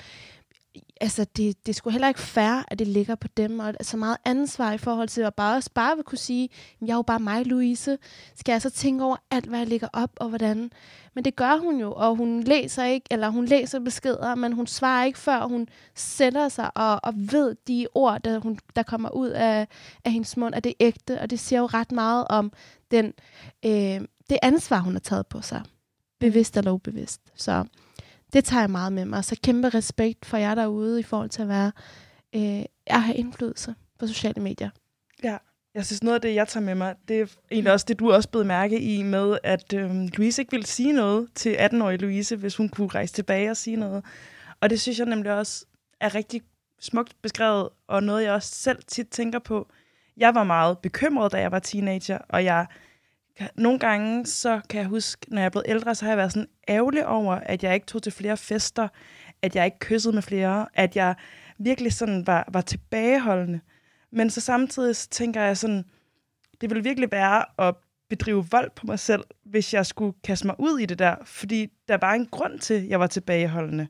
altså, 1.00 1.26
det, 1.36 1.66
det 1.66 1.76
skulle 1.76 1.92
heller 1.92 2.08
ikke 2.08 2.20
fair, 2.20 2.64
at 2.68 2.78
det 2.78 2.86
ligger 2.86 3.14
på 3.14 3.28
dem, 3.28 3.58
og 3.58 3.74
så 3.80 3.96
meget 3.96 4.16
ansvar 4.24 4.72
i 4.72 4.78
forhold 4.78 5.08
til 5.08 5.20
at 5.20 5.34
bare 5.34 5.56
også 5.56 5.70
bare 5.74 5.96
vil 5.96 6.04
kunne 6.04 6.18
sige, 6.18 6.48
jeg 6.80 6.92
er 6.92 6.96
jo 6.96 7.02
bare 7.02 7.18
mig, 7.18 7.46
Louise. 7.46 7.98
Skal 8.34 8.52
jeg 8.52 8.62
så 8.62 8.70
tænke 8.70 9.04
over 9.04 9.16
alt, 9.30 9.46
hvad 9.46 9.58
jeg 9.58 9.68
lægger 9.68 9.88
op, 9.92 10.10
og 10.16 10.28
hvordan? 10.28 10.70
Men 11.14 11.24
det 11.24 11.36
gør 11.36 11.56
hun 11.56 11.80
jo, 11.80 11.92
og 11.92 12.16
hun 12.16 12.42
læser 12.42 12.84
ikke, 12.84 13.06
eller 13.10 13.28
hun 13.28 13.44
læser 13.44 13.78
beskeder, 13.78 14.34
men 14.34 14.52
hun 14.52 14.66
svarer 14.66 15.04
ikke, 15.04 15.18
før 15.18 15.46
hun 15.46 15.68
sætter 15.94 16.48
sig 16.48 16.76
og, 16.76 17.00
og 17.02 17.14
ved 17.16 17.56
de 17.68 17.86
ord, 17.94 18.22
der, 18.22 18.38
hun, 18.38 18.58
der 18.76 18.82
kommer 18.82 19.10
ud 19.10 19.28
af, 19.28 19.68
af 20.04 20.12
hendes 20.12 20.36
mund, 20.36 20.54
at 20.54 20.64
det 20.64 20.70
er 20.70 20.86
ægte, 20.86 21.20
og 21.20 21.30
det 21.30 21.40
siger 21.40 21.60
jo 21.60 21.66
ret 21.66 21.92
meget 21.92 22.26
om 22.28 22.52
den, 22.90 23.12
øh, 23.64 24.00
det 24.30 24.38
ansvar, 24.42 24.78
hun 24.78 24.92
har 24.92 25.00
taget 25.00 25.26
på 25.26 25.42
sig. 25.42 25.62
Bevidst 26.20 26.56
eller 26.56 26.70
ubevidst. 26.70 27.20
Så 27.34 27.64
det 28.32 28.44
tager 28.44 28.62
jeg 28.62 28.70
meget 28.70 28.92
med 28.92 29.04
mig. 29.04 29.24
Så 29.24 29.36
kæmpe 29.42 29.68
respekt 29.68 30.26
for 30.26 30.36
jer 30.36 30.54
derude 30.54 31.00
i 31.00 31.02
forhold 31.02 31.30
til 31.30 31.42
at 31.42 31.48
være 31.48 31.72
øh, 32.34 32.64
at 32.86 33.02
have 33.02 33.16
indflydelse 33.16 33.74
på 33.98 34.06
sociale 34.06 34.42
medier. 34.42 34.70
Jeg 35.74 35.86
synes, 35.86 36.02
noget 36.02 36.14
af 36.14 36.20
det, 36.20 36.34
jeg 36.34 36.48
tager 36.48 36.64
med 36.64 36.74
mig, 36.74 36.94
det 37.08 37.20
er 37.20 37.26
egentlig 37.50 37.72
også 37.72 37.86
det, 37.88 37.98
du 37.98 38.12
også 38.12 38.28
blevet 38.28 38.46
mærke 38.46 38.80
i 38.80 39.02
med, 39.02 39.38
at 39.42 39.72
øhm, 39.72 40.06
Louise 40.06 40.42
ikke 40.42 40.50
ville 40.50 40.66
sige 40.66 40.92
noget 40.92 41.28
til 41.34 41.54
18-årige 41.54 41.98
Louise, 41.98 42.36
hvis 42.36 42.56
hun 42.56 42.68
kunne 42.68 42.88
rejse 42.88 43.14
tilbage 43.14 43.50
og 43.50 43.56
sige 43.56 43.76
noget. 43.76 44.04
Og 44.60 44.70
det 44.70 44.80
synes 44.80 44.98
jeg 44.98 45.06
nemlig 45.06 45.32
også 45.32 45.64
er 46.00 46.14
rigtig 46.14 46.42
smukt 46.80 47.22
beskrevet, 47.22 47.68
og 47.88 48.02
noget, 48.02 48.24
jeg 48.24 48.32
også 48.32 48.54
selv 48.54 48.78
tit 48.86 49.08
tænker 49.08 49.38
på. 49.38 49.68
Jeg 50.16 50.34
var 50.34 50.44
meget 50.44 50.78
bekymret, 50.78 51.32
da 51.32 51.40
jeg 51.40 51.52
var 51.52 51.58
teenager, 51.58 52.18
og 52.28 52.44
jeg 52.44 52.66
nogle 53.54 53.78
gange, 53.78 54.26
så 54.26 54.60
kan 54.70 54.80
jeg 54.80 54.88
huske, 54.88 55.26
når 55.28 55.40
jeg 55.40 55.46
er 55.46 55.50
blevet 55.50 55.68
ældre, 55.68 55.94
så 55.94 56.04
har 56.04 56.10
jeg 56.10 56.18
været 56.18 56.32
sådan 56.32 56.48
ærgerlig 56.68 57.06
over, 57.06 57.34
at 57.34 57.62
jeg 57.64 57.74
ikke 57.74 57.86
tog 57.86 58.02
til 58.02 58.12
flere 58.12 58.36
fester, 58.36 58.88
at 59.42 59.56
jeg 59.56 59.64
ikke 59.64 59.78
kyssede 59.78 60.14
med 60.14 60.22
flere, 60.22 60.66
at 60.74 60.96
jeg 60.96 61.14
virkelig 61.58 61.92
sådan 61.92 62.26
var, 62.26 62.48
var 62.52 62.60
tilbageholdende. 62.60 63.60
Men 64.12 64.30
så 64.30 64.40
samtidig 64.40 64.96
så 64.96 65.08
tænker 65.08 65.42
jeg 65.42 65.56
sådan, 65.56 65.84
det 66.60 66.70
ville 66.70 66.82
virkelig 66.82 67.12
være 67.12 67.68
at 67.68 67.74
bedrive 68.08 68.46
vold 68.50 68.70
på 68.76 68.86
mig 68.86 68.98
selv, 68.98 69.24
hvis 69.44 69.74
jeg 69.74 69.86
skulle 69.86 70.12
kaste 70.24 70.46
mig 70.46 70.56
ud 70.58 70.78
i 70.78 70.86
det 70.86 70.98
der, 70.98 71.16
fordi 71.24 71.66
der 71.88 71.98
var 72.00 72.12
en 72.12 72.26
grund 72.26 72.58
til, 72.58 72.74
at 72.74 72.88
jeg 72.88 73.00
var 73.00 73.06
tilbageholdende. 73.06 73.88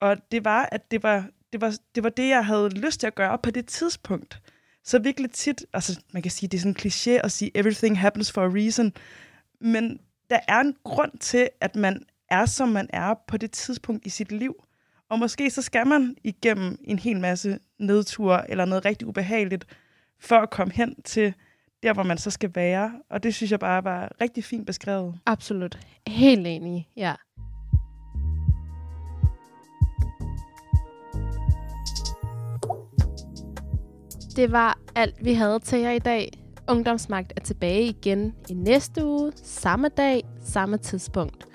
Og 0.00 0.16
det 0.32 0.44
var, 0.44 0.68
at 0.72 0.90
det 0.90 1.02
var 1.02 1.24
det, 1.52 1.60
var, 1.60 1.74
det 1.94 2.02
var 2.02 2.08
det, 2.08 2.28
jeg 2.28 2.46
havde 2.46 2.68
lyst 2.68 3.00
til 3.00 3.06
at 3.06 3.14
gøre 3.14 3.38
på 3.38 3.50
det 3.50 3.66
tidspunkt. 3.66 4.42
Så 4.84 4.98
virkelig 4.98 5.30
tit, 5.30 5.66
altså 5.72 6.00
man 6.12 6.22
kan 6.22 6.30
sige, 6.30 6.48
det 6.48 6.56
er 6.56 6.60
sådan 6.60 6.72
en 6.72 6.76
kliché 6.80 7.24
at 7.24 7.32
sige, 7.32 7.50
everything 7.54 7.98
happens 7.98 8.32
for 8.32 8.42
a 8.42 8.48
reason, 8.48 8.92
men 9.60 10.00
der 10.30 10.38
er 10.48 10.60
en 10.60 10.74
grund 10.84 11.18
til, 11.20 11.48
at 11.60 11.76
man 11.76 12.02
er, 12.30 12.46
som 12.46 12.68
man 12.68 12.86
er 12.92 13.14
på 13.28 13.36
det 13.36 13.50
tidspunkt 13.50 14.06
i 14.06 14.10
sit 14.10 14.32
liv. 14.32 14.54
Og 15.08 15.18
måske 15.18 15.50
så 15.50 15.62
skal 15.62 15.86
man 15.86 16.16
igennem 16.24 16.78
en 16.84 16.98
hel 16.98 17.20
masse 17.20 17.58
nedture 17.78 18.50
eller 18.50 18.64
noget 18.64 18.84
rigtig 18.84 19.08
ubehageligt, 19.08 19.64
for 20.20 20.36
at 20.36 20.50
komme 20.50 20.72
hen 20.72 21.02
til 21.02 21.34
der, 21.82 21.92
hvor 21.92 22.02
man 22.02 22.18
så 22.18 22.30
skal 22.30 22.50
være. 22.54 22.92
Og 23.10 23.22
det 23.22 23.34
synes 23.34 23.50
jeg 23.50 23.60
bare 23.60 23.84
var 23.84 24.12
rigtig 24.20 24.44
fint 24.44 24.66
beskrevet. 24.66 25.18
Absolut. 25.26 25.78
Helt 26.06 26.46
enig, 26.46 26.88
ja. 26.96 27.14
Det 34.36 34.52
var 34.52 34.78
alt, 34.94 35.24
vi 35.24 35.34
havde 35.34 35.58
til 35.58 35.78
jer 35.78 35.90
i 35.90 35.98
dag. 35.98 36.32
Ungdomsmagt 36.68 37.32
er 37.36 37.40
tilbage 37.40 37.82
igen 37.82 38.34
i 38.48 38.54
næste 38.54 39.06
uge, 39.06 39.32
samme 39.42 39.88
dag, 39.88 40.24
samme 40.44 40.76
tidspunkt. 40.76 41.46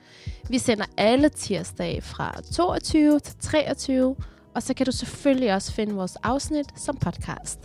Vi 0.50 0.58
sender 0.58 0.86
alle 0.98 1.30
tirsdage 1.30 2.02
fra 2.02 2.42
22 2.54 3.20
til 3.20 3.36
23, 3.40 4.16
og 4.56 4.64
så 4.64 4.74
kan 4.74 4.86
du 4.86 4.92
selvfølgelig 4.92 5.54
også 5.54 5.74
finde 5.74 5.94
vores 5.94 6.16
afsnit 6.16 6.80
som 6.80 6.98
podcast. 6.98 7.60